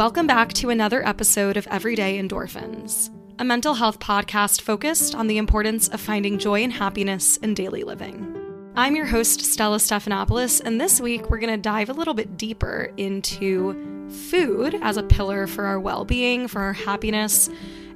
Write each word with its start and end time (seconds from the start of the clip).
Welcome 0.00 0.26
back 0.26 0.54
to 0.54 0.70
another 0.70 1.06
episode 1.06 1.58
of 1.58 1.66
Everyday 1.66 2.18
Endorphins, 2.18 3.10
a 3.38 3.44
mental 3.44 3.74
health 3.74 3.98
podcast 3.98 4.62
focused 4.62 5.14
on 5.14 5.26
the 5.26 5.36
importance 5.36 5.88
of 5.88 6.00
finding 6.00 6.38
joy 6.38 6.62
and 6.62 6.72
happiness 6.72 7.36
in 7.36 7.52
daily 7.52 7.82
living. 7.82 8.34
I'm 8.74 8.96
your 8.96 9.04
host, 9.04 9.42
Stella 9.42 9.76
Stephanopoulos, 9.76 10.62
and 10.64 10.80
this 10.80 11.02
week 11.02 11.28
we're 11.28 11.38
going 11.38 11.52
to 11.52 11.60
dive 11.60 11.90
a 11.90 11.92
little 11.92 12.14
bit 12.14 12.38
deeper 12.38 12.90
into 12.96 14.08
food 14.30 14.74
as 14.80 14.96
a 14.96 15.02
pillar 15.02 15.46
for 15.46 15.66
our 15.66 15.78
well 15.78 16.06
being, 16.06 16.48
for 16.48 16.62
our 16.62 16.72
happiness, 16.72 17.50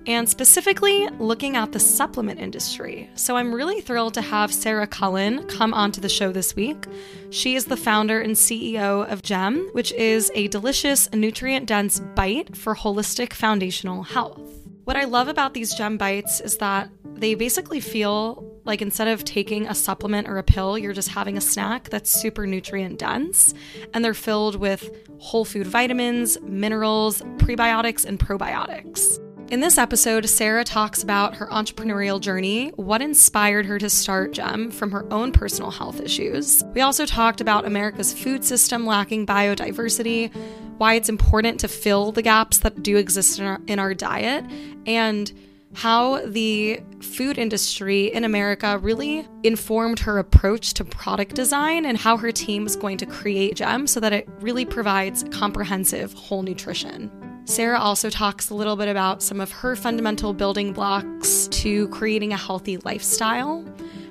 and 0.07 0.29
specifically 0.29 1.09
looking 1.18 1.57
at 1.57 1.73
the 1.73 1.80
supplement 1.80 2.41
industry. 2.41 3.11
So 3.14 3.36
I'm 3.36 3.54
really 3.54 3.80
thrilled 3.80 4.14
to 4.14 4.23
have 4.23 4.53
Sara 4.53 4.86
Cullen 4.86 5.45
come 5.45 5.73
onto 5.73 6.00
the 6.00 6.09
show 6.09 6.32
this 6.32 6.54
week. 6.54 6.86
She 7.30 7.54
is 7.54 7.66
the 7.66 7.77
founder 7.77 8.21
and 8.21 8.35
CEO 8.35 9.11
of 9.11 9.22
GEM, 9.22 9.71
which 9.72 9.93
is 9.93 10.31
a 10.35 10.48
delicious, 10.48 11.11
nutrient 11.12 11.67
dense 11.67 12.00
bite 12.00 12.57
for 12.57 12.75
holistic 12.75 13.32
foundational 13.32 14.03
health. 14.03 14.40
What 14.85 14.96
I 14.96 15.04
love 15.04 15.29
about 15.29 15.54
these 15.54 15.75
GEM 15.75 15.96
bites 15.96 16.40
is 16.40 16.59
that 16.59 16.90
they 17.14 17.34
basically 17.34 17.81
feel 17.81 18.45
like 18.64 18.82
instead 18.82 19.09
of 19.09 19.25
taking 19.25 19.67
a 19.67 19.75
supplement 19.75 20.29
or 20.29 20.39
a 20.39 20.43
pill, 20.43 20.76
you're 20.79 20.93
just 20.93 21.09
having 21.09 21.36
a 21.36 21.40
snack 21.40 21.90
that's 21.90 22.11
super 22.11 22.46
nutrient 22.46 22.98
dense. 22.98 23.54
And 23.93 24.04
they're 24.04 24.14
filled 24.14 24.57
with 24.57 24.90
whole 25.18 25.45
food 25.45 25.67
vitamins, 25.67 26.40
minerals, 26.43 27.23
prebiotics, 27.39 28.04
and 28.04 28.18
probiotics. 28.18 29.24
In 29.50 29.61
this 29.61 29.76
episode, 29.76 30.26
Sara 30.26 30.64
talks 30.64 31.03
about 31.03 31.36
her 31.36 31.46
entrepreneurial 31.48 32.19
journey, 32.19 32.70
what 32.77 33.03
inspired 33.03 33.67
her 33.67 33.78
to 33.78 33.91
start 33.91 34.33
GEM 34.33 34.70
from 34.70 34.91
her 34.91 35.06
own 35.12 35.33
personal 35.33 35.70
health 35.70 36.00
issues. 36.00 36.64
We 36.75 36.80
also 36.80 37.05
talked 37.05 37.42
about 37.42 37.67
America's 37.67 38.12
food 38.12 38.42
system 38.42 38.86
lacking 38.86 39.27
biodiversity, 39.27 40.34
why 40.78 40.94
it's 40.94 41.11
important 41.11 41.61
to 41.61 41.69
fill 41.69 42.11
the 42.11 42.23
gaps 42.23 42.59
that 42.61 42.83
do 42.83 42.97
exist 42.97 43.39
in 43.39 43.45
our, 43.45 43.61
in 43.67 43.78
our 43.78 43.92
diet, 43.92 44.47
and 44.86 45.31
how 45.75 46.25
the 46.25 46.81
food 47.01 47.36
industry 47.36 48.06
in 48.14 48.25
America 48.25 48.79
really 48.79 49.29
informed 49.42 49.98
her 50.01 50.19
approach 50.19 50.73
to 50.75 50.84
product 50.84 51.34
design 51.34 51.84
and 51.84 51.98
how 51.98 52.17
her 52.17 52.33
team 52.33 52.64
is 52.64 52.77
going 52.77 52.97
to 52.97 53.06
create 53.06 53.56
GEM 53.56 53.89
so 53.89 54.01
that 54.01 54.14
it 54.14 54.27
really 54.41 54.64
provides 54.64 55.23
comprehensive 55.31 56.14
whole 56.14 56.42
nutrition. 56.42 57.34
Sara 57.47 57.78
also 57.78 58.09
talks 58.09 58.48
a 58.48 58.55
little 58.55 58.75
bit 58.75 58.89
about 58.89 59.23
some 59.23 59.41
of 59.41 59.53
her 59.53 59.77
fundamental 59.77 60.33
building 60.33 60.73
blocks 60.73 61.47
to 61.48 61.89
creating 61.89 62.33
a 62.33 62.36
healthy 62.39 62.78
lifestyle, 62.78 63.64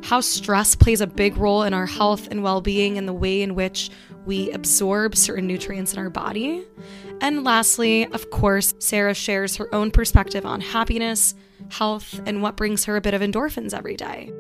how 0.04 0.22
stress 0.22 0.76
plays 0.76 1.02
a 1.02 1.08
big 1.08 1.36
role 1.38 1.64
in 1.64 1.74
our 1.74 1.88
health 1.88 2.28
and 2.30 2.44
well 2.44 2.62
being, 2.62 2.98
and 2.98 3.08
the 3.08 3.14
way 3.14 3.42
in 3.42 3.56
which 3.56 3.90
we 4.26 4.52
absorb 4.52 5.16
certain 5.16 5.48
nutrients 5.48 5.94
in 5.94 6.00
our 6.00 6.12
body. 6.12 6.64
And 7.22 7.44
lastly, 7.44 8.06
of 8.08 8.30
course, 8.30 8.76
Sara 8.80 9.16
shares 9.16 9.56
her 9.56 9.74
own 9.74 9.90
perspective 9.90 10.46
on 10.46 10.62
happiness, 10.62 11.34
health, 11.70 12.22
and 12.26 12.42
what 12.42 12.56
brings 12.56 12.86
her 12.86 12.98
a 12.98 13.02
bit 13.02 13.14
of 13.16 13.22
endorphins 13.22 13.74
every 13.74 13.96
day. 13.96 14.32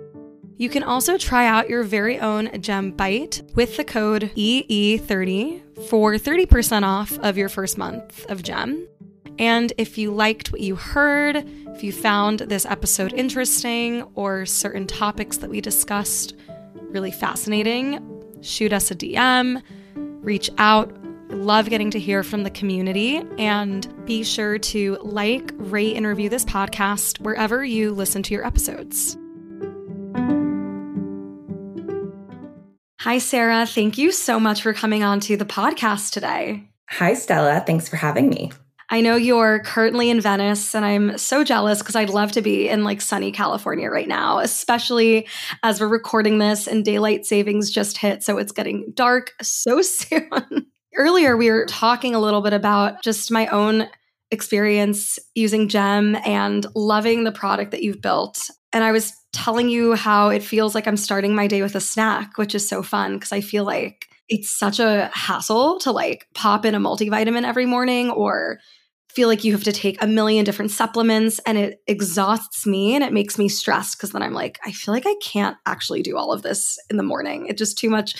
You 0.57 0.69
can 0.69 0.83
also 0.83 1.17
try 1.17 1.47
out 1.47 1.69
your 1.69 1.83
very 1.83 2.19
own 2.19 2.61
Gem 2.61 2.91
Bite 2.91 3.41
with 3.55 3.75
the 3.75 3.83
code 3.83 4.31
EE30 4.35 5.87
for 5.87 6.13
30% 6.13 6.83
off 6.83 7.17
of 7.19 7.37
your 7.37 7.49
first 7.49 7.77
month 7.77 8.25
of 8.29 8.43
Gem. 8.43 8.87
And 9.39 9.73
if 9.79 9.97
you 9.97 10.11
liked 10.11 10.51
what 10.51 10.61
you 10.61 10.75
heard, 10.75 11.37
if 11.69 11.83
you 11.83 11.91
found 11.91 12.41
this 12.41 12.65
episode 12.67 13.13
interesting 13.13 14.03
or 14.13 14.45
certain 14.45 14.85
topics 14.85 15.37
that 15.37 15.49
we 15.49 15.59
discussed 15.59 16.35
really 16.75 17.11
fascinating, 17.11 17.99
shoot 18.41 18.73
us 18.73 18.91
a 18.91 18.95
DM, 18.95 19.61
reach 19.95 20.51
out. 20.59 20.95
Love 21.29 21.67
getting 21.67 21.89
to 21.89 21.99
hear 21.99 22.21
from 22.21 22.43
the 22.43 22.51
community 22.51 23.23
and 23.39 24.05
be 24.05 24.23
sure 24.23 24.59
to 24.59 24.99
like, 25.01 25.51
rate, 25.55 25.95
and 25.95 26.05
review 26.05 26.29
this 26.29 26.45
podcast 26.45 27.19
wherever 27.21 27.65
you 27.65 27.91
listen 27.91 28.21
to 28.21 28.35
your 28.35 28.45
episodes. 28.45 29.17
Hi, 32.99 33.17
Sara. 33.17 33.65
Thank 33.65 33.97
you 33.97 34.11
so 34.11 34.39
much 34.39 34.61
for 34.61 34.73
coming 34.73 35.03
on 35.03 35.19
to 35.21 35.35
the 35.35 35.45
podcast 35.45 36.11
today. 36.11 36.69
Hi, 36.89 37.13
Stella. 37.13 37.63
Thanks 37.65 37.89
for 37.89 37.97
having 37.97 38.29
me. 38.29 38.51
I 38.89 39.01
know 39.01 39.15
you're 39.15 39.59
currently 39.59 40.09
in 40.09 40.21
Venice, 40.21 40.75
and 40.75 40.85
I'm 40.85 41.17
so 41.17 41.43
jealous 41.43 41.79
because 41.79 41.95
I'd 41.95 42.11
love 42.11 42.31
to 42.33 42.41
be 42.41 42.69
in 42.69 42.83
like 42.83 43.01
sunny 43.01 43.31
California 43.31 43.89
right 43.89 44.07
now, 44.07 44.39
especially 44.39 45.27
as 45.63 45.81
we're 45.81 45.87
recording 45.87 46.37
this 46.37 46.67
and 46.67 46.85
daylight 46.85 47.25
savings 47.25 47.71
just 47.71 47.97
hit. 47.97 48.23
So 48.23 48.37
it's 48.37 48.51
getting 48.51 48.91
dark 48.93 49.31
so 49.41 49.81
soon. 49.81 50.67
Earlier, 50.95 51.35
we 51.35 51.49
were 51.49 51.65
talking 51.65 52.13
a 52.13 52.19
little 52.19 52.41
bit 52.41 52.53
about 52.53 53.01
just 53.01 53.31
my 53.31 53.47
own 53.47 53.89
experience 54.33 55.19
using 55.35 55.69
Gem 55.69 56.17
and 56.25 56.65
loving 56.75 57.23
the 57.23 57.31
product 57.31 57.71
that 57.71 57.83
you've 57.83 58.01
built. 58.01 58.49
And 58.73 58.83
I 58.83 58.91
was 58.91 59.13
telling 59.31 59.69
you 59.69 59.93
how 59.93 60.29
it 60.29 60.43
feels 60.43 60.75
like 60.75 60.87
I'm 60.87 60.97
starting 60.97 61.35
my 61.35 61.47
day 61.47 61.61
with 61.61 61.75
a 61.75 61.79
snack, 61.79 62.37
which 62.37 62.55
is 62.55 62.67
so 62.67 62.83
fun 62.83 63.13
because 63.13 63.31
I 63.31 63.41
feel 63.41 63.63
like 63.63 64.07
it's 64.29 64.49
such 64.49 64.79
a 64.79 65.09
hassle 65.13 65.79
to 65.79 65.91
like 65.91 66.27
pop 66.33 66.65
in 66.65 66.75
a 66.75 66.79
multivitamin 66.79 67.43
every 67.43 67.65
morning 67.65 68.09
or 68.09 68.59
feel 69.09 69.27
like 69.27 69.43
you 69.43 69.51
have 69.51 69.63
to 69.63 69.71
take 69.71 70.01
a 70.01 70.07
million 70.07 70.43
different 70.43 70.71
supplements 70.71 71.39
and 71.45 71.57
it 71.57 71.79
exhausts 71.85 72.65
me 72.65 72.95
and 72.95 73.03
it 73.03 73.13
makes 73.13 73.37
me 73.37 73.47
stressed 73.47 73.95
because 73.95 74.11
then 74.11 74.23
I'm 74.23 74.33
like, 74.33 74.59
I 74.65 74.71
feel 74.71 74.93
like 74.93 75.05
I 75.05 75.15
can't 75.21 75.55
actually 75.67 76.01
do 76.01 76.17
all 76.17 76.31
of 76.31 76.41
this 76.41 76.79
in 76.89 76.97
the 76.97 77.03
morning. 77.03 77.45
It's 77.47 77.59
just 77.59 77.77
too 77.77 77.91
much 77.91 78.15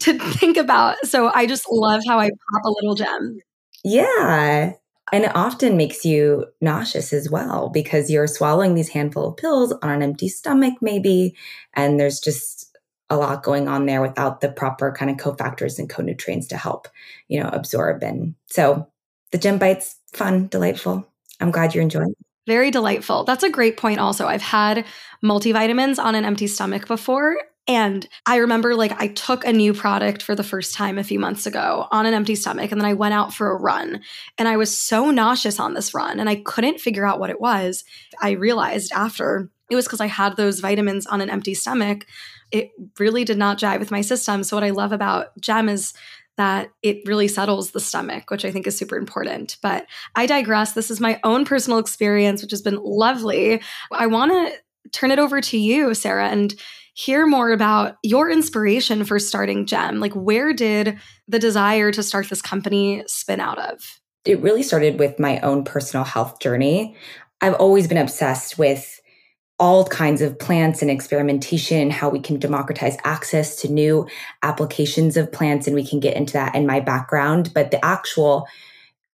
to 0.00 0.18
think 0.32 0.56
about. 0.56 1.06
So 1.06 1.30
I 1.32 1.46
just 1.46 1.66
love 1.70 2.02
how 2.08 2.18
I 2.18 2.28
pop 2.28 2.64
a 2.64 2.70
little 2.70 2.96
gem. 2.96 3.38
Yeah. 3.84 4.72
And 5.12 5.24
it 5.24 5.36
often 5.36 5.76
makes 5.76 6.06
you 6.06 6.46
nauseous 6.62 7.12
as 7.12 7.28
well 7.30 7.68
because 7.68 8.10
you're 8.10 8.26
swallowing 8.26 8.74
these 8.74 8.88
handful 8.88 9.28
of 9.28 9.36
pills 9.36 9.72
on 9.82 9.90
an 9.90 10.02
empty 10.02 10.28
stomach, 10.28 10.74
maybe, 10.80 11.36
and 11.74 12.00
there's 12.00 12.18
just 12.18 12.74
a 13.10 13.16
lot 13.16 13.42
going 13.42 13.68
on 13.68 13.84
there 13.84 14.00
without 14.00 14.40
the 14.40 14.48
proper 14.48 14.90
kind 14.90 15.10
of 15.10 15.18
cofactors 15.18 15.78
and 15.78 15.90
co-nutrients 15.90 16.46
to 16.46 16.56
help, 16.56 16.88
you 17.28 17.38
know, 17.38 17.50
absorb. 17.52 18.02
And 18.02 18.34
so 18.46 18.88
the 19.32 19.38
gem 19.38 19.58
bites, 19.58 19.96
fun, 20.14 20.46
delightful. 20.46 21.06
I'm 21.38 21.50
glad 21.50 21.74
you're 21.74 21.82
enjoying. 21.82 22.14
Very 22.46 22.70
delightful. 22.70 23.24
That's 23.24 23.44
a 23.44 23.50
great 23.50 23.76
point, 23.76 24.00
also. 24.00 24.26
I've 24.26 24.40
had 24.40 24.86
multivitamins 25.22 26.02
on 26.02 26.14
an 26.14 26.24
empty 26.24 26.46
stomach 26.46 26.88
before, 26.88 27.36
and 27.68 28.08
I 28.26 28.36
remember 28.36 28.74
like 28.74 29.00
I 29.00 29.08
took 29.08 29.44
a 29.44 29.52
new 29.52 29.72
product 29.72 30.22
for 30.22 30.34
the 30.34 30.42
first 30.42 30.74
time 30.74 30.98
a 30.98 31.04
few 31.04 31.20
months 31.20 31.46
ago 31.46 31.86
on 31.92 32.06
an 32.06 32.14
empty 32.14 32.34
stomach, 32.34 32.72
and 32.72 32.80
then 32.80 32.88
I 32.88 32.94
went 32.94 33.14
out 33.14 33.32
for 33.32 33.50
a 33.50 33.56
run. 33.56 34.00
And 34.36 34.48
I 34.48 34.56
was 34.56 34.76
so 34.76 35.10
nauseous 35.10 35.60
on 35.60 35.74
this 35.74 35.94
run, 35.94 36.18
and 36.18 36.28
I 36.28 36.36
couldn't 36.36 36.80
figure 36.80 37.06
out 37.06 37.20
what 37.20 37.30
it 37.30 37.40
was. 37.40 37.84
I 38.20 38.32
realized 38.32 38.92
after 38.92 39.48
it 39.70 39.76
was 39.76 39.86
because 39.86 40.00
I 40.00 40.06
had 40.06 40.36
those 40.36 40.60
vitamins 40.60 41.06
on 41.06 41.20
an 41.20 41.30
empty 41.30 41.54
stomach. 41.54 42.06
It 42.50 42.72
really 42.98 43.24
did 43.24 43.38
not 43.38 43.58
jive 43.58 43.78
with 43.78 43.90
my 43.90 44.00
system. 44.00 44.42
So, 44.42 44.56
what 44.56 44.64
I 44.64 44.70
love 44.70 44.92
about 44.92 45.38
GEM 45.40 45.68
is 45.68 45.94
that 46.36 46.70
it 46.82 47.06
really 47.06 47.28
settles 47.28 47.70
the 47.70 47.80
stomach, 47.80 48.30
which 48.30 48.44
I 48.44 48.50
think 48.50 48.66
is 48.66 48.76
super 48.76 48.96
important. 48.96 49.56
But 49.62 49.86
I 50.16 50.26
digress. 50.26 50.72
This 50.72 50.90
is 50.90 51.00
my 51.00 51.20
own 51.24 51.44
personal 51.44 51.78
experience, 51.78 52.42
which 52.42 52.50
has 52.50 52.62
been 52.62 52.80
lovely. 52.82 53.60
I 53.92 54.06
want 54.08 54.32
to 54.32 54.90
turn 54.90 55.10
it 55.10 55.18
over 55.18 55.40
to 55.40 55.58
you, 55.58 55.94
Sara, 55.94 56.28
and 56.28 56.54
hear 56.94 57.26
more 57.26 57.50
about 57.50 57.96
your 58.02 58.30
inspiration 58.30 59.04
for 59.04 59.18
starting 59.18 59.66
Gem. 59.66 60.00
Like, 60.00 60.12
where 60.12 60.52
did 60.52 60.98
the 61.28 61.38
desire 61.38 61.90
to 61.92 62.02
start 62.02 62.28
this 62.28 62.42
company 62.42 63.02
spin 63.06 63.40
out 63.40 63.58
of? 63.58 64.00
It 64.24 64.40
really 64.40 64.62
started 64.62 64.98
with 64.98 65.18
my 65.18 65.40
own 65.40 65.64
personal 65.64 66.04
health 66.04 66.38
journey. 66.40 66.96
I've 67.40 67.54
always 67.54 67.88
been 67.88 67.98
obsessed 67.98 68.58
with 68.58 69.00
all 69.58 69.84
kinds 69.86 70.22
of 70.22 70.38
plants 70.38 70.82
and 70.82 70.90
experimentation, 70.90 71.90
how 71.90 72.08
we 72.08 72.20
can 72.20 72.38
democratize 72.38 72.96
access 73.04 73.56
to 73.56 73.72
new 73.72 74.06
applications 74.42 75.16
of 75.16 75.30
plants. 75.30 75.66
And 75.66 75.76
we 75.76 75.86
can 75.86 76.00
get 76.00 76.16
into 76.16 76.32
that 76.34 76.54
in 76.54 76.66
my 76.66 76.80
background. 76.80 77.52
But 77.54 77.70
the 77.70 77.84
actual 77.84 78.46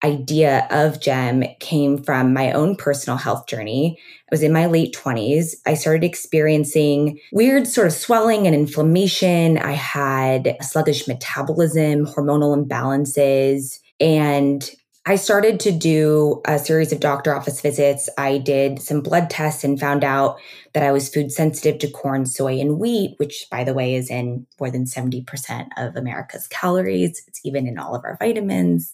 idea 0.03 0.67
of 0.69 1.01
GEM 1.01 1.43
came 1.59 2.03
from 2.03 2.33
my 2.33 2.51
own 2.51 2.75
personal 2.75 3.17
health 3.17 3.47
journey. 3.47 3.97
I 3.99 4.27
was 4.31 4.43
in 4.43 4.53
my 4.53 4.67
late 4.67 4.95
20s. 4.95 5.55
I 5.65 5.73
started 5.73 6.03
experiencing 6.03 7.19
weird 7.31 7.67
sort 7.67 7.87
of 7.87 7.93
swelling 7.93 8.45
and 8.45 8.55
inflammation. 8.55 9.57
I 9.57 9.71
had 9.71 10.55
sluggish 10.61 11.07
metabolism, 11.07 12.05
hormonal 12.05 12.55
imbalances, 12.55 13.79
and 13.99 14.69
I 15.07 15.15
started 15.15 15.61
to 15.61 15.71
do 15.71 16.41
a 16.43 16.59
series 16.59 16.91
of 16.91 16.99
doctor 16.99 17.33
office 17.33 17.61
visits. 17.61 18.09
I 18.17 18.39
did 18.39 18.81
some 18.81 18.99
blood 18.99 19.29
tests 19.29 19.63
and 19.63 19.79
found 19.79 20.03
out 20.03 20.37
that 20.73 20.83
I 20.83 20.91
was 20.91 21.07
food 21.07 21.31
sensitive 21.31 21.79
to 21.79 21.89
corn, 21.89 22.25
soy, 22.25 22.59
and 22.59 22.77
wheat, 22.77 23.13
which, 23.15 23.47
by 23.49 23.63
the 23.63 23.73
way, 23.73 23.95
is 23.95 24.09
in 24.09 24.45
more 24.59 24.69
than 24.69 24.83
70% 24.83 25.69
of 25.77 25.95
America's 25.95 26.45
calories. 26.49 27.23
It's 27.25 27.39
even 27.45 27.67
in 27.67 27.79
all 27.79 27.95
of 27.95 28.03
our 28.03 28.17
vitamins. 28.17 28.93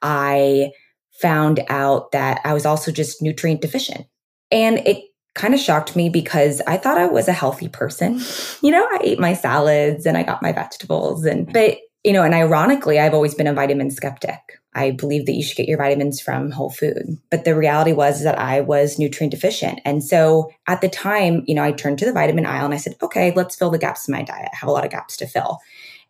I 0.00 0.70
found 1.20 1.58
out 1.68 2.12
that 2.12 2.40
I 2.44 2.54
was 2.54 2.64
also 2.64 2.92
just 2.92 3.20
nutrient 3.20 3.60
deficient. 3.60 4.06
And 4.52 4.78
it 4.86 5.06
kind 5.34 5.54
of 5.54 5.60
shocked 5.60 5.96
me 5.96 6.08
because 6.08 6.62
I 6.68 6.76
thought 6.76 6.98
I 6.98 7.06
was 7.06 7.26
a 7.26 7.32
healthy 7.32 7.68
person. 7.68 8.20
You 8.62 8.72
know, 8.72 8.84
I 8.84 8.98
ate 9.02 9.20
my 9.20 9.34
salads 9.34 10.04
and 10.04 10.16
I 10.16 10.24
got 10.24 10.42
my 10.42 10.52
vegetables 10.52 11.24
and 11.24 11.52
but 11.52 11.78
you 12.04 12.12
know, 12.12 12.22
and 12.22 12.34
ironically, 12.34 12.98
I've 12.98 13.14
always 13.14 13.34
been 13.34 13.46
a 13.46 13.52
vitamin 13.52 13.90
skeptic. 13.90 14.57
I 14.78 14.92
believe 14.92 15.26
that 15.26 15.32
you 15.32 15.42
should 15.42 15.56
get 15.56 15.68
your 15.68 15.78
vitamins 15.78 16.20
from 16.20 16.52
whole 16.52 16.70
food. 16.70 17.18
But 17.30 17.44
the 17.44 17.56
reality 17.56 17.92
was 17.92 18.22
that 18.22 18.38
I 18.38 18.60
was 18.60 18.98
nutrient 18.98 19.32
deficient. 19.32 19.80
And 19.84 20.04
so 20.04 20.50
at 20.68 20.80
the 20.80 20.88
time, 20.88 21.42
you 21.46 21.54
know, 21.54 21.64
I 21.64 21.72
turned 21.72 21.98
to 21.98 22.04
the 22.04 22.12
vitamin 22.12 22.46
aisle 22.46 22.66
and 22.66 22.74
I 22.74 22.78
said, 22.78 22.94
okay, 23.02 23.32
let's 23.34 23.56
fill 23.56 23.70
the 23.70 23.78
gaps 23.78 24.06
in 24.06 24.12
my 24.12 24.22
diet. 24.22 24.50
I 24.52 24.56
have 24.56 24.68
a 24.68 24.72
lot 24.72 24.84
of 24.84 24.92
gaps 24.92 25.16
to 25.16 25.26
fill. 25.26 25.58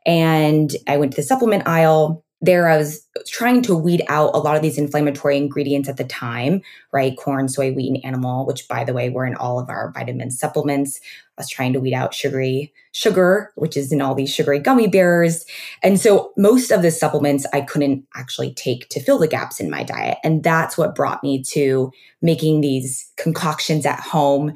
And 0.04 0.70
I 0.86 0.98
went 0.98 1.12
to 1.12 1.16
the 1.16 1.26
supplement 1.26 1.66
aisle 1.66 2.24
there 2.40 2.68
I 2.68 2.76
was 2.76 3.04
trying 3.26 3.62
to 3.62 3.76
weed 3.76 4.02
out 4.08 4.34
a 4.34 4.38
lot 4.38 4.54
of 4.54 4.62
these 4.62 4.78
inflammatory 4.78 5.36
ingredients 5.36 5.88
at 5.88 5.96
the 5.96 6.04
time, 6.04 6.62
right? 6.92 7.16
Corn, 7.16 7.48
soy, 7.48 7.72
wheat, 7.72 7.88
and 7.88 8.04
animal, 8.04 8.46
which 8.46 8.68
by 8.68 8.84
the 8.84 8.92
way 8.92 9.10
were 9.10 9.26
in 9.26 9.34
all 9.34 9.58
of 9.58 9.68
our 9.68 9.90
vitamin 9.92 10.30
supplements. 10.30 11.00
I 11.36 11.40
was 11.40 11.48
trying 11.48 11.72
to 11.72 11.80
weed 11.80 11.94
out 11.94 12.14
sugary 12.14 12.72
sugar, 12.92 13.52
which 13.56 13.76
is 13.76 13.92
in 13.92 14.00
all 14.00 14.14
these 14.14 14.32
sugary 14.32 14.60
gummy 14.60 14.86
bears. 14.86 15.44
And 15.82 16.00
so 16.00 16.32
most 16.36 16.70
of 16.70 16.82
the 16.82 16.92
supplements 16.92 17.44
I 17.52 17.60
couldn't 17.60 18.06
actually 18.14 18.54
take 18.54 18.88
to 18.90 19.00
fill 19.00 19.18
the 19.18 19.28
gaps 19.28 19.58
in 19.58 19.70
my 19.70 19.82
diet. 19.82 20.18
And 20.22 20.42
that's 20.44 20.78
what 20.78 20.94
brought 20.94 21.22
me 21.22 21.42
to 21.44 21.90
making 22.22 22.60
these 22.60 23.10
concoctions 23.16 23.84
at 23.84 24.00
home. 24.00 24.52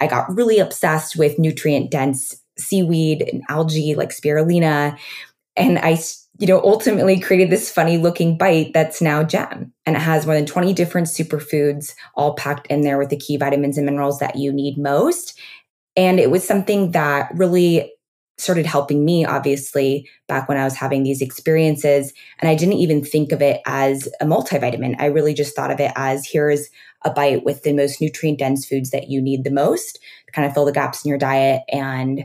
I 0.00 0.06
got 0.06 0.34
really 0.34 0.58
obsessed 0.58 1.16
with 1.16 1.38
nutrient 1.38 1.90
dense 1.90 2.36
seaweed 2.58 3.22
and 3.32 3.42
algae 3.48 3.94
like 3.94 4.10
spirulina. 4.10 4.98
And 5.56 5.78
I 5.78 5.98
you 6.38 6.46
know, 6.46 6.60
ultimately 6.62 7.20
created 7.20 7.50
this 7.50 7.70
funny 7.70 7.98
looking 7.98 8.38
bite 8.38 8.72
that's 8.72 9.02
now 9.02 9.22
Gem. 9.22 9.72
And 9.84 9.96
it 9.96 10.00
has 10.00 10.26
more 10.26 10.34
than 10.34 10.46
20 10.46 10.72
different 10.72 11.06
superfoods 11.06 11.94
all 12.14 12.34
packed 12.34 12.66
in 12.68 12.82
there 12.82 12.98
with 12.98 13.10
the 13.10 13.18
key 13.18 13.36
vitamins 13.36 13.76
and 13.76 13.86
minerals 13.86 14.18
that 14.18 14.36
you 14.36 14.52
need 14.52 14.78
most. 14.78 15.38
And 15.96 16.18
it 16.18 16.30
was 16.30 16.46
something 16.46 16.92
that 16.92 17.30
really 17.34 17.92
started 18.38 18.66
helping 18.66 19.04
me, 19.04 19.24
obviously, 19.24 20.08
back 20.26 20.48
when 20.48 20.58
I 20.58 20.64
was 20.64 20.74
having 20.74 21.02
these 21.02 21.20
experiences. 21.20 22.12
And 22.40 22.48
I 22.48 22.54
didn't 22.54 22.74
even 22.74 23.04
think 23.04 23.30
of 23.30 23.42
it 23.42 23.60
as 23.66 24.08
a 24.20 24.24
multivitamin. 24.24 24.96
I 24.98 25.06
really 25.06 25.34
just 25.34 25.54
thought 25.54 25.70
of 25.70 25.80
it 25.80 25.92
as 25.94 26.26
here's 26.26 26.68
a 27.04 27.10
bite 27.10 27.44
with 27.44 27.62
the 27.62 27.72
most 27.72 28.00
nutrient 28.00 28.38
dense 28.38 28.66
foods 28.66 28.90
that 28.90 29.08
you 29.08 29.20
need 29.20 29.44
the 29.44 29.50
most 29.50 30.00
to 30.26 30.32
kind 30.32 30.46
of 30.46 30.54
fill 30.54 30.64
the 30.64 30.72
gaps 30.72 31.04
in 31.04 31.08
your 31.08 31.18
diet 31.18 31.62
and 31.68 32.24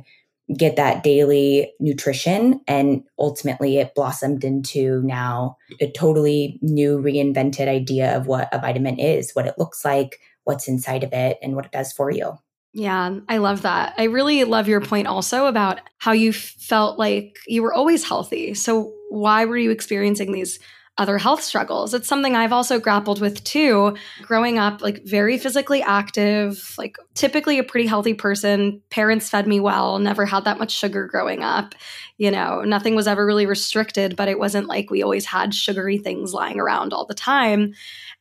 get 0.55 0.75
that 0.77 1.03
daily 1.03 1.73
nutrition. 1.79 2.61
And 2.67 3.03
ultimately, 3.19 3.77
it 3.77 3.95
blossomed 3.95 4.43
into 4.43 5.01
now 5.03 5.57
a 5.81 5.91
totally 5.91 6.59
new, 6.61 6.99
reinvented 6.99 7.67
idea 7.67 8.15
of 8.15 8.27
what 8.27 8.49
a 8.53 8.59
vitamin 8.59 8.99
is, 8.99 9.31
what 9.33 9.47
it 9.47 9.55
looks 9.57 9.83
like, 9.83 10.19
what's 10.43 10.67
inside 10.67 11.03
of 11.03 11.11
it, 11.11 11.37
and 11.41 11.55
what 11.55 11.65
it 11.65 11.71
does 11.71 11.91
for 11.91 12.09
you. 12.11 12.33
Yeah, 12.73 13.19
I 13.27 13.37
love 13.37 13.63
that. 13.63 13.95
I 13.97 14.03
really 14.03 14.43
love 14.43 14.67
your 14.67 14.81
point 14.81 15.07
also 15.07 15.47
about 15.47 15.79
how 15.97 16.11
you 16.11 16.31
felt 16.31 16.99
like 16.99 17.37
you 17.47 17.63
were 17.63 17.73
always 17.73 18.03
healthy. 18.03 18.53
So, 18.53 18.93
why 19.09 19.45
were 19.45 19.57
you 19.57 19.71
experiencing 19.71 20.31
these 20.31 20.59
other 20.97 21.17
health 21.17 21.43
struggles. 21.43 21.93
It's 21.93 22.07
something 22.07 22.35
I've 22.35 22.51
also 22.51 22.79
grappled 22.79 23.21
with 23.21 23.43
too. 23.43 23.95
Growing 24.23 24.57
up, 24.57 24.81
like 24.81 25.03
very 25.03 25.37
physically 25.37 25.81
active, 25.81 26.73
like 26.77 26.97
typically 27.13 27.59
a 27.59 27.63
pretty 27.63 27.87
healthy 27.87 28.13
person. 28.13 28.81
Parents 28.89 29.29
fed 29.29 29.47
me 29.47 29.59
well, 29.59 29.99
never 29.99 30.25
had 30.25 30.45
that 30.45 30.57
much 30.57 30.71
sugar 30.71 31.05
growing 31.05 31.43
up. 31.43 31.75
You 32.17 32.31
know, 32.31 32.61
nothing 32.61 32.95
was 32.95 33.07
ever 33.07 33.25
really 33.25 33.45
restricted, 33.45 34.15
but 34.15 34.27
it 34.27 34.39
wasn't 34.39 34.67
like 34.67 34.89
we 34.89 35.03
always 35.03 35.25
had 35.25 35.53
sugary 35.53 35.99
things 35.99 36.33
lying 36.33 36.59
around 36.59 36.93
all 36.93 37.05
the 37.05 37.13
time. 37.13 37.73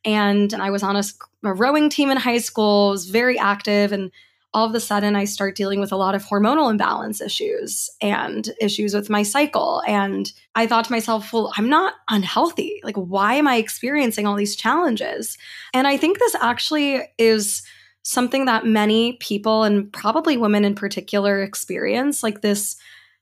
And 0.05 0.53
I 0.53 0.71
was 0.71 0.83
on 0.83 0.97
a, 0.97 1.03
a 1.45 1.55
rowing 1.55 1.89
team 1.89 2.11
in 2.11 2.19
high 2.19 2.39
school, 2.39 2.91
was 2.91 3.09
very 3.09 3.39
active 3.39 3.93
and 3.93 4.11
all 4.57 4.65
of 4.65 4.75
a 4.75 4.81
sudden 4.81 5.15
I 5.15 5.27
start 5.27 5.55
dealing 5.55 5.81
with 5.81 5.93
a 5.93 5.97
lot 5.97 6.15
of 6.15 6.25
hormonal 6.25 6.71
imbalance 6.71 7.21
issues 7.21 7.91
and 8.01 8.49
issues 8.59 8.95
with 8.95 9.11
my 9.11 9.23
cycle. 9.23 9.83
And 9.87 10.33
I 10.55 10.67
thought 10.67 10.87
to 10.87 10.93
myself, 10.93 11.31
well, 11.31 11.53
I'm 11.59 11.69
not 11.69 11.93
unhealthy. 12.09 12.81
Like, 12.83 12.97
why 12.97 13.35
am 13.35 13.47
I 13.47 13.57
experiencing 13.57 14.27
all 14.27 14.35
these 14.35 14.57
challenges? 14.57 15.37
And 15.75 15.87
I 15.87 15.99
think 15.99 16.19
this 16.19 16.35
actually 16.37 17.03
is 17.19 17.63
something 18.03 18.47
that 18.47 18.65
many 18.65 19.19
people 19.21 19.63
and 19.63 19.93
probably 19.93 20.39
women 20.39 20.65
in 20.65 20.75
particular 20.75 21.43
experience 21.43 22.23
like 22.23 22.41
this 22.41 22.77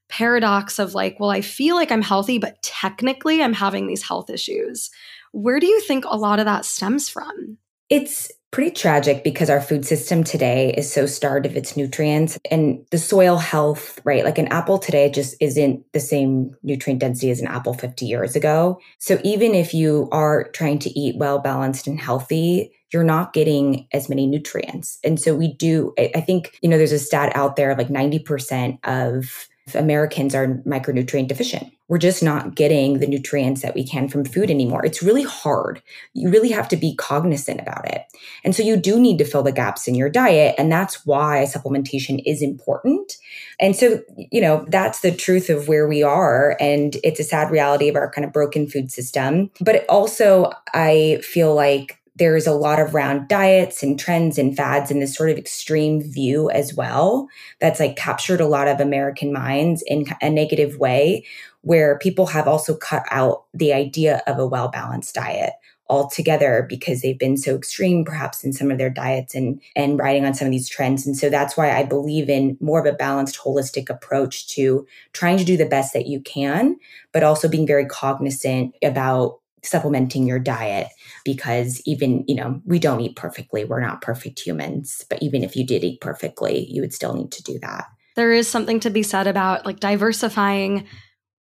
paradox 0.08 0.78
of 0.78 0.94
like, 0.94 1.19
well, 1.19 1.31
I 1.31 1.40
feel 1.40 1.75
like 1.75 1.90
I'm 1.90 2.02
healthy, 2.02 2.38
but 2.38 2.62
technically 2.62 3.42
I'm 3.42 3.54
having 3.54 3.88
these 3.88 4.02
health 4.02 4.31
issues. 4.31 4.88
Where 5.32 5.58
do 5.58 5.66
you 5.66 5.81
think 5.81 6.04
a 6.04 6.16
lot 6.16 6.38
of 6.38 6.44
that 6.44 6.64
stems 6.64 7.08
from? 7.08 7.58
It's 7.90 8.31
pretty 8.55 8.71
tragic 8.71 9.25
because 9.25 9.51
our 9.51 9.61
food 9.61 9.85
system 9.85 10.23
today 10.23 10.73
is 10.77 10.91
so 10.91 11.06
starved 11.06 11.45
of 11.45 11.56
its 11.56 11.77
nutrients 11.77 12.39
and 12.53 12.87
the 12.93 12.99
soil 12.99 13.37
health, 13.37 13.99
right? 14.05 14.25
Like 14.25 14.39
an 14.39 14.47
apple 14.47 14.79
today 14.79 15.11
just 15.11 15.35
isn't 15.41 15.85
the 15.93 15.99
same 15.99 16.55
nutrient 16.62 17.01
density 17.01 17.33
as 17.33 17.41
an 17.41 17.49
apple 17.49 17.75
50 17.75 18.06
years 18.06 18.37
ago. 18.37 18.79
So 19.01 19.19
even 19.25 19.56
if 19.56 19.75
you 19.75 20.09
are 20.12 20.51
trying 20.53 20.79
to 20.79 20.91
eat 20.97 21.17
well 21.19 21.41
balanced 21.41 21.89
and 21.89 21.99
healthy, 21.99 22.71
you're 22.93 23.03
not 23.03 23.33
getting 23.33 23.89
as 23.93 24.09
many 24.09 24.25
nutrients. 24.25 25.01
And 25.03 25.19
so 25.19 25.35
we 25.35 25.53
do, 25.55 25.93
I 25.99 26.21
think, 26.21 26.56
you 26.62 26.69
know, 26.69 26.79
there's 26.79 26.93
a 26.93 26.99
stat 27.01 27.35
out 27.35 27.56
there 27.56 27.75
like 27.75 27.89
90% 27.89 28.79
of 28.85 29.49
Americans 29.72 30.34
are 30.34 30.62
micronutrient 30.66 31.28
deficient. 31.28 31.72
We're 31.88 31.99
just 31.99 32.22
not 32.22 32.55
getting 32.55 32.99
the 32.99 33.06
nutrients 33.06 33.62
that 33.62 33.75
we 33.75 33.87
can 33.87 34.08
from 34.08 34.25
food 34.25 34.50
anymore. 34.50 34.84
It's 34.84 35.02
really 35.02 35.22
hard. 35.22 35.82
You 36.14 36.31
really 36.31 36.50
have 36.50 36.69
to 36.69 36.76
be 36.76 36.94
cognizant 36.96 37.61
about 37.61 37.88
it. 37.88 38.02
And 38.43 38.55
so 38.55 38.62
you 38.62 38.76
do 38.76 38.99
need 38.99 39.19
to 39.19 39.25
fill 39.25 39.43
the 39.43 39.52
gaps 39.52 39.87
in 39.87 39.94
your 39.94 40.08
diet. 40.08 40.55
And 40.58 40.72
that's 40.72 41.05
why 41.06 41.46
supplementation 41.46 42.22
is 42.26 42.43
important. 42.43 43.16
And 43.61 43.76
so, 43.76 44.02
you 44.16 44.40
know, 44.40 44.64
that's 44.69 45.00
the 45.00 45.14
truth 45.14 45.50
of 45.50 45.69
where 45.69 45.87
we 45.87 46.02
are. 46.02 46.56
And 46.58 46.96
it's 47.05 47.20
a 47.20 47.25
sad 47.25 47.50
reality 47.50 47.88
of 47.88 47.96
our 47.96 48.10
kind 48.10 48.25
of 48.25 48.32
broken 48.32 48.67
food 48.67 48.90
system. 48.90 49.50
But 49.60 49.84
also, 49.88 50.52
I 50.72 51.20
feel 51.22 51.55
like 51.55 52.00
there's 52.16 52.46
a 52.46 52.52
lot 52.52 52.78
of 52.78 52.94
round 52.94 53.28
diets 53.28 53.82
and 53.82 53.99
trends 53.99 54.38
and 54.38 54.56
fads 54.56 54.90
and 54.90 55.02
this 55.02 55.14
sort 55.14 55.31
of 55.31 55.38
extreme 55.38 56.00
view 56.00 56.49
as 56.50 56.75
well 56.75 57.28
that's 57.61 57.81
like 57.81 57.96
captured 57.96 58.40
a 58.40 58.46
lot 58.46 58.69
of 58.69 58.81
American 58.81 59.32
minds 59.32 59.82
in 59.87 60.06
a 60.22 60.31
negative 60.31 60.78
way, 60.78 61.25
where 61.62 61.99
people 61.99 62.26
have 62.26 62.46
also 62.46 62.76
cut 62.76 63.05
out 63.11 63.44
the 63.52 63.72
idea 63.72 64.22
of 64.26 64.38
a 64.38 64.46
well 64.46 64.69
balanced 64.69 65.14
diet 65.14 65.52
altogether 65.90 66.64
because 66.66 67.02
they've 67.02 67.19
been 67.19 67.37
so 67.37 67.55
extreme 67.55 68.06
perhaps 68.06 68.43
in 68.43 68.55
some 68.55 68.70
of 68.70 68.78
their 68.78 68.88
diets 68.88 69.34
and 69.34 69.60
and 69.76 69.99
riding 69.99 70.25
on 70.25 70.32
some 70.32 70.46
of 70.46 70.52
these 70.52 70.69
trends. 70.69 71.06
And 71.06 71.17
so 71.17 71.28
that's 71.28 71.56
why 71.56 71.70
i 71.76 71.82
believe 71.82 72.28
in 72.31 72.56
more 72.60 72.81
of 72.81 72.87
a 72.87 72.96
balanced 72.96 73.38
holistic 73.38 73.90
approach 73.90 74.46
to 74.49 74.87
trying 75.12 75.37
to 75.37 75.44
do 75.44 75.56
the 75.56 75.67
best 75.67 75.93
that 75.93 76.06
you 76.06 76.20
can 76.20 76.76
but 77.12 77.22
also 77.22 77.49
being 77.49 77.67
very 77.67 77.87
cognizant 77.87 78.75
about 78.82 79.40
supplementing 79.65 80.27
your 80.27 80.39
diet 80.39 80.89
because 81.25 81.81
even, 81.87 82.25
you 82.29 82.35
know, 82.35 82.61
we 82.65 82.79
don't 82.79 83.01
eat 83.01 83.17
perfectly. 83.17 83.65
We're 83.65 83.81
not 83.81 84.03
perfect 84.03 84.41
humans. 84.41 85.05
But 85.09 85.23
even 85.23 85.43
if 85.43 85.56
you 85.56 85.67
did 85.67 85.85
eat 85.85 86.01
perfectly, 86.01 86.67
you 86.71 86.83
would 86.83 86.93
still 86.93 87.15
need 87.15 87.33
to 87.33 87.43
do 87.43 87.59
that. 87.61 87.87
There 88.17 88.33
is 88.33 88.49
something 88.49 88.81
to 88.81 88.91
be 88.91 89.03
said 89.03 89.27
about 89.27 89.67
like 89.67 89.81
diversifying 89.81 90.87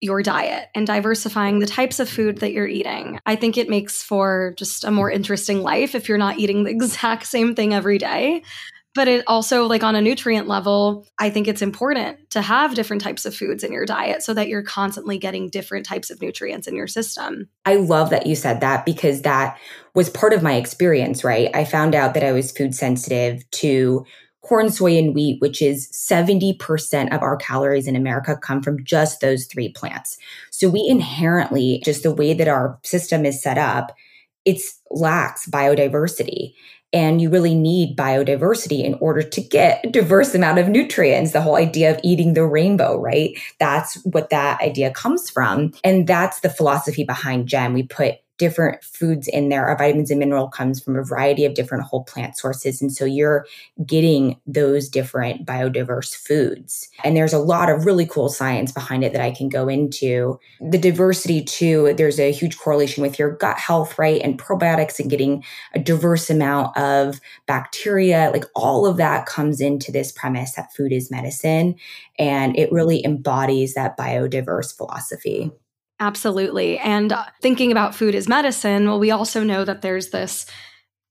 your 0.00 0.22
diet 0.22 0.68
and 0.74 0.86
diversifying 0.86 1.58
the 1.58 1.66
types 1.66 2.00
of 2.00 2.08
food 2.08 2.38
that 2.38 2.52
you're 2.52 2.66
eating. 2.66 3.18
I 3.24 3.36
think 3.36 3.56
it 3.56 3.68
makes 3.68 4.02
for 4.02 4.54
just 4.56 4.84
a 4.84 4.90
more 4.90 5.10
interesting 5.10 5.62
life 5.62 5.94
if 5.94 6.08
you're 6.08 6.18
not 6.18 6.38
eating 6.38 6.64
the 6.64 6.70
exact 6.72 7.26
same 7.26 7.54
thing 7.54 7.72
every 7.72 7.98
day. 7.98 8.42
But 8.96 9.08
it 9.08 9.24
also, 9.26 9.66
like 9.66 9.84
on 9.84 9.94
a 9.94 10.00
nutrient 10.00 10.48
level, 10.48 11.06
I 11.18 11.28
think 11.28 11.46
it's 11.46 11.60
important 11.60 12.30
to 12.30 12.40
have 12.40 12.74
different 12.74 13.02
types 13.02 13.26
of 13.26 13.36
foods 13.36 13.62
in 13.62 13.70
your 13.70 13.84
diet 13.84 14.22
so 14.22 14.32
that 14.32 14.48
you're 14.48 14.62
constantly 14.62 15.18
getting 15.18 15.50
different 15.50 15.84
types 15.84 16.10
of 16.10 16.22
nutrients 16.22 16.66
in 16.66 16.74
your 16.74 16.86
system. 16.86 17.50
I 17.66 17.76
love 17.76 18.08
that 18.08 18.26
you 18.26 18.34
said 18.34 18.62
that 18.62 18.86
because 18.86 19.20
that 19.22 19.58
was 19.94 20.08
part 20.08 20.32
of 20.32 20.42
my 20.42 20.54
experience, 20.54 21.22
right? 21.22 21.50
I 21.54 21.66
found 21.66 21.94
out 21.94 22.14
that 22.14 22.24
I 22.24 22.32
was 22.32 22.50
food 22.50 22.74
sensitive 22.74 23.48
to 23.50 24.06
corn, 24.40 24.70
soy, 24.70 24.96
and 24.96 25.14
wheat, 25.14 25.42
which 25.42 25.60
is 25.60 25.90
70% 25.92 27.14
of 27.14 27.20
our 27.20 27.36
calories 27.36 27.86
in 27.86 27.96
America 27.96 28.38
come 28.40 28.62
from 28.62 28.82
just 28.82 29.20
those 29.20 29.44
three 29.44 29.72
plants. 29.72 30.16
So 30.50 30.70
we 30.70 30.86
inherently, 30.88 31.82
just 31.84 32.02
the 32.02 32.14
way 32.14 32.32
that 32.32 32.48
our 32.48 32.78
system 32.82 33.26
is 33.26 33.42
set 33.42 33.58
up, 33.58 33.94
it's 34.46 34.80
lacks 34.90 35.46
biodiversity. 35.46 36.54
And 36.92 37.20
you 37.20 37.28
really 37.28 37.54
need 37.54 37.96
biodiversity 37.96 38.82
in 38.82 38.94
order 38.94 39.20
to 39.20 39.40
get 39.42 39.84
a 39.84 39.90
diverse 39.90 40.34
amount 40.34 40.58
of 40.58 40.68
nutrients. 40.68 41.32
The 41.32 41.42
whole 41.42 41.56
idea 41.56 41.90
of 41.90 42.00
eating 42.02 42.32
the 42.32 42.46
rainbow 42.46 42.98
right? 42.98 43.36
That's 43.58 43.96
what 44.04 44.30
that 44.30 44.62
idea 44.62 44.92
comes 44.92 45.28
from. 45.28 45.72
And 45.84 46.06
that's 46.06 46.40
the 46.40 46.48
philosophy 46.48 47.04
behind 47.04 47.48
gem 47.48 47.74
we 47.74 47.82
put 47.82 48.14
different 48.38 48.84
foods 48.84 49.28
in 49.28 49.48
there. 49.48 49.66
Our 49.66 49.76
vitamins 49.76 50.10
and 50.10 50.20
mineral 50.20 50.48
comes 50.48 50.80
from 50.80 50.96
a 50.96 51.02
variety 51.02 51.44
of 51.44 51.54
different 51.54 51.84
whole 51.84 52.04
plant 52.04 52.36
sources. 52.36 52.82
And 52.82 52.92
so 52.92 53.04
you're 53.04 53.46
getting 53.84 54.38
those 54.46 54.88
different 54.88 55.46
biodiverse 55.46 56.14
foods. 56.14 56.88
And 57.04 57.16
there's 57.16 57.32
a 57.32 57.38
lot 57.38 57.70
of 57.70 57.86
really 57.86 58.06
cool 58.06 58.28
science 58.28 58.72
behind 58.72 59.04
it 59.04 59.12
that 59.12 59.22
I 59.22 59.30
can 59.30 59.48
go 59.48 59.68
into. 59.68 60.38
The 60.60 60.78
diversity 60.78 61.42
too, 61.42 61.94
there's 61.96 62.20
a 62.20 62.32
huge 62.32 62.58
correlation 62.58 63.02
with 63.02 63.18
your 63.18 63.30
gut 63.30 63.58
health, 63.58 63.98
right? 63.98 64.20
And 64.22 64.38
probiotics 64.38 65.00
and 65.00 65.10
getting 65.10 65.44
a 65.74 65.78
diverse 65.78 66.28
amount 66.28 66.76
of 66.76 67.20
bacteria. 67.46 68.30
Like 68.32 68.44
all 68.54 68.86
of 68.86 68.96
that 68.98 69.26
comes 69.26 69.60
into 69.60 69.90
this 69.90 70.12
premise 70.12 70.52
that 70.54 70.74
food 70.74 70.92
is 70.92 71.10
medicine. 71.10 71.76
And 72.18 72.56
it 72.58 72.72
really 72.72 73.04
embodies 73.04 73.74
that 73.74 73.96
biodiverse 73.96 74.76
philosophy. 74.76 75.50
Absolutely. 75.98 76.78
And 76.78 77.12
uh, 77.12 77.24
thinking 77.40 77.72
about 77.72 77.94
food 77.94 78.14
as 78.14 78.28
medicine, 78.28 78.86
well, 78.86 78.98
we 78.98 79.10
also 79.10 79.42
know 79.42 79.64
that 79.64 79.82
there's 79.82 80.10
this 80.10 80.46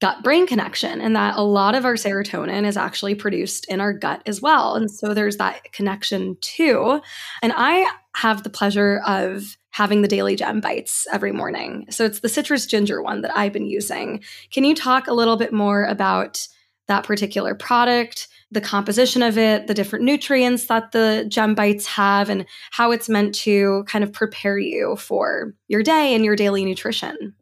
gut 0.02 0.24
brain 0.24 0.46
connection 0.46 1.02
and 1.02 1.16
that 1.16 1.38
a 1.38 1.42
lot 1.42 1.74
of 1.74 1.86
our 1.86 1.96
serotonin 1.96 2.66
is 2.66 2.78
actually 2.78 3.16
produced 3.16 3.66
in 3.70 3.80
our 3.82 3.94
gut 3.94 4.22
as 4.26 4.42
well. 4.42 4.76
And 4.76 4.92
so 4.92 5.14
there's 5.14 5.38
that 5.38 5.72
connection 5.72 6.38
too. 6.42 7.02
And 7.42 7.54
I 7.56 7.90
have 8.16 8.44
the 8.44 8.50
pleasure 8.50 9.02
of 9.08 9.58
having 9.72 10.02
the 10.02 10.08
daily 10.08 10.36
gem 10.36 10.62
bites 10.62 11.08
every 11.12 11.32
morning. 11.32 11.86
So 11.90 12.06
it's 12.06 12.20
the 12.20 12.30
citrus 12.30 12.66
ginger 12.66 13.02
one 13.02 13.22
that 13.22 13.36
I've 13.36 13.54
been 13.54 13.66
using. 13.66 14.24
Can 14.52 14.64
you 14.64 14.76
talk 14.76 15.08
a 15.08 15.14
little 15.14 15.38
bit 15.38 15.52
more 15.52 15.86
about 15.86 16.46
that 16.88 17.04
particular 17.04 17.56
product? 17.56 18.28
the 18.52 18.62
composition 18.62 19.22
of 19.22 19.38
it, 19.38 19.68
the 19.68 19.74
different 19.74 20.06
nutrients 20.06 20.68
that 20.68 20.92
the 20.92 21.26
gem 21.28 21.56
bites 21.56 21.86
have, 21.86 22.30
and 22.30 22.46
how 22.72 22.92
it's 22.92 23.10
meant 23.10 23.36
to 23.36 23.84
kind 23.88 24.04
of 24.04 24.12
prepare 24.14 24.58
you 24.58 24.96
for 24.98 25.54
your 25.68 25.84
day 25.84 26.16
and 26.16 26.24
your 26.24 26.36
daily 26.36 26.64
nutrition? 26.64 27.36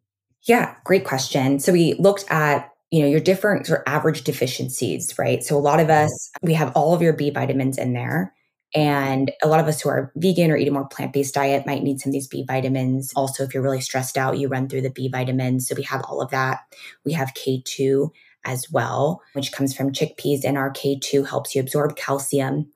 Yeah, 0.44 0.76
great 0.84 1.06
question. 1.06 1.60
So 1.60 1.72
we 1.72 1.94
looked 1.94 2.26
at 2.30 2.70
you 2.92 3.02
know 3.02 3.08
your 3.08 3.20
different 3.20 3.68
sort 3.68 3.80
of 3.82 3.94
average 3.94 4.24
deficiencies, 4.24 5.18
right? 5.18 5.44
So 5.44 5.58
a 5.58 5.60
lot 5.60 5.80
of 5.80 5.90
us 5.90 6.32
we 6.42 6.54
have 6.54 6.72
all 6.76 6.94
of 6.94 7.02
your 7.02 7.14
B 7.14 7.30
vitamins 7.30 7.78
in 7.78 7.94
there. 7.94 8.34
And 8.76 9.32
a 9.44 9.48
lot 9.48 9.60
of 9.60 9.68
us 9.68 9.82
who 9.82 9.90
are 9.90 10.12
vegan 10.16 10.50
or 10.50 10.58
eat 10.58 10.68
a 10.68 10.72
more 10.72 10.88
plant 10.88 11.14
based 11.14 11.36
diet 11.36 11.68
might 11.68 11.84
need 11.84 12.00
some 12.00 12.10
of 12.10 12.14
these 12.14 12.28
B 12.28 12.44
vitamins. 12.48 13.14
Also, 13.16 13.44
if 13.44 13.54
you're 13.54 13.62
really 13.62 13.82
stressed 13.82 14.18
out, 14.18 14.40
you 14.40 14.48
run 14.48 14.68
through 14.68 14.82
the 14.82 14.90
B 14.90 15.10
vitamins. 15.10 15.68
So 15.68 15.76
we 15.76 15.84
have 15.84 16.02
all 16.06 16.22
of 16.22 16.32
that. 16.32 16.62
We 17.06 17.14
have 17.14 17.36
K2 17.36 18.10
as 18.46 18.70
well, 18.72 19.22
which 19.34 19.52
comes 19.52 19.76
from 19.76 19.92
chickpeas. 19.92 20.44
And 20.44 20.58
our 20.58 20.72
K2 20.72 21.28
helps 21.28 21.56
you 21.56 21.62
absorb 21.62 21.96
calcium. 21.96 22.72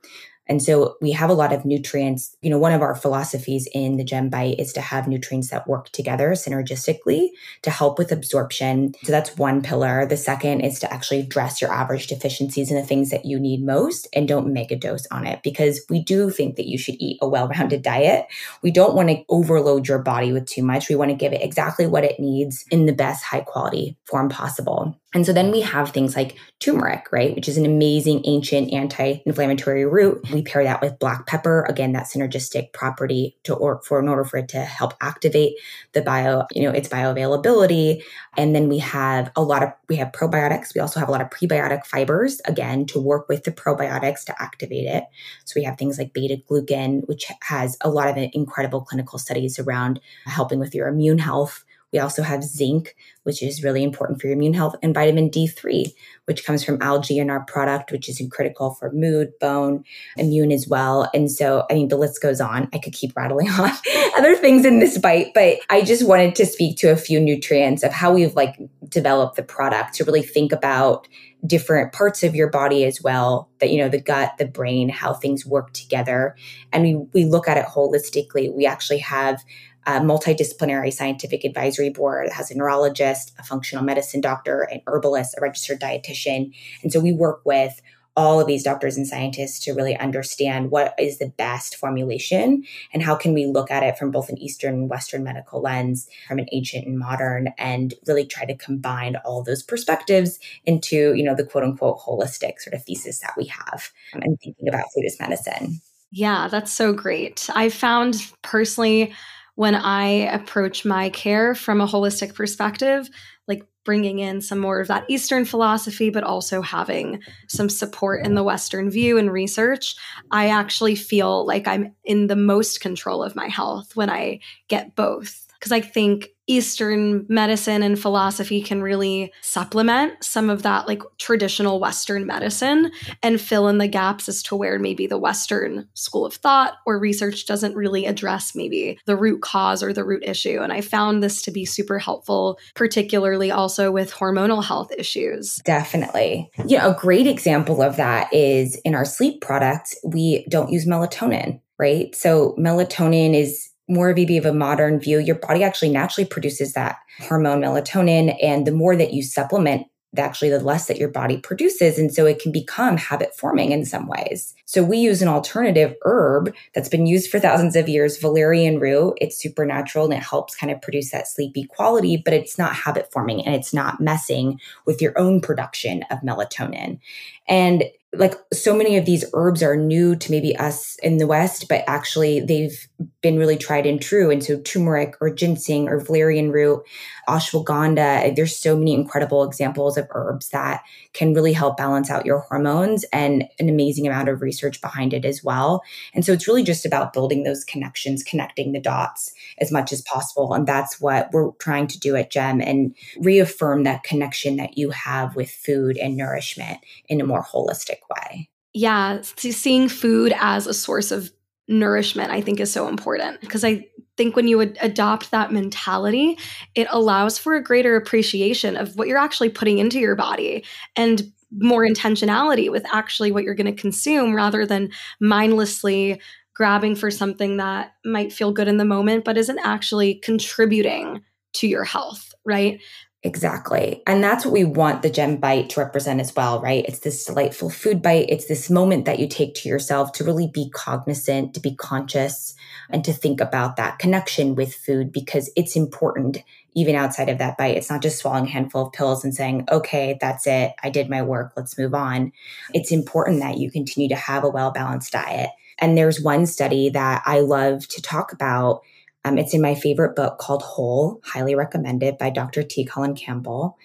And 0.50 0.64
so 0.64 0.96
we 1.02 1.12
have 1.12 1.30
a 1.30 1.34
lot 1.34 1.54
of 1.54 1.66
nutrients. 1.66 2.36
You 2.42 2.50
know, 2.50 2.58
one 2.58 2.72
of 2.72 2.82
our 2.82 2.96
philosophies 2.96 3.68
in 3.74 3.98
the 3.98 4.04
Gem 4.04 4.30
Bite 4.30 4.60
is 4.60 4.74
to 4.74 4.82
have 4.82 5.08
nutrients 5.08 5.50
that 5.50 5.68
work 5.68 5.90
together 5.90 6.32
synergistically 6.32 7.30
to 7.64 7.70
help 7.70 7.98
with 7.98 8.12
absorption. 8.12 8.94
So 9.04 9.12
that's 9.12 9.38
one 9.38 9.62
pillar. 9.62 10.06
The 10.06 10.18
second 10.18 10.62
is 10.62 10.80
to 10.80 10.94
actually 10.94 11.20
address 11.20 11.62
your 11.62 11.72
average 11.72 12.08
deficiencies 12.08 12.72
and 12.72 12.82
the 12.82 12.86
things 12.86 13.10
that 13.10 13.26
you 13.26 13.40
need 13.40 13.66
most 13.66 14.08
and 14.14 14.28
don't 14.28 14.54
make 14.54 14.72
a 14.72 14.78
dose 14.78 15.06
on 15.12 15.28
it 15.28 15.44
because 15.44 15.82
we 15.90 16.02
do 16.02 16.30
think 16.30 16.56
that 16.56 16.68
you 16.68 16.78
should 16.78 16.96
eat 17.00 17.18
a 17.22 17.28
well 17.28 17.48
rounded 17.48 17.82
diet. 17.82 18.28
We 18.62 18.72
don't 18.72 18.96
want 18.96 19.10
to 19.10 19.24
overload 19.30 19.88
your 19.88 20.00
body 20.00 20.32
with 20.32 20.46
too 20.46 20.64
much. 20.64 20.90
We 20.90 20.96
want 20.96 21.12
to 21.12 21.18
give 21.18 21.34
it 21.34 21.42
exactly 21.42 21.88
what 21.88 22.04
it 22.04 22.20
needs 22.20 22.66
in 22.72 22.86
the 22.86 22.94
best 22.94 23.24
high 23.24 23.42
quality 23.42 23.98
form 24.06 24.30
possible. 24.30 24.98
And 25.18 25.26
so 25.26 25.34
then 25.34 25.50
we 25.50 25.62
have 25.62 25.90
things 25.90 26.16
like 26.16 26.38
turmeric, 26.60 27.12
right, 27.12 27.34
which 27.36 27.50
is 27.50 27.58
an 27.58 27.66
amazing 27.66 28.22
ancient 28.26 28.72
anti 28.72 29.16
inflammatory 29.26 29.84
root. 29.84 30.24
We 30.32 30.44
pair 30.44 30.64
that 30.64 30.80
with 30.80 31.00
black 31.00 31.26
pepper, 31.26 31.66
again, 31.68 31.94
that 31.94 32.06
synergistic 32.06 32.72
property 32.72 33.36
to 33.46 33.56
or 33.56 33.82
for 33.82 34.00
in 34.00 34.10
order 34.10 34.24
for 34.24 34.38
it 34.38 34.48
to 34.50 34.60
help 34.60 34.94
activate 35.02 35.56
the 35.94 36.04
bio, 36.04 36.46
you 36.52 36.62
know, 36.62 36.70
its 36.70 36.88
bioavailability. 36.88 38.04
And 38.38 38.54
then 38.54 38.70
we 38.70 38.78
have 38.78 39.32
a 39.36 39.42
lot 39.42 39.64
of 39.64 39.70
we 39.90 39.96
have 39.96 40.12
probiotics. 40.12 40.76
We 40.76 40.82
also 40.82 41.00
have 41.00 41.10
a 41.10 41.12
lot 41.12 41.22
of 41.22 41.32
prebiotic 41.32 41.88
fibers, 41.88 42.40
again, 42.46 42.86
to 42.86 43.00
work 43.00 43.28
with 43.28 43.44
the 43.44 43.52
probiotics 43.52 44.24
to 44.26 44.40
activate 44.40 44.86
it. 44.86 45.06
So 45.46 45.54
we 45.56 45.64
have 45.64 45.80
things 45.80 45.98
like 45.98 46.14
beta 46.14 46.40
glucan, 46.48 47.08
which 47.08 47.26
has 47.42 47.76
a 47.82 47.90
lot 47.90 48.08
of 48.08 48.18
incredible 48.34 48.82
clinical 48.82 49.18
studies 49.18 49.58
around 49.58 50.00
helping 50.28 50.60
with 50.60 50.76
your 50.76 50.88
immune 50.88 51.18
health 51.18 51.66
we 51.94 52.00
also 52.00 52.22
have 52.22 52.44
zinc, 52.44 52.96
which 53.24 53.42
is 53.42 53.64
really 53.64 53.84
important 53.84 54.20
for 54.20 54.28
your 54.28 54.36
immune 54.36 54.54
health, 54.54 54.76
and 54.84 54.94
vitamin 54.94 55.30
D3, 55.30 55.92
which 56.26 56.46
comes 56.46 56.64
from 56.64 56.82
algae 56.82 57.20
in 57.20 57.30
our 57.30 57.46
product, 57.46 57.92
which 57.92 58.10
is 58.10 58.22
critical 58.32 58.74
for 58.74 58.92
mood, 58.92 59.32
bone, 59.40 59.84
immune 60.18 60.52
as 60.52 60.68
well. 60.68 61.10
And 61.14 61.32
so 61.32 61.66
I 61.70 61.76
mean, 61.76 61.88
the 61.88 61.98
list 61.98 62.22
goes 62.22 62.42
on. 62.42 62.68
I 62.74 62.80
could 62.80 62.94
keep 62.94 63.16
rattling 63.16 63.50
off 63.52 63.82
other 64.18 64.36
things 64.36 64.66
in 64.66 64.80
this 64.80 64.98
bite, 64.98 65.34
but 65.34 65.60
I 65.70 65.82
just 65.82 66.06
wanted 66.06 66.36
to 66.36 66.46
speak 66.46 66.78
to 66.80 66.92
a 66.92 66.98
few 66.98 67.20
nutrients 67.20 67.84
of 67.84 67.94
how 67.94 68.14
we've 68.14 68.36
like 68.36 68.58
developed 68.90 69.36
the 69.36 69.44
product 69.44 69.94
to 69.96 70.04
really 70.04 70.24
think 70.24 70.52
about 70.52 71.08
different 71.46 71.94
parts 71.94 72.24
of 72.24 72.36
your 72.36 72.50
body 72.50 72.84
as 72.84 73.02
well 73.02 73.48
that 73.60 73.70
you 73.70 73.78
know 73.78 73.88
the 73.88 74.02
gut 74.02 74.34
the 74.40 74.46
brain 74.46 74.90
how 74.90 75.14
things 75.14 75.46
work 75.46 75.72
together 75.72 76.36
and 76.74 76.84
we 76.84 76.96
we 77.14 77.26
look 77.26 77.48
at 77.48 77.58
it 77.58 77.66
holistically 77.66 78.52
we 78.54 78.66
actually 78.66 78.98
have 78.98 79.44
a 79.88 80.02
multidisciplinary 80.02 80.92
scientific 80.92 81.46
advisory 81.46 81.90
board 81.90 82.28
that 82.28 82.34
has 82.34 82.52
a 82.52 82.58
neurologist, 82.58 83.34
a 83.40 83.44
functional 83.44 83.84
medicine 83.84 84.20
doctor, 84.20 84.64
an 84.64 84.82
herbalist, 84.86 85.34
a 85.38 85.42
registered 85.42 85.80
dietitian. 85.80 86.54
And 86.84 86.92
so 86.92 87.00
we 87.00 87.14
work 87.14 87.40
with 87.46 87.82
all 88.18 88.42
of 88.42 88.48
these 88.48 88.64
doctors 88.64 88.98
and 88.98 89.08
scientists 89.08 89.60
to 89.60 89.74
really 89.74 89.96
understand 89.96 90.72
what 90.72 90.94
is 91.00 91.20
the 91.20 91.30
best 91.38 91.78
formulation 91.78 92.64
and 92.92 93.04
how 93.04 93.16
can 93.16 93.34
we 93.34 93.46
look 93.46 93.70
at 93.72 93.84
it 93.84 93.98
from 93.98 94.12
both 94.12 94.28
an 94.28 94.38
eastern 94.40 94.74
and 94.74 94.90
western 94.90 95.24
medical 95.24 95.62
lens 95.62 96.10
from 96.28 96.40
an 96.40 96.48
ancient 96.52 96.86
and 96.86 96.98
modern 96.98 97.50
and 97.60 97.94
really 98.08 98.26
try 98.26 98.44
to 98.44 98.58
combine 98.58 99.16
all 99.18 99.44
those 99.44 99.62
perspectives 99.62 100.40
into 100.66 101.14
you 101.14 101.24
know 101.24 101.36
the 101.36 101.46
quote 101.46 101.64
unquote 101.64 102.00
holistic 102.00 102.60
sort 102.60 102.74
of 102.74 102.84
thesis 102.84 103.20
that 103.20 103.36
we 103.38 103.46
have 103.46 103.92
um, 104.16 104.22
and 104.24 104.38
thinking 104.44 104.68
about 104.68 104.86
food 104.96 105.06
as 105.06 105.20
medicine 105.20 105.80
yeah 106.10 106.48
that's 106.48 106.72
so 106.72 106.92
great 106.92 107.48
i 107.54 107.70
found 107.70 108.16
personally 108.42 109.14
when 109.58 109.74
I 109.74 110.04
approach 110.32 110.86
my 110.86 111.10
care 111.10 111.56
from 111.56 111.82
a 111.82 111.88
holistic 111.88 112.36
perspective, 112.36 113.10
like 113.48 113.64
bringing 113.84 114.20
in 114.20 114.40
some 114.40 114.60
more 114.60 114.80
of 114.80 114.88
that 114.88 115.06
Eastern 115.10 115.46
philosophy, 115.46 116.12
but 116.12 116.24
also 116.24 116.62
having 116.62 117.24
some 117.48 117.68
support 117.68 118.24
in 118.24 118.36
the 118.36 118.44
Western 118.44 118.92
view 118.92 119.18
and 119.18 119.34
research, 119.34 119.96
I 120.30 120.50
actually 120.50 120.96
feel 120.96 121.44
like 121.44 121.68
I'm 121.68 121.96
in 122.04 122.28
the 122.28 122.36
most 122.36 122.82
control 122.82 123.24
of 123.24 123.36
my 123.36 123.48
health 123.48 123.96
when 123.96 124.12
I 124.12 124.42
get 124.68 124.96
both. 124.96 125.48
Because 125.54 125.72
I 125.72 125.82
think 125.82 126.28
Eastern 126.48 127.26
medicine 127.28 127.84
and 127.84 128.00
philosophy 128.00 128.62
can 128.62 128.82
really 128.82 129.32
supplement 129.42 130.24
some 130.24 130.50
of 130.50 130.64
that 130.64 130.88
like 130.88 131.02
traditional 131.18 131.80
Western 131.80 132.26
medicine 132.26 132.92
and 133.22 133.40
fill 133.40 133.68
in 133.68 133.78
the 133.78 133.88
gaps 133.88 134.30
as 134.30 134.42
to 134.44 134.56
where 134.56 134.80
maybe 134.80 135.08
the 135.08 135.18
Western 135.18 135.88
school 135.94 136.26
of 136.26 136.36
thought 136.36 136.76
or 136.86 136.98
research 136.98 137.46
doesn't 137.46 137.76
really 137.76 138.06
address 138.06 138.56
maybe 138.56 138.98
the 139.06 139.18
root 139.18 139.42
cause 139.42 139.84
or 139.84 139.92
the 139.92 140.06
root 140.06 140.24
issue. 140.26 140.60
And 140.62 140.72
I 140.72 140.82
found 140.82 141.22
this 141.22 141.42
to 141.44 141.52
be 141.52 141.66
super 141.66 142.00
helpful, 142.00 142.58
particularly 142.76 143.52
also 143.52 143.92
with 143.92 144.14
hormonal 144.14 144.64
health 144.64 144.92
issues. 144.98 145.58
Definitely. 145.66 146.50
You 146.66 146.78
know, 146.78 146.92
a 146.92 147.00
great 147.00 147.28
example 147.28 147.82
of 147.82 147.98
that 147.98 148.34
is 148.34 148.76
in 148.86 148.96
our 148.96 149.06
sleep 149.06 149.42
products, 149.42 149.96
we 150.04 150.46
don't 150.50 150.72
use 150.72 150.86
melatonin 150.86 151.60
right? 151.80 152.16
So 152.16 152.56
melatonin 152.58 153.36
is 153.36 153.70
more 153.88 154.10
of 154.10 154.18
a 154.18 154.54
modern 154.54 155.00
view, 155.00 155.20
your 155.20 155.36
body 155.36 155.64
actually 155.64 155.90
naturally 155.90 156.28
produces 156.28 156.74
that 156.74 156.98
hormone 157.22 157.62
melatonin. 157.62 158.38
And 158.44 158.68
the 158.68 158.72
more 158.72 158.96
that 158.96 159.14
you 159.14 159.24
supplement, 159.24 159.88
actually, 160.18 160.50
the 160.50 160.60
less 160.60 160.88
that 160.88 160.98
your 160.98 161.10
body 161.10 161.38
produces. 161.38 161.98
And 162.00 162.14
so 162.14 162.26
it 162.26 162.40
can 162.40 162.52
become 162.52 162.98
habit 162.98 163.36
forming 163.36 163.72
in 163.72 163.86
some 163.86 164.08
ways. 164.08 164.54
So 164.66 164.84
we 164.84 164.98
use 164.98 165.22
an 165.22 165.28
alternative 165.28 165.96
herb 166.04 166.54
that's 166.74 166.90
been 166.90 167.06
used 167.06 167.30
for 167.30 167.40
thousands 167.40 167.76
of 167.76 167.88
years, 167.88 168.18
valerian 168.18 168.80
root. 168.80 169.14
It's 169.22 169.38
supernatural 169.38 170.06
and 170.06 170.14
it 170.14 170.24
helps 170.24 170.56
kind 170.56 170.72
of 170.72 170.82
produce 170.82 171.12
that 171.12 171.28
sleepy 171.28 171.66
quality, 171.66 172.18
but 172.18 172.34
it's 172.34 172.58
not 172.58 172.74
habit 172.74 173.12
forming 173.12 173.46
and 173.46 173.56
it's 173.56 173.74
not 173.74 174.02
messing 174.02 174.60
with 174.86 175.02
your 175.02 175.18
own 175.18 175.40
production 175.40 176.04
of 176.10 176.20
melatonin. 176.22 177.00
And 177.48 177.86
like 178.14 178.36
so 178.54 178.76
many 178.76 178.98
of 178.98 179.06
these 179.06 179.26
herbs 179.34 179.62
are 179.62 179.76
new 179.76 180.16
to 180.16 180.32
maybe 180.32 180.56
us 180.56 180.98
in 181.04 181.18
the 181.18 181.28
West, 181.28 181.68
but 181.68 181.84
actually 181.88 182.40
they've 182.40 182.88
been 183.22 183.38
really 183.38 183.58
tried 183.58 183.86
and 183.86 184.02
true. 184.02 184.32
And 184.32 184.44
so 184.44 184.60
turmeric 184.62 185.16
or 185.20 185.30
ginseng 185.30 185.90
or 185.90 186.00
valerian 186.00 186.52
root, 186.52 186.84
ashwagandha, 187.28 188.36
there's 188.36 188.56
so 188.56 188.78
many 188.78 188.94
incredible 188.94 189.44
examples 189.44 189.98
of 189.98 190.08
herbs 190.12 190.50
that 190.50 190.84
can 191.14 191.34
really 191.34 191.54
help 191.54 191.78
balance 191.78 192.10
out 192.10 192.26
your 192.26 192.40
hormones 192.40 193.04
and 193.12 193.44
an 193.60 193.70
amazing 193.70 194.08
amount 194.08 194.30
of 194.30 194.42
research 194.42 194.82
behind 194.82 195.14
it 195.14 195.26
as 195.26 195.44
well. 195.44 195.84
And 196.14 196.26
so 196.26 196.34
it's 196.34 196.48
really 196.48 196.64
just 196.64 196.86
about 196.86 197.14
building 197.14 197.44
those 197.44 197.64
connections, 197.64 198.24
connecting 198.24 198.72
the 198.72 198.80
dots 198.80 199.34
as 199.60 199.72
much 199.72 199.92
as 199.92 200.02
possible. 200.02 200.54
And 200.54 200.66
that's 200.66 201.02
what 201.02 201.30
we're 201.32 201.52
trying 201.54 201.88
to 201.88 202.00
do 202.00 202.16
at 202.16 202.32
GEM 202.32 202.62
and 202.62 202.96
reaffirm 203.20 203.84
that 203.84 204.04
connection 204.04 204.58
that 204.58 204.78
you 204.78 204.90
have 204.92 205.36
with 205.36 205.50
food 205.50 205.98
and 205.98 206.16
nourishment 206.16 206.80
in 207.10 207.20
a 207.22 207.26
more 207.26 207.44
holistic 207.44 208.00
way. 208.10 208.50
Yeah, 208.74 209.22
seeing 209.22 209.90
food 209.90 210.34
as 210.40 210.68
a 210.68 210.74
source 210.74 211.12
of 211.12 211.32
nourishment, 211.68 212.32
I 212.32 212.42
think, 212.42 212.60
is 212.60 212.72
so 212.72 212.88
important 212.88 213.42
because 213.42 213.66
I 213.66 213.88
think 214.18 214.36
when 214.36 214.48
you 214.48 214.58
would 214.58 214.78
adopt 214.82 215.32
that 215.32 215.54
mentality, 215.54 216.38
it 216.76 216.88
allows 216.90 217.38
for 217.38 217.56
a 217.56 217.64
greater 217.64 217.96
appreciation 217.96 218.76
of 218.76 218.96
what 218.96 219.08
you're 219.08 219.18
actually 219.18 219.50
putting 219.50 219.78
into 219.78 220.00
your 220.00 220.16
body 220.16 220.66
and 220.96 221.32
more 221.52 221.88
intentionality 221.88 222.70
with 222.70 222.86
actually 222.92 223.32
what 223.32 223.44
you're 223.44 223.56
going 223.56 223.74
to 223.74 223.82
consume 223.82 224.36
rather 224.36 224.66
than 224.66 224.90
mindlessly 225.20 226.20
grabbing 226.54 226.96
for 226.96 227.12
something 227.12 227.58
that 227.58 227.94
might 228.04 228.34
feel 228.34 228.52
good 228.52 228.68
in 228.68 228.78
the 228.78 228.86
moment 228.86 229.24
but 229.24 229.38
isn't 229.38 229.60
actually 229.60 230.16
contributing 230.16 231.22
to 231.54 231.68
your 231.68 231.84
health, 231.84 232.34
right? 232.46 232.82
Exactly. 233.24 234.04
And 234.06 234.24
that's 234.24 234.46
what 234.46 234.54
we 234.54 234.64
want 234.64 235.02
the 235.02 235.10
gem 235.10 235.38
bite 235.38 235.72
to 235.72 235.80
represent 235.80 236.22
as 236.22 236.36
well, 236.36 236.62
right? 236.62 236.86
It's 236.88 237.00
this 237.00 237.26
delightful 237.26 237.72
food 237.72 238.02
bite. 238.02 238.30
It's 238.30 238.48
this 238.48 238.70
moment 238.70 239.06
that 239.06 239.18
you 239.18 239.28
take 239.28 239.56
to 239.56 239.70
yourself 239.70 240.12
to 240.14 240.24
really 240.24 240.48
be 240.48 240.70
cognizant, 240.70 241.56
to 241.56 241.60
be 241.60 241.76
conscious, 241.76 242.54
and 242.92 243.04
to 243.04 243.12
think 243.12 243.42
about 243.42 243.76
that 243.76 243.98
connection 243.98 244.54
with 244.54 244.74
food 244.74 245.12
because 245.12 245.50
it's 245.56 245.76
important 245.76 246.38
even 246.76 246.96
outside 246.96 247.28
of 247.28 247.40
that 247.40 247.58
bite. 247.58 247.76
It's 247.76 247.90
not 247.90 248.04
just 248.04 248.20
swallowing 248.20 248.46
a 248.46 248.52
handful 248.52 248.86
of 248.86 248.94
pills 248.94 249.24
and 249.24 249.34
saying, 249.34 249.66
okay, 249.72 250.18
that's 250.22 250.46
it. 250.46 250.74
I 250.84 250.92
did 250.92 251.10
my 251.10 251.24
work. 251.24 251.54
Let's 251.58 251.78
move 251.78 251.96
on. 251.96 252.32
It's 252.76 252.92
important 252.92 253.40
that 253.40 253.58
you 253.58 253.72
continue 253.72 254.10
to 254.10 254.16
have 254.16 254.44
a 254.44 254.50
well 254.50 254.70
balanced 254.70 255.12
diet. 255.12 255.50
And 255.80 255.98
there's 255.98 256.22
one 256.22 256.46
study 256.46 256.90
that 256.92 257.24
I 257.26 257.40
love 257.40 257.88
to 257.90 258.02
talk 258.02 258.32
about 258.32 258.82
um, 259.28 259.38
it's 259.38 259.54
in 259.54 259.62
my 259.62 259.76
favorite 259.76 260.16
book 260.16 260.38
called 260.38 260.62
Whole, 260.62 261.20
highly 261.24 261.56
recommended 261.56 262.18
by 262.18 262.30
Dr. 262.30 262.64
T. 262.64 262.86
Colin 262.86 263.16
Campbell. 263.16 263.78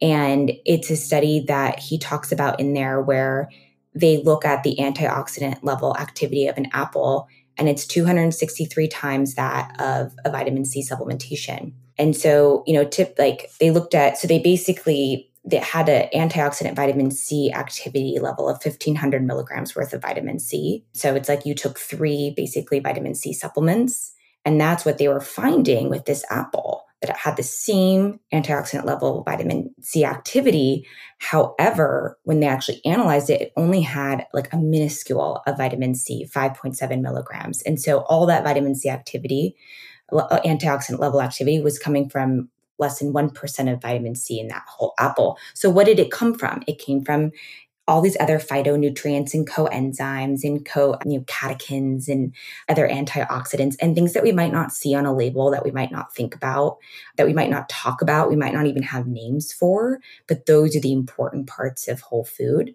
And 0.00 0.52
it's 0.66 0.90
a 0.90 0.96
study 0.96 1.44
that 1.48 1.78
he 1.78 1.98
talks 1.98 2.32
about 2.32 2.60
in 2.60 2.74
there 2.74 3.00
where 3.00 3.48
they 3.94 4.22
look 4.22 4.44
at 4.44 4.62
the 4.62 4.76
antioxidant 4.78 5.58
level 5.62 5.96
activity 5.96 6.46
of 6.46 6.56
an 6.56 6.68
apple, 6.72 7.28
and 7.56 7.68
it's 7.68 7.86
263 7.86 8.88
times 8.88 9.34
that 9.34 9.74
of 9.78 10.12
a 10.24 10.30
vitamin 10.30 10.64
C 10.64 10.82
supplementation. 10.82 11.72
And 11.98 12.16
so, 12.16 12.64
you 12.66 12.72
know, 12.72 12.84
tip 12.84 13.14
like 13.18 13.50
they 13.60 13.70
looked 13.70 13.94
at, 13.94 14.18
so 14.18 14.26
they 14.26 14.38
basically 14.38 15.28
they 15.44 15.58
had 15.58 15.88
an 15.88 16.08
antioxidant 16.14 16.76
vitamin 16.76 17.10
C 17.10 17.52
activity 17.52 18.18
level 18.20 18.48
of 18.48 18.64
1500 18.64 19.26
milligrams 19.26 19.74
worth 19.74 19.92
of 19.92 20.00
vitamin 20.00 20.38
C. 20.38 20.84
So 20.92 21.14
it's 21.14 21.28
like 21.28 21.44
you 21.44 21.54
took 21.54 21.78
three 21.78 22.32
basically 22.36 22.78
vitamin 22.78 23.14
C 23.14 23.32
supplements 23.32 24.11
and 24.44 24.60
that's 24.60 24.84
what 24.84 24.98
they 24.98 25.08
were 25.08 25.20
finding 25.20 25.88
with 25.88 26.04
this 26.04 26.24
apple, 26.30 26.84
that 27.00 27.10
it 27.10 27.16
had 27.16 27.36
the 27.36 27.42
same 27.42 28.20
antioxidant 28.32 28.84
level 28.84 29.22
vitamin 29.24 29.74
C 29.80 30.04
activity. 30.04 30.86
However, 31.18 32.18
when 32.24 32.40
they 32.40 32.46
actually 32.46 32.84
analyzed 32.84 33.30
it, 33.30 33.40
it 33.40 33.52
only 33.56 33.82
had 33.82 34.26
like 34.32 34.52
a 34.52 34.56
minuscule 34.56 35.42
of 35.46 35.56
vitamin 35.56 35.94
C, 35.94 36.26
5.7 36.32 37.00
milligrams. 37.00 37.62
And 37.62 37.80
so 37.80 38.00
all 38.00 38.26
that 38.26 38.44
vitamin 38.44 38.74
C 38.74 38.88
activity, 38.88 39.56
uh, 40.12 40.40
antioxidant 40.44 40.98
level 40.98 41.22
activity 41.22 41.60
was 41.60 41.78
coming 41.78 42.08
from 42.08 42.48
less 42.78 42.98
than 42.98 43.12
1% 43.12 43.72
of 43.72 43.80
vitamin 43.80 44.16
C 44.16 44.40
in 44.40 44.48
that 44.48 44.64
whole 44.66 44.94
apple. 44.98 45.38
So 45.54 45.70
what 45.70 45.86
did 45.86 46.00
it 46.00 46.10
come 46.10 46.34
from? 46.34 46.62
It 46.66 46.78
came 46.78 47.04
from 47.04 47.30
all 47.92 48.00
these 48.00 48.16
other 48.20 48.38
phytonutrients 48.38 49.34
and 49.34 49.48
coenzymes 49.48 50.44
and 50.44 50.64
co 50.64 50.98
you 51.04 51.18
know, 51.18 51.24
catechins 51.24 52.08
and 52.08 52.34
other 52.68 52.88
antioxidants 52.88 53.76
and 53.80 53.94
things 53.94 54.14
that 54.14 54.22
we 54.22 54.32
might 54.32 54.52
not 54.52 54.72
see 54.72 54.94
on 54.94 55.06
a 55.06 55.14
label 55.14 55.50
that 55.50 55.64
we 55.64 55.70
might 55.70 55.92
not 55.92 56.14
think 56.14 56.34
about 56.34 56.78
that 57.16 57.26
we 57.26 57.32
might 57.32 57.50
not 57.50 57.68
talk 57.68 58.00
about 58.00 58.30
we 58.30 58.36
might 58.36 58.54
not 58.54 58.66
even 58.66 58.82
have 58.82 59.06
names 59.06 59.52
for 59.52 59.98
but 60.26 60.46
those 60.46 60.74
are 60.74 60.80
the 60.80 60.92
important 60.92 61.46
parts 61.46 61.86
of 61.86 62.00
whole 62.00 62.24
food 62.24 62.74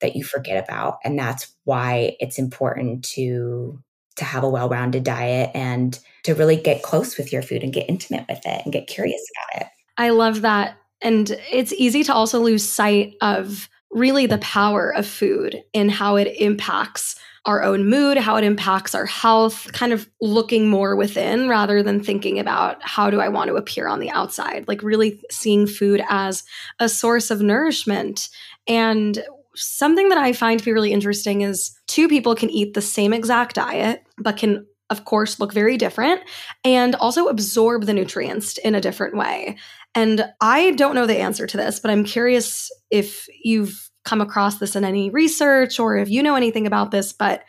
that 0.00 0.16
you 0.16 0.24
forget 0.24 0.62
about. 0.62 0.98
And 1.04 1.18
that's 1.18 1.52
why 1.64 2.16
it's 2.20 2.38
important 2.38 3.04
to 3.10 3.82
to 4.16 4.24
have 4.24 4.44
a 4.44 4.48
well-rounded 4.48 5.04
diet 5.04 5.50
and 5.52 5.98
to 6.22 6.34
really 6.34 6.56
get 6.56 6.82
close 6.82 7.18
with 7.18 7.34
your 7.34 7.42
food 7.42 7.62
and 7.62 7.70
get 7.70 7.86
intimate 7.86 8.24
with 8.30 8.40
it 8.46 8.62
and 8.64 8.72
get 8.72 8.86
curious 8.86 9.20
about 9.52 9.60
it. 9.60 9.68
I 9.98 10.08
love 10.08 10.40
that. 10.40 10.78
And 11.02 11.38
it's 11.52 11.74
easy 11.74 12.02
to 12.04 12.14
also 12.14 12.40
lose 12.40 12.66
sight 12.66 13.14
of 13.20 13.68
really 13.96 14.26
the 14.26 14.38
power 14.38 14.90
of 14.90 15.06
food 15.06 15.64
and 15.72 15.90
how 15.90 16.16
it 16.16 16.26
impacts 16.38 17.16
our 17.46 17.62
own 17.62 17.88
mood, 17.88 18.18
how 18.18 18.36
it 18.36 18.44
impacts 18.44 18.94
our 18.94 19.06
health, 19.06 19.72
kind 19.72 19.92
of 19.92 20.06
looking 20.20 20.68
more 20.68 20.94
within 20.94 21.48
rather 21.48 21.82
than 21.82 22.02
thinking 22.02 22.38
about 22.38 22.76
how 22.82 23.08
do 23.08 23.20
I 23.20 23.28
want 23.28 23.48
to 23.48 23.56
appear 23.56 23.88
on 23.88 24.00
the 24.00 24.10
outside, 24.10 24.66
like 24.68 24.82
really 24.82 25.22
seeing 25.30 25.66
food 25.66 26.02
as 26.10 26.44
a 26.78 26.88
source 26.90 27.30
of 27.30 27.40
nourishment. 27.40 28.28
And 28.68 29.24
something 29.54 30.10
that 30.10 30.18
I 30.18 30.34
find 30.34 30.58
to 30.58 30.64
be 30.64 30.72
really 30.72 30.92
interesting 30.92 31.40
is 31.40 31.74
two 31.86 32.06
people 32.06 32.34
can 32.34 32.50
eat 32.50 32.74
the 32.74 32.82
same 32.82 33.14
exact 33.14 33.54
diet, 33.54 34.02
but 34.18 34.36
can 34.36 34.66
of 34.90 35.04
course, 35.04 35.40
look 35.40 35.52
very 35.52 35.76
different 35.76 36.20
and 36.64 36.94
also 36.96 37.26
absorb 37.26 37.86
the 37.86 37.92
nutrients 37.92 38.56
in 38.58 38.74
a 38.74 38.80
different 38.80 39.16
way. 39.16 39.56
And 39.96 40.30
I 40.42 40.72
don't 40.72 40.94
know 40.94 41.06
the 41.06 41.18
answer 41.18 41.46
to 41.46 41.56
this, 41.56 41.80
but 41.80 41.90
I'm 41.90 42.04
curious 42.04 42.70
if 42.90 43.26
you've 43.42 43.90
come 44.04 44.20
across 44.20 44.58
this 44.58 44.76
in 44.76 44.84
any 44.84 45.10
research 45.10 45.80
or 45.80 45.96
if 45.96 46.08
you 46.08 46.22
know 46.22 46.36
anything 46.36 46.66
about 46.66 46.90
this, 46.90 47.12
but 47.12 47.42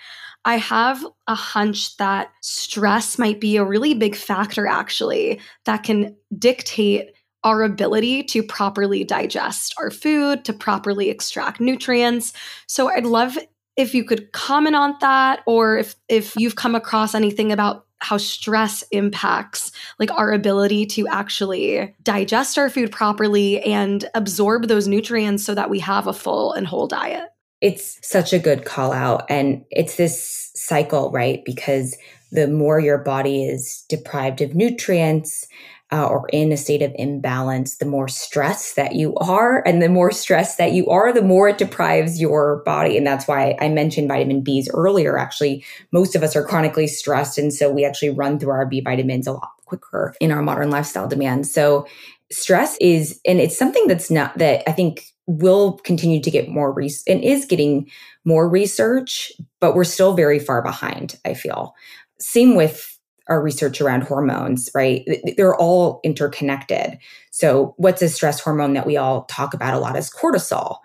I 0.46 0.56
have 0.56 1.06
a 1.28 1.36
hunch 1.36 1.98
that 1.98 2.32
stress 2.42 3.20
might 3.20 3.42
be 3.42 3.58
a 3.58 3.66
really 3.66 3.94
big 3.94 4.16
factor, 4.16 4.66
actually, 4.66 5.42
that 5.66 5.84
can 5.84 6.16
dictate 6.40 7.10
our 7.44 7.64
ability 7.64 8.24
to 8.24 8.42
properly 8.42 9.04
digest 9.04 9.76
our 9.78 9.92
food, 9.92 10.46
to 10.46 10.54
properly 10.54 11.10
extract 11.10 11.60
nutrients. 11.60 12.32
So 12.66 12.90
I'd 12.90 13.06
love 13.06 13.38
if 13.76 13.94
you 13.94 14.06
could 14.06 14.32
comment 14.32 14.76
on 14.76 14.96
that 15.02 15.42
or 15.46 15.78
if 15.78 15.96
if 16.08 16.36
you've 16.38 16.56
come 16.56 16.76
across 16.76 17.14
anything 17.14 17.52
about 17.52 17.87
how 18.00 18.18
stress 18.18 18.84
impacts 18.92 19.72
like 20.00 20.12
our 20.12 20.32
ability 20.32 20.86
to 20.86 21.08
actually 21.08 21.96
digest 22.04 22.58
our 22.58 22.70
food 22.70 22.92
properly 22.92 23.62
and 23.62 24.06
absorb 24.14 24.68
those 24.68 24.88
nutrients 24.88 25.44
so 25.44 25.56
that 25.56 25.70
we 25.70 25.80
have 25.80 26.08
a 26.08 26.14
full 26.14 26.54
and 26.54 26.68
whole 26.68 26.88
diet. 26.88 27.30
It's 27.60 28.00
such 28.08 28.34
a 28.34 28.40
good 28.40 28.66
call 28.66 28.92
out 28.94 29.26
and 29.30 29.66
it's 29.72 29.96
this 29.96 30.52
cycle, 30.54 31.12
right? 31.12 31.44
Because 31.44 31.98
the 32.32 32.48
more 32.48 32.80
your 32.80 33.00
body 33.00 33.46
is 33.46 33.86
deprived 33.90 34.42
of 34.42 34.54
nutrients, 34.54 35.48
uh, 35.92 36.06
or 36.06 36.28
in 36.34 36.52
a 36.52 36.58
state 36.58 36.82
of 36.82 36.92
imbalance, 36.96 37.78
the 37.78 37.86
more 37.86 38.08
stress 38.08 38.74
that 38.74 38.96
you 38.96 39.16
are. 39.16 39.64
And 39.66 39.82
the 39.82 39.90
more 39.90 40.12
stress 40.12 40.58
that 40.58 40.74
you 40.74 40.88
are, 40.88 41.14
the 41.14 41.22
more 41.22 41.50
it 41.50 41.58
deprives 41.58 42.20
your 42.20 42.62
body. 42.66 42.98
And 42.98 43.08
that's 43.08 43.28
why 43.28 43.56
I 43.62 43.70
mentioned 43.70 44.10
vitamin 44.10 44.44
Bs 44.44 44.68
earlier. 44.74 45.18
Actually, 45.18 45.64
most 45.92 46.16
of 46.16 46.24
us 46.24 46.36
are 46.36 46.44
chronically 46.44 46.88
stressed. 46.88 47.38
And 47.38 47.54
so 47.54 47.72
we 47.72 47.86
actually 47.86 48.10
run 48.10 48.38
through 48.38 48.52
our 48.52 48.66
B 48.66 48.82
vitamins 48.82 49.28
a 49.28 49.32
lot 49.32 49.52
quicker 49.66 50.14
in 50.20 50.32
our 50.32 50.42
modern 50.42 50.70
lifestyle 50.70 51.08
demands. 51.08 51.54
So 51.54 51.88
stress 52.32 52.78
is, 52.82 53.22
and 53.26 53.40
it's 53.40 53.58
something 53.58 53.88
that's 53.88 54.12
not 54.12 54.38
that 54.38 54.64
I 54.68 54.74
think 54.74 55.06
will 55.26 55.74
continue 55.80 56.22
to 56.22 56.32
get 56.32 56.50
more 56.50 56.72
research 56.72 57.04
and 57.08 57.24
is 57.24 57.46
getting 57.46 57.90
more 58.26 58.50
research, 58.50 59.32
but 59.60 59.76
we're 59.76 59.84
still 59.84 60.14
very 60.14 60.40
far 60.40 60.62
behind, 60.62 61.18
I 61.26 61.34
feel. 61.34 61.76
Same 62.20 62.56
with 62.56 62.97
our 63.30 63.42
research 63.42 63.82
around 63.82 64.04
hormones, 64.04 64.70
right? 64.74 65.08
They're 65.36 65.56
all 65.56 66.00
interconnected. 66.04 66.98
So, 67.32 67.74
what's 67.78 68.02
a 68.02 68.10
stress 68.10 68.40
hormone 68.40 68.74
that 68.74 68.86
we 68.86 68.98
all 68.98 69.26
talk 69.26 69.54
about 69.54 69.74
a 69.74 69.80
lot 69.80 69.98
is 69.98 70.10
cortisol. 70.10 70.78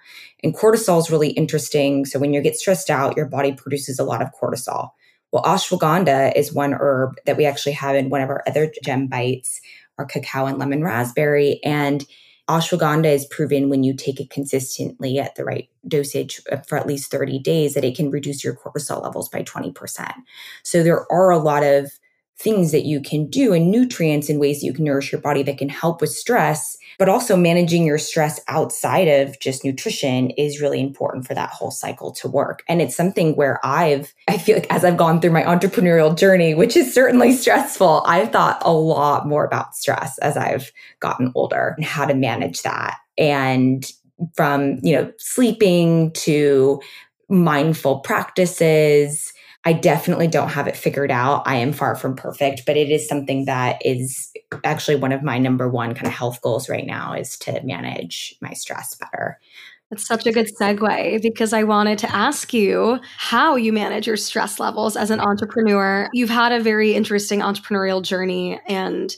And 0.42 0.56
cortisol 0.56 0.98
is 0.98 1.10
really 1.10 1.30
interesting. 1.30 2.04
So, 2.04 2.18
when 2.18 2.32
you 2.32 2.40
get 2.40 2.56
stressed 2.56 2.90
out, 2.90 3.16
your 3.16 3.26
body 3.26 3.52
produces 3.52 3.98
a 3.98 4.04
lot 4.04 4.22
of 4.22 4.30
cortisol. 4.40 4.90
Well, 5.32 5.44
ashwagandha 5.44 6.36
is 6.36 6.52
one 6.52 6.74
herb 6.74 7.16
that 7.24 7.36
we 7.36 7.46
actually 7.46 7.72
have 7.72 7.96
in 7.96 8.10
one 8.10 8.20
of 8.20 8.28
our 8.28 8.42
other 8.46 8.70
gem 8.84 9.06
bites, 9.06 9.60
our 9.98 10.04
cacao 10.04 10.46
and 10.46 10.58
lemon 10.58 10.82
raspberry. 10.82 11.58
And 11.64 12.04
ashwagandha 12.50 13.06
is 13.06 13.24
proven 13.26 13.70
when 13.70 13.82
you 13.82 13.94
take 13.94 14.20
it 14.20 14.30
consistently 14.30 15.18
at 15.18 15.34
the 15.36 15.44
right 15.44 15.70
dosage 15.88 16.40
uh, 16.50 16.58
for 16.58 16.76
at 16.76 16.86
least 16.86 17.10
30 17.10 17.38
days 17.38 17.74
that 17.74 17.84
it 17.84 17.96
can 17.96 18.10
reduce 18.10 18.44
your 18.44 18.54
cortisol 18.54 19.02
levels 19.02 19.28
by 19.28 19.42
20%. 19.42 20.12
So 20.62 20.82
there 20.82 21.10
are 21.10 21.30
a 21.30 21.38
lot 21.38 21.62
of 21.62 21.90
things 22.42 22.72
that 22.72 22.84
you 22.84 23.00
can 23.00 23.26
do 23.26 23.52
and 23.52 23.70
nutrients 23.70 24.28
and 24.28 24.40
ways 24.40 24.60
that 24.60 24.66
you 24.66 24.72
can 24.72 24.84
nourish 24.84 25.12
your 25.12 25.20
body 25.20 25.42
that 25.42 25.58
can 25.58 25.68
help 25.68 26.00
with 26.00 26.10
stress 26.10 26.76
but 26.98 27.08
also 27.08 27.36
managing 27.36 27.84
your 27.84 27.98
stress 27.98 28.40
outside 28.48 29.08
of 29.08 29.38
just 29.40 29.64
nutrition 29.64 30.30
is 30.30 30.60
really 30.60 30.80
important 30.80 31.26
for 31.26 31.34
that 31.34 31.50
whole 31.50 31.70
cycle 31.70 32.12
to 32.12 32.28
work. 32.28 32.62
And 32.68 32.82
it's 32.82 32.94
something 32.94 33.34
where 33.34 33.58
i've 33.64 34.14
i 34.28 34.38
feel 34.38 34.56
like 34.56 34.70
as 34.70 34.84
i've 34.84 34.96
gone 34.96 35.20
through 35.20 35.30
my 35.30 35.42
entrepreneurial 35.42 36.16
journey 36.16 36.54
which 36.54 36.76
is 36.76 36.92
certainly 36.92 37.32
stressful 37.32 38.02
i've 38.06 38.30
thought 38.30 38.60
a 38.62 38.72
lot 38.72 39.26
more 39.26 39.44
about 39.44 39.74
stress 39.74 40.18
as 40.18 40.36
i've 40.36 40.70
gotten 41.00 41.32
older 41.34 41.74
and 41.76 41.84
how 41.84 42.04
to 42.04 42.14
manage 42.14 42.62
that. 42.62 42.98
And 43.18 43.90
from 44.34 44.78
you 44.82 44.94
know 44.94 45.12
sleeping 45.18 46.12
to 46.12 46.80
mindful 47.28 48.00
practices 48.00 49.32
I 49.64 49.72
definitely 49.72 50.26
don't 50.26 50.48
have 50.48 50.66
it 50.66 50.76
figured 50.76 51.12
out. 51.12 51.42
I 51.46 51.56
am 51.56 51.72
far 51.72 51.94
from 51.94 52.16
perfect, 52.16 52.66
but 52.66 52.76
it 52.76 52.90
is 52.90 53.06
something 53.06 53.44
that 53.44 53.80
is 53.84 54.32
actually 54.64 54.96
one 54.96 55.12
of 55.12 55.22
my 55.22 55.38
number 55.38 55.68
one 55.68 55.94
kind 55.94 56.08
of 56.08 56.12
health 56.12 56.40
goals 56.42 56.68
right 56.68 56.86
now 56.86 57.12
is 57.12 57.36
to 57.38 57.62
manage 57.62 58.34
my 58.40 58.52
stress 58.54 58.96
better. 58.96 59.38
That's 59.92 60.06
such 60.06 60.26
a 60.26 60.32
good 60.32 60.48
segue 60.58 61.20
because 61.20 61.52
I 61.52 61.64
wanted 61.64 61.98
to 61.98 62.10
ask 62.10 62.54
you 62.54 62.98
how 63.18 63.56
you 63.56 63.74
manage 63.74 64.06
your 64.06 64.16
stress 64.16 64.58
levels 64.58 64.96
as 64.96 65.10
an 65.10 65.20
entrepreneur. 65.20 66.08
You've 66.14 66.30
had 66.30 66.50
a 66.50 66.60
very 66.60 66.94
interesting 66.94 67.40
entrepreneurial 67.40 68.02
journey. 68.02 68.58
And 68.66 69.14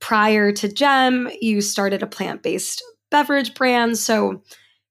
prior 0.00 0.52
to 0.52 0.68
GEM, 0.68 1.30
you 1.42 1.60
started 1.60 2.02
a 2.02 2.06
plant 2.06 2.42
based 2.42 2.82
beverage 3.10 3.54
brand. 3.54 3.98
So, 3.98 4.42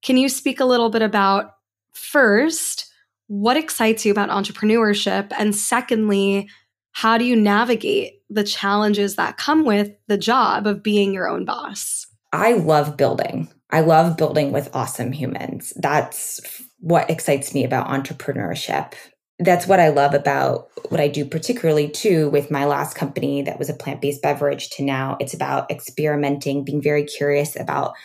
can 0.04 0.16
you 0.18 0.30
speak 0.30 0.60
a 0.60 0.66
little 0.66 0.92
bit 0.92 1.02
about 1.02 1.56
first, 1.94 2.94
what 3.28 3.58
excites 3.58 4.06
you 4.06 4.12
about 4.12 4.30
entrepreneurship? 4.30 5.32
And 5.38 5.56
secondly, 5.56 6.50
how 6.92 7.18
do 7.18 7.26
you 7.26 7.36
navigate 7.36 8.22
the 8.30 8.44
challenges 8.44 9.16
that 9.16 9.38
come 9.38 9.66
with 9.66 9.92
the 10.08 10.18
job 10.18 10.68
of 10.68 10.84
being 10.84 11.14
your 11.14 11.28
own 11.28 11.46
boss? 11.46 12.08
I 12.32 12.54
love 12.54 12.98
building. 12.98 13.50
I 13.72 13.82
love 13.82 14.18
building 14.18 14.52
with 14.52 14.74
awesome 14.74 15.12
humans. 15.12 15.74
That's 15.76 16.40
what 16.80 17.10
excites 17.10 17.54
me 17.54 17.64
about 17.64 17.88
entrepreneurship. 17.88 18.94
That's 19.40 19.68
what 19.68 19.80
I 19.80 19.90
love 19.90 20.14
about 20.14 20.70
what 20.90 21.02
I 21.02 21.08
do, 21.08 21.26
particularly 21.26 21.90
too 21.90 22.30
with 22.30 22.52
my 22.52 22.66
last 22.66 22.96
company 22.96 23.42
that 23.42 23.60
was 23.60 23.70
a 23.70 23.74
plant 23.74 24.02
based 24.02 24.22
beverage 24.22 24.70
to 24.72 24.84
now 24.84 25.18
it's 25.20 25.34
about 25.34 25.70
experimenting, 25.70 26.64
being 26.64 26.82
very 26.82 27.04
curious 27.04 27.60
about 27.60 27.96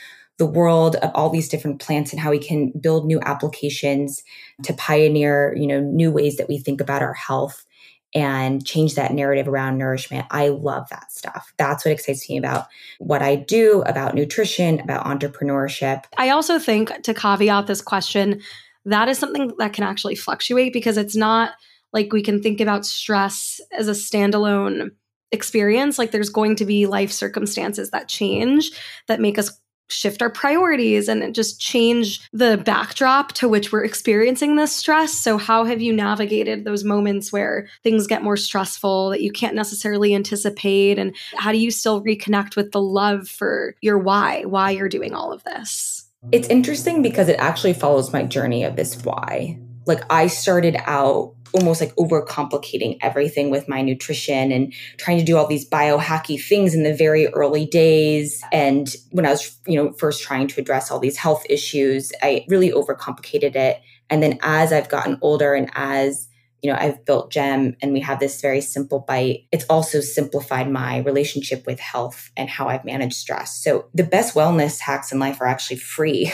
the 0.40 0.46
world 0.46 0.96
of 0.96 1.10
all 1.14 1.28
these 1.28 1.50
different 1.50 1.80
plants 1.80 2.12
and 2.12 2.18
how 2.18 2.30
we 2.30 2.38
can 2.38 2.72
build 2.80 3.04
new 3.04 3.20
applications 3.20 4.24
to 4.62 4.72
pioneer, 4.72 5.54
you 5.54 5.66
know, 5.66 5.80
new 5.80 6.10
ways 6.10 6.38
that 6.38 6.48
we 6.48 6.56
think 6.56 6.80
about 6.80 7.02
our 7.02 7.12
health 7.12 7.66
and 8.14 8.64
change 8.66 8.94
that 8.94 9.12
narrative 9.12 9.46
around 9.46 9.76
nourishment. 9.76 10.26
I 10.30 10.48
love 10.48 10.88
that 10.88 11.12
stuff. 11.12 11.52
That's 11.58 11.84
what 11.84 11.92
excites 11.92 12.28
me 12.28 12.38
about 12.38 12.68
what 12.98 13.20
I 13.20 13.36
do, 13.36 13.82
about 13.82 14.14
nutrition, 14.14 14.80
about 14.80 15.04
entrepreneurship. 15.04 16.04
I 16.16 16.30
also 16.30 16.58
think 16.58 17.02
to 17.02 17.12
caveat 17.12 17.66
this 17.66 17.82
question, 17.82 18.40
that 18.86 19.10
is 19.10 19.18
something 19.18 19.52
that 19.58 19.74
can 19.74 19.84
actually 19.84 20.14
fluctuate 20.14 20.72
because 20.72 20.96
it's 20.96 21.14
not 21.14 21.52
like 21.92 22.14
we 22.14 22.22
can 22.22 22.42
think 22.42 22.62
about 22.62 22.86
stress 22.86 23.60
as 23.76 23.88
a 23.88 23.92
standalone 23.92 24.92
experience. 25.32 25.98
Like 25.98 26.12
there's 26.12 26.30
going 26.30 26.56
to 26.56 26.64
be 26.64 26.86
life 26.86 27.12
circumstances 27.12 27.90
that 27.90 28.08
change 28.08 28.70
that 29.06 29.20
make 29.20 29.38
us 29.38 29.60
shift 29.90 30.22
our 30.22 30.30
priorities 30.30 31.08
and 31.08 31.34
just 31.34 31.60
change 31.60 32.20
the 32.32 32.58
backdrop 32.64 33.32
to 33.32 33.48
which 33.48 33.72
we're 33.72 33.84
experiencing 33.84 34.56
this 34.56 34.74
stress. 34.74 35.12
So, 35.12 35.38
how 35.38 35.64
have 35.64 35.80
you 35.80 35.92
navigated 35.92 36.64
those 36.64 36.84
moments 36.84 37.32
where 37.32 37.68
things 37.82 38.06
get 38.06 38.22
more 38.22 38.36
stressful 38.36 39.10
that 39.10 39.22
you 39.22 39.32
can't 39.32 39.54
necessarily 39.54 40.14
anticipate? 40.14 40.98
And 40.98 41.14
how 41.36 41.52
do 41.52 41.58
you 41.58 41.70
still 41.70 42.02
reconnect 42.02 42.56
with 42.56 42.72
the 42.72 42.80
love 42.80 43.28
for 43.28 43.74
your 43.80 43.98
why, 43.98 44.44
why 44.44 44.70
you're 44.70 44.88
doing 44.88 45.14
all 45.14 45.32
of 45.32 45.44
this? 45.44 46.08
It's 46.32 46.48
interesting 46.48 47.02
because 47.02 47.28
it 47.28 47.38
actually 47.38 47.72
follows 47.72 48.12
my 48.12 48.24
journey 48.24 48.64
of 48.64 48.76
this 48.76 49.02
why. 49.04 49.58
Like, 49.86 50.02
I 50.10 50.26
started 50.26 50.76
out 50.84 51.34
almost 51.52 51.80
like 51.80 51.94
overcomplicating 51.96 52.98
everything 53.00 53.50
with 53.50 53.68
my 53.68 53.82
nutrition 53.82 54.52
and 54.52 54.72
trying 54.98 55.18
to 55.18 55.24
do 55.24 55.36
all 55.36 55.46
these 55.46 55.68
biohacky 55.68 56.42
things 56.42 56.74
in 56.74 56.82
the 56.82 56.94
very 56.94 57.26
early 57.28 57.66
days. 57.66 58.42
And 58.52 58.94
when 59.10 59.26
I 59.26 59.30
was, 59.30 59.58
you 59.66 59.76
know, 59.76 59.92
first 59.92 60.22
trying 60.22 60.48
to 60.48 60.60
address 60.60 60.90
all 60.90 60.98
these 60.98 61.16
health 61.16 61.44
issues, 61.48 62.12
I 62.22 62.44
really 62.48 62.70
overcomplicated 62.70 63.56
it. 63.56 63.80
And 64.08 64.22
then 64.22 64.38
as 64.42 64.72
I've 64.72 64.88
gotten 64.88 65.18
older 65.22 65.54
and 65.54 65.70
as 65.74 66.28
you 66.62 66.70
know, 66.70 66.78
I've 66.78 67.04
built 67.04 67.32
Gem 67.32 67.76
and 67.80 67.92
we 67.92 68.00
have 68.00 68.20
this 68.20 68.40
very 68.40 68.60
simple 68.60 69.00
bite. 69.00 69.46
It's 69.50 69.64
also 69.70 70.00
simplified 70.00 70.70
my 70.70 70.98
relationship 70.98 71.66
with 71.66 71.80
health 71.80 72.30
and 72.36 72.50
how 72.50 72.68
I've 72.68 72.84
managed 72.84 73.14
stress. 73.14 73.62
So 73.62 73.88
the 73.94 74.04
best 74.04 74.34
wellness 74.34 74.78
hacks 74.78 75.10
in 75.10 75.18
life 75.18 75.40
are 75.40 75.46
actually 75.46 75.78
free 75.78 76.32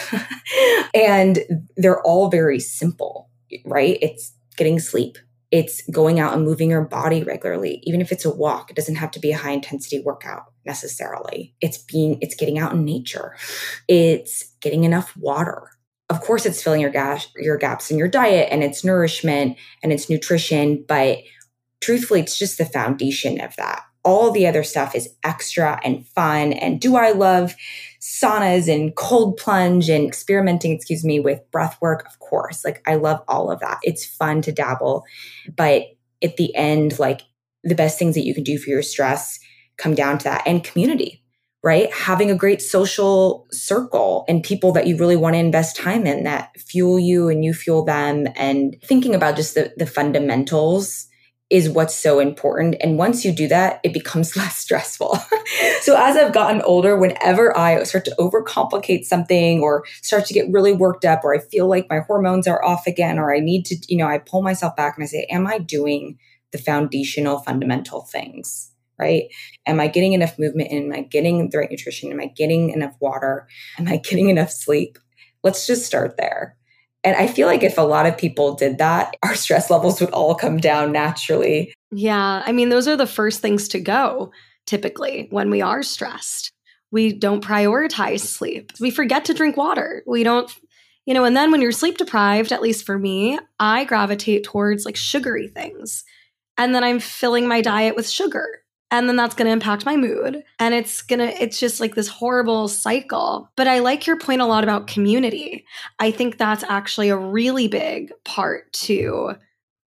and 0.94 1.66
they're 1.76 2.02
all 2.02 2.28
very 2.28 2.58
simple, 2.58 3.30
right? 3.64 3.98
It's 4.02 4.32
getting 4.56 4.78
sleep. 4.78 5.18
It's 5.52 5.82
going 5.90 6.18
out 6.18 6.34
and 6.34 6.44
moving 6.44 6.70
your 6.70 6.82
body 6.82 7.22
regularly, 7.22 7.80
even 7.84 8.00
if 8.00 8.10
it's 8.10 8.24
a 8.24 8.34
walk. 8.34 8.70
It 8.70 8.76
doesn't 8.76 8.96
have 8.96 9.12
to 9.12 9.20
be 9.20 9.30
a 9.30 9.36
high 9.36 9.52
intensity 9.52 10.00
workout 10.00 10.44
necessarily. 10.64 11.54
It's 11.60 11.78
being, 11.78 12.18
it's 12.20 12.34
getting 12.34 12.58
out 12.58 12.72
in 12.72 12.84
nature. 12.84 13.36
It's 13.86 14.42
getting 14.60 14.84
enough 14.84 15.16
water. 15.16 15.70
Of 16.10 16.20
course, 16.20 16.46
it's 16.46 16.62
filling 16.62 16.80
your 16.80 16.90
gas, 16.90 17.28
your 17.36 17.58
gaps 17.58 17.90
in 17.90 17.98
your 17.98 18.08
diet 18.08 18.48
and 18.50 18.62
it's 18.62 18.84
nourishment 18.84 19.56
and 19.82 19.92
it's 19.92 20.10
nutrition, 20.10 20.84
but 20.86 21.18
truthfully, 21.80 22.20
it's 22.20 22.38
just 22.38 22.58
the 22.58 22.64
foundation 22.64 23.40
of 23.40 23.54
that. 23.56 23.82
All 24.04 24.30
the 24.30 24.46
other 24.46 24.62
stuff 24.62 24.94
is 24.94 25.08
extra 25.24 25.80
and 25.84 26.06
fun. 26.06 26.52
And 26.52 26.80
do 26.80 26.96
I 26.96 27.10
love 27.10 27.54
saunas 28.06 28.72
and 28.72 28.94
cold 28.94 29.36
plunge 29.36 29.88
and 29.88 30.06
experimenting, 30.06 30.70
excuse 30.70 31.04
me, 31.04 31.18
with 31.18 31.40
breath 31.50 31.76
work, 31.80 32.06
of 32.06 32.18
course. 32.20 32.64
Like 32.64 32.80
I 32.86 32.94
love 32.94 33.20
all 33.26 33.50
of 33.50 33.58
that. 33.60 33.78
It's 33.82 34.06
fun 34.06 34.42
to 34.42 34.52
dabble. 34.52 35.04
But 35.56 35.86
at 36.22 36.36
the 36.36 36.54
end, 36.54 37.00
like 37.00 37.22
the 37.64 37.74
best 37.74 37.98
things 37.98 38.14
that 38.14 38.24
you 38.24 38.32
can 38.32 38.44
do 38.44 38.58
for 38.58 38.70
your 38.70 38.82
stress 38.82 39.40
come 39.76 39.94
down 39.94 40.18
to 40.18 40.24
that 40.24 40.44
and 40.46 40.62
community, 40.62 41.20
right? 41.64 41.92
Having 41.92 42.30
a 42.30 42.36
great 42.36 42.62
social 42.62 43.48
circle 43.50 44.24
and 44.28 44.42
people 44.42 44.70
that 44.72 44.86
you 44.86 44.96
really 44.96 45.16
want 45.16 45.34
to 45.34 45.40
invest 45.40 45.74
time 45.74 46.06
in 46.06 46.22
that 46.22 46.56
fuel 46.60 47.00
you 47.00 47.28
and 47.28 47.44
you 47.44 47.52
fuel 47.52 47.84
them 47.84 48.28
and 48.36 48.76
thinking 48.84 49.16
about 49.16 49.34
just 49.34 49.56
the, 49.56 49.72
the 49.76 49.86
fundamentals 49.86 51.08
is 51.48 51.68
what's 51.68 51.94
so 51.94 52.18
important. 52.18 52.74
And 52.80 52.98
once 52.98 53.24
you 53.24 53.30
do 53.30 53.46
that, 53.48 53.80
it 53.84 53.92
becomes 53.92 54.36
less 54.36 54.56
stressful. 54.56 55.18
so 55.80 55.96
as 55.96 56.16
I've 56.16 56.32
gotten 56.32 56.60
older, 56.62 56.96
whenever 56.96 57.56
I 57.56 57.82
start 57.84 58.04
to 58.06 58.14
overcomplicate 58.18 59.04
something 59.04 59.60
or 59.60 59.84
start 60.02 60.26
to 60.26 60.34
get 60.34 60.50
really 60.50 60.72
worked 60.72 61.04
up 61.04 61.22
or 61.24 61.34
I 61.34 61.38
feel 61.38 61.68
like 61.68 61.86
my 61.88 62.00
hormones 62.00 62.48
are 62.48 62.64
off 62.64 62.86
again 62.86 63.18
or 63.18 63.34
I 63.34 63.40
need 63.40 63.64
to, 63.66 63.76
you 63.88 63.96
know, 63.96 64.06
I 64.06 64.18
pull 64.18 64.42
myself 64.42 64.74
back 64.76 64.96
and 64.96 65.04
I 65.04 65.06
say, 65.06 65.26
am 65.30 65.46
I 65.46 65.58
doing 65.58 66.18
the 66.52 66.58
foundational 66.58 67.38
fundamental 67.38 68.02
things? 68.02 68.72
Right? 68.98 69.24
Am 69.66 69.78
I 69.78 69.88
getting 69.88 70.14
enough 70.14 70.38
movement 70.38 70.70
in? 70.70 70.84
Am 70.84 70.92
I 70.92 71.02
getting 71.02 71.50
the 71.50 71.58
right 71.58 71.70
nutrition? 71.70 72.10
Am 72.10 72.18
I 72.18 72.26
getting 72.26 72.70
enough 72.70 72.94
water? 72.98 73.46
Am 73.78 73.86
I 73.86 73.96
getting 74.04 74.30
enough 74.30 74.50
sleep? 74.50 74.98
Let's 75.42 75.66
just 75.66 75.84
start 75.84 76.16
there. 76.16 76.56
And 77.06 77.14
I 77.14 77.28
feel 77.28 77.46
like 77.46 77.62
if 77.62 77.78
a 77.78 77.82
lot 77.82 78.06
of 78.06 78.18
people 78.18 78.56
did 78.56 78.78
that, 78.78 79.16
our 79.22 79.36
stress 79.36 79.70
levels 79.70 80.00
would 80.00 80.10
all 80.10 80.34
come 80.34 80.56
down 80.56 80.90
naturally. 80.90 81.72
Yeah. 81.92 82.42
I 82.44 82.50
mean, 82.50 82.68
those 82.68 82.88
are 82.88 82.96
the 82.96 83.06
first 83.06 83.40
things 83.40 83.68
to 83.68 83.78
go 83.78 84.32
typically 84.66 85.28
when 85.30 85.48
we 85.48 85.62
are 85.62 85.84
stressed. 85.84 86.50
We 86.90 87.12
don't 87.12 87.44
prioritize 87.44 88.22
sleep. 88.22 88.72
We 88.80 88.90
forget 88.90 89.24
to 89.26 89.34
drink 89.34 89.56
water. 89.56 90.02
We 90.04 90.24
don't, 90.24 90.52
you 91.06 91.14
know, 91.14 91.22
and 91.22 91.36
then 91.36 91.52
when 91.52 91.62
you're 91.62 91.70
sleep 91.70 91.96
deprived, 91.96 92.50
at 92.50 92.60
least 92.60 92.84
for 92.84 92.98
me, 92.98 93.38
I 93.60 93.84
gravitate 93.84 94.42
towards 94.42 94.84
like 94.84 94.96
sugary 94.96 95.46
things. 95.46 96.02
And 96.58 96.74
then 96.74 96.82
I'm 96.82 96.98
filling 96.98 97.46
my 97.46 97.60
diet 97.60 97.94
with 97.94 98.10
sugar 98.10 98.64
and 98.90 99.08
then 99.08 99.16
that's 99.16 99.34
going 99.34 99.46
to 99.46 99.52
impact 99.52 99.84
my 99.84 99.96
mood. 99.96 100.44
And 100.58 100.74
it's 100.74 101.02
going 101.02 101.18
to 101.18 101.42
it's 101.42 101.58
just 101.58 101.80
like 101.80 101.94
this 101.94 102.08
horrible 102.08 102.68
cycle. 102.68 103.50
But 103.56 103.68
i 103.68 103.80
like 103.80 104.06
your 104.06 104.18
point 104.18 104.42
a 104.42 104.46
lot 104.46 104.64
about 104.64 104.86
community. 104.86 105.64
I 105.98 106.10
think 106.10 106.38
that's 106.38 106.64
actually 106.64 107.08
a 107.08 107.16
really 107.16 107.68
big 107.68 108.12
part 108.24 108.72
to 108.74 109.34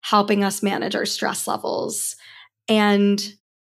helping 0.02 0.44
us 0.44 0.64
manage 0.64 0.96
our 0.96 1.06
stress 1.06 1.48
levels. 1.48 2.16
And 2.68 3.22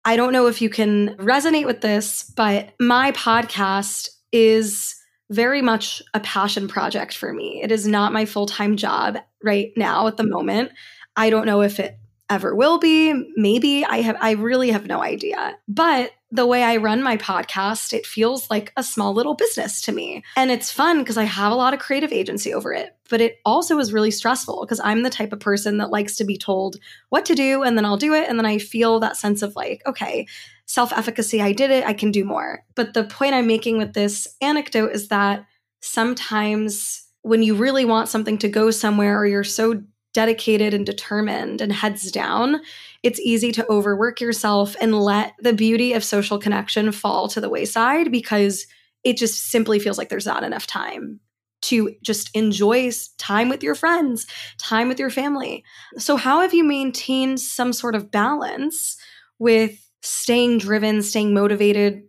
i 0.04 0.16
don't 0.16 0.32
know 0.32 0.46
if 0.46 0.62
you 0.62 0.70
can 0.70 1.16
resonate 1.16 1.66
with 1.66 1.80
this 1.80 2.22
but 2.22 2.74
my 2.78 3.10
podcast 3.12 4.08
is 4.30 4.94
very 5.30 5.62
much 5.62 6.02
a 6.14 6.20
passion 6.20 6.68
project 6.68 7.16
for 7.16 7.32
me. 7.32 7.60
It 7.62 7.72
is 7.72 7.86
not 7.86 8.12
my 8.12 8.24
full-time 8.24 8.76
job 8.76 9.18
right 9.42 9.72
now 9.76 10.06
at 10.06 10.16
the 10.16 10.26
moment. 10.26 10.70
I 11.16 11.30
don't 11.30 11.46
know 11.46 11.62
if 11.62 11.80
it 11.80 11.98
ever 12.28 12.54
will 12.54 12.78
be. 12.78 13.12
Maybe 13.36 13.84
I 13.84 14.00
have, 14.00 14.16
I 14.20 14.32
really 14.32 14.70
have 14.70 14.86
no 14.86 15.02
idea. 15.02 15.56
But 15.68 16.12
the 16.30 16.46
way 16.46 16.62
I 16.62 16.76
run 16.76 17.02
my 17.02 17.16
podcast, 17.16 17.92
it 17.92 18.04
feels 18.04 18.50
like 18.50 18.72
a 18.76 18.82
small 18.82 19.14
little 19.14 19.34
business 19.34 19.80
to 19.82 19.92
me. 19.92 20.24
And 20.36 20.50
it's 20.50 20.72
fun 20.72 20.98
because 20.98 21.16
I 21.16 21.24
have 21.24 21.52
a 21.52 21.56
lot 21.56 21.72
of 21.72 21.80
creative 21.80 22.12
agency 22.12 22.52
over 22.52 22.72
it. 22.72 22.96
But 23.08 23.20
it 23.20 23.38
also 23.44 23.78
is 23.78 23.92
really 23.92 24.10
stressful 24.10 24.60
because 24.60 24.80
I'm 24.80 25.02
the 25.02 25.10
type 25.10 25.32
of 25.32 25.40
person 25.40 25.78
that 25.78 25.90
likes 25.90 26.16
to 26.16 26.24
be 26.24 26.36
told 26.36 26.76
what 27.10 27.24
to 27.26 27.34
do 27.34 27.62
and 27.62 27.76
then 27.76 27.84
I'll 27.84 27.96
do 27.96 28.12
it. 28.12 28.28
And 28.28 28.38
then 28.38 28.46
I 28.46 28.58
feel 28.58 28.98
that 29.00 29.16
sense 29.16 29.42
of 29.42 29.54
like, 29.54 29.82
okay, 29.86 30.26
self 30.66 30.92
efficacy, 30.92 31.40
I 31.40 31.52
did 31.52 31.70
it, 31.70 31.86
I 31.86 31.92
can 31.92 32.10
do 32.10 32.24
more. 32.24 32.64
But 32.74 32.94
the 32.94 33.04
point 33.04 33.34
I'm 33.34 33.46
making 33.46 33.78
with 33.78 33.92
this 33.92 34.26
anecdote 34.40 34.92
is 34.92 35.08
that 35.08 35.46
sometimes 35.80 37.04
when 37.22 37.42
you 37.42 37.54
really 37.54 37.84
want 37.84 38.08
something 38.08 38.38
to 38.38 38.48
go 38.48 38.70
somewhere 38.70 39.18
or 39.18 39.26
you're 39.26 39.44
so 39.44 39.82
dedicated 40.16 40.72
and 40.72 40.86
determined 40.86 41.60
and 41.60 41.70
heads 41.70 42.10
down, 42.10 42.62
it's 43.02 43.20
easy 43.20 43.52
to 43.52 43.70
overwork 43.70 44.18
yourself 44.18 44.74
and 44.80 44.98
let 44.98 45.34
the 45.40 45.52
beauty 45.52 45.92
of 45.92 46.02
social 46.02 46.38
connection 46.38 46.90
fall 46.90 47.28
to 47.28 47.38
the 47.38 47.50
wayside 47.50 48.10
because 48.10 48.66
it 49.04 49.18
just 49.18 49.50
simply 49.50 49.78
feels 49.78 49.98
like 49.98 50.08
there's 50.08 50.24
not 50.24 50.42
enough 50.42 50.66
time 50.66 51.20
to 51.60 51.94
just 52.02 52.30
enjoy 52.34 52.90
time 53.18 53.50
with 53.50 53.62
your 53.62 53.74
friends, 53.74 54.26
time 54.56 54.88
with 54.88 54.98
your 54.98 55.10
family. 55.10 55.62
So, 55.98 56.16
how 56.16 56.40
have 56.40 56.54
you 56.54 56.64
maintained 56.64 57.38
some 57.38 57.74
sort 57.74 57.94
of 57.94 58.10
balance 58.10 58.96
with 59.38 59.78
staying 60.00 60.58
driven, 60.58 61.02
staying 61.02 61.34
motivated, 61.34 62.04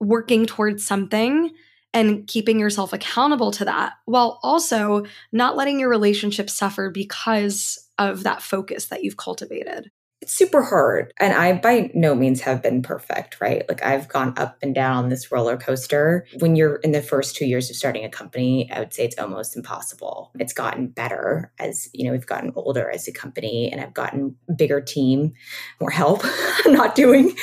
working 0.00 0.46
towards 0.46 0.84
something? 0.84 1.52
And 1.94 2.26
keeping 2.26 2.58
yourself 2.58 2.92
accountable 2.92 3.50
to 3.52 3.64
that 3.64 3.94
while 4.06 4.38
also 4.42 5.04
not 5.30 5.56
letting 5.56 5.78
your 5.78 5.88
relationship 5.88 6.48
suffer 6.48 6.90
because 6.90 7.88
of 7.98 8.24
that 8.24 8.42
focus 8.42 8.86
that 8.86 9.04
you've 9.04 9.16
cultivated. 9.16 9.90
It's 10.22 10.32
super 10.32 10.62
hard. 10.62 11.12
And 11.18 11.32
I 11.32 11.52
by 11.54 11.90
no 11.94 12.14
means 12.14 12.40
have 12.42 12.62
been 12.62 12.80
perfect, 12.80 13.40
right? 13.40 13.68
Like 13.68 13.84
I've 13.84 14.08
gone 14.08 14.34
up 14.36 14.56
and 14.62 14.72
down 14.72 15.08
this 15.08 15.32
roller 15.32 15.56
coaster. 15.56 16.26
When 16.38 16.54
you're 16.54 16.76
in 16.76 16.92
the 16.92 17.02
first 17.02 17.34
two 17.34 17.44
years 17.44 17.68
of 17.68 17.74
starting 17.74 18.04
a 18.04 18.08
company, 18.08 18.70
I 18.70 18.78
would 18.78 18.94
say 18.94 19.04
it's 19.04 19.18
almost 19.18 19.56
impossible. 19.56 20.30
It's 20.38 20.52
gotten 20.52 20.86
better 20.86 21.52
as, 21.58 21.88
you 21.92 22.04
know, 22.04 22.12
we've 22.12 22.24
gotten 22.24 22.52
older 22.54 22.88
as 22.88 23.08
a 23.08 23.12
company 23.12 23.70
and 23.72 23.80
I've 23.80 23.94
gotten 23.94 24.36
bigger 24.56 24.80
team, 24.80 25.32
more 25.80 25.90
help, 25.90 26.24
not 26.66 26.94
doing 26.94 27.36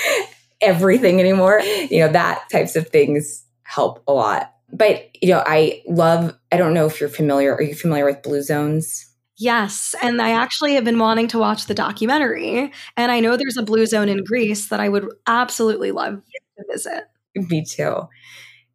everything 0.62 1.20
anymore. 1.20 1.60
You 1.60 2.00
know, 2.00 2.14
that 2.14 2.50
types 2.50 2.78
of 2.78 2.88
things 2.88 3.44
help 3.70 4.04
a 4.08 4.14
lot. 4.14 4.54
But, 4.74 5.10
you 5.22 5.30
know, 5.30 5.44
I 5.46 5.84
love, 5.88 6.36
I 6.52 6.58
don't 6.58 6.74
know 6.74 6.88
if 6.88 7.00
you're 7.00 7.08
familiar. 7.08 7.54
Are 7.54 7.62
you 7.62 7.76
familiar 7.76 8.06
with 8.06 8.24
Blue 8.24 8.42
Zones? 8.42 9.06
Yes. 9.38 9.94
And 10.02 10.22
I 10.22 10.32
actually 10.32 10.74
have 10.74 10.84
been 10.84 10.98
wanting 10.98 11.28
to 11.30 11.40
watch 11.40 11.68
the 11.68 11.76
documentary. 11.76 12.72
And 12.98 13.12
I 13.12 13.20
know 13.20 13.38
there's 13.38 13.58
a 13.58 13.64
blue 13.64 13.86
zone 13.86 14.10
in 14.10 14.24
Greece 14.24 14.70
that 14.70 14.80
I 14.80 14.90
would 14.90 15.08
absolutely 15.28 15.92
love 15.92 16.16
to 16.16 16.66
visit. 16.72 17.06
Me 17.36 17.64
too. 17.64 18.02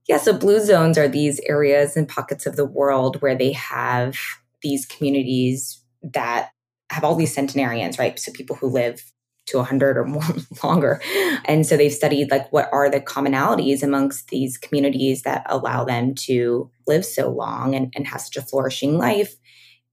Yeah. 0.08 0.18
So, 0.18 0.32
blue 0.32 0.60
zones 0.60 0.96
are 0.96 1.08
these 1.08 1.40
areas 1.48 1.96
and 1.96 2.08
pockets 2.08 2.46
of 2.46 2.56
the 2.56 2.64
world 2.64 3.20
where 3.20 3.34
they 3.34 3.52
have 3.52 4.16
these 4.62 4.86
communities 4.86 5.82
that 6.02 6.50
have 6.90 7.04
all 7.04 7.14
these 7.14 7.34
centenarians, 7.34 7.98
right? 7.98 8.18
So, 8.18 8.32
people 8.32 8.56
who 8.56 8.68
live 8.68 9.02
to 9.46 9.58
100 9.58 9.96
or 9.96 10.04
more 10.04 10.22
longer. 10.64 11.00
And 11.44 11.66
so 11.66 11.76
they've 11.76 11.92
studied 11.92 12.30
like 12.30 12.50
what 12.52 12.68
are 12.72 12.90
the 12.90 13.00
commonalities 13.00 13.82
amongst 13.82 14.28
these 14.28 14.56
communities 14.58 15.22
that 15.22 15.44
allow 15.48 15.84
them 15.84 16.14
to 16.26 16.70
live 16.86 17.04
so 17.04 17.30
long 17.30 17.74
and, 17.74 17.92
and 17.94 18.06
have 18.06 18.20
such 18.20 18.36
a 18.36 18.42
flourishing 18.42 18.98
life. 18.98 19.34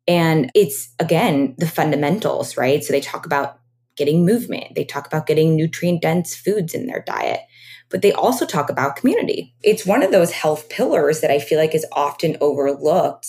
And 0.07 0.51
it's 0.55 0.93
again 0.99 1.55
the 1.57 1.67
fundamentals, 1.67 2.57
right? 2.57 2.83
So 2.83 2.93
they 2.93 3.01
talk 3.01 3.25
about 3.25 3.59
getting 3.97 4.25
movement, 4.25 4.75
they 4.75 4.85
talk 4.85 5.05
about 5.05 5.27
getting 5.27 5.55
nutrient 5.55 6.01
dense 6.01 6.33
foods 6.33 6.73
in 6.73 6.87
their 6.87 7.03
diet, 7.05 7.41
but 7.89 8.01
they 8.01 8.13
also 8.13 8.45
talk 8.45 8.69
about 8.69 8.95
community. 8.95 9.53
It's 9.63 9.85
one 9.85 10.01
of 10.01 10.11
those 10.11 10.31
health 10.31 10.69
pillars 10.69 11.19
that 11.19 11.29
I 11.29 11.39
feel 11.39 11.59
like 11.59 11.75
is 11.75 11.85
often 11.91 12.37
overlooked 12.39 13.27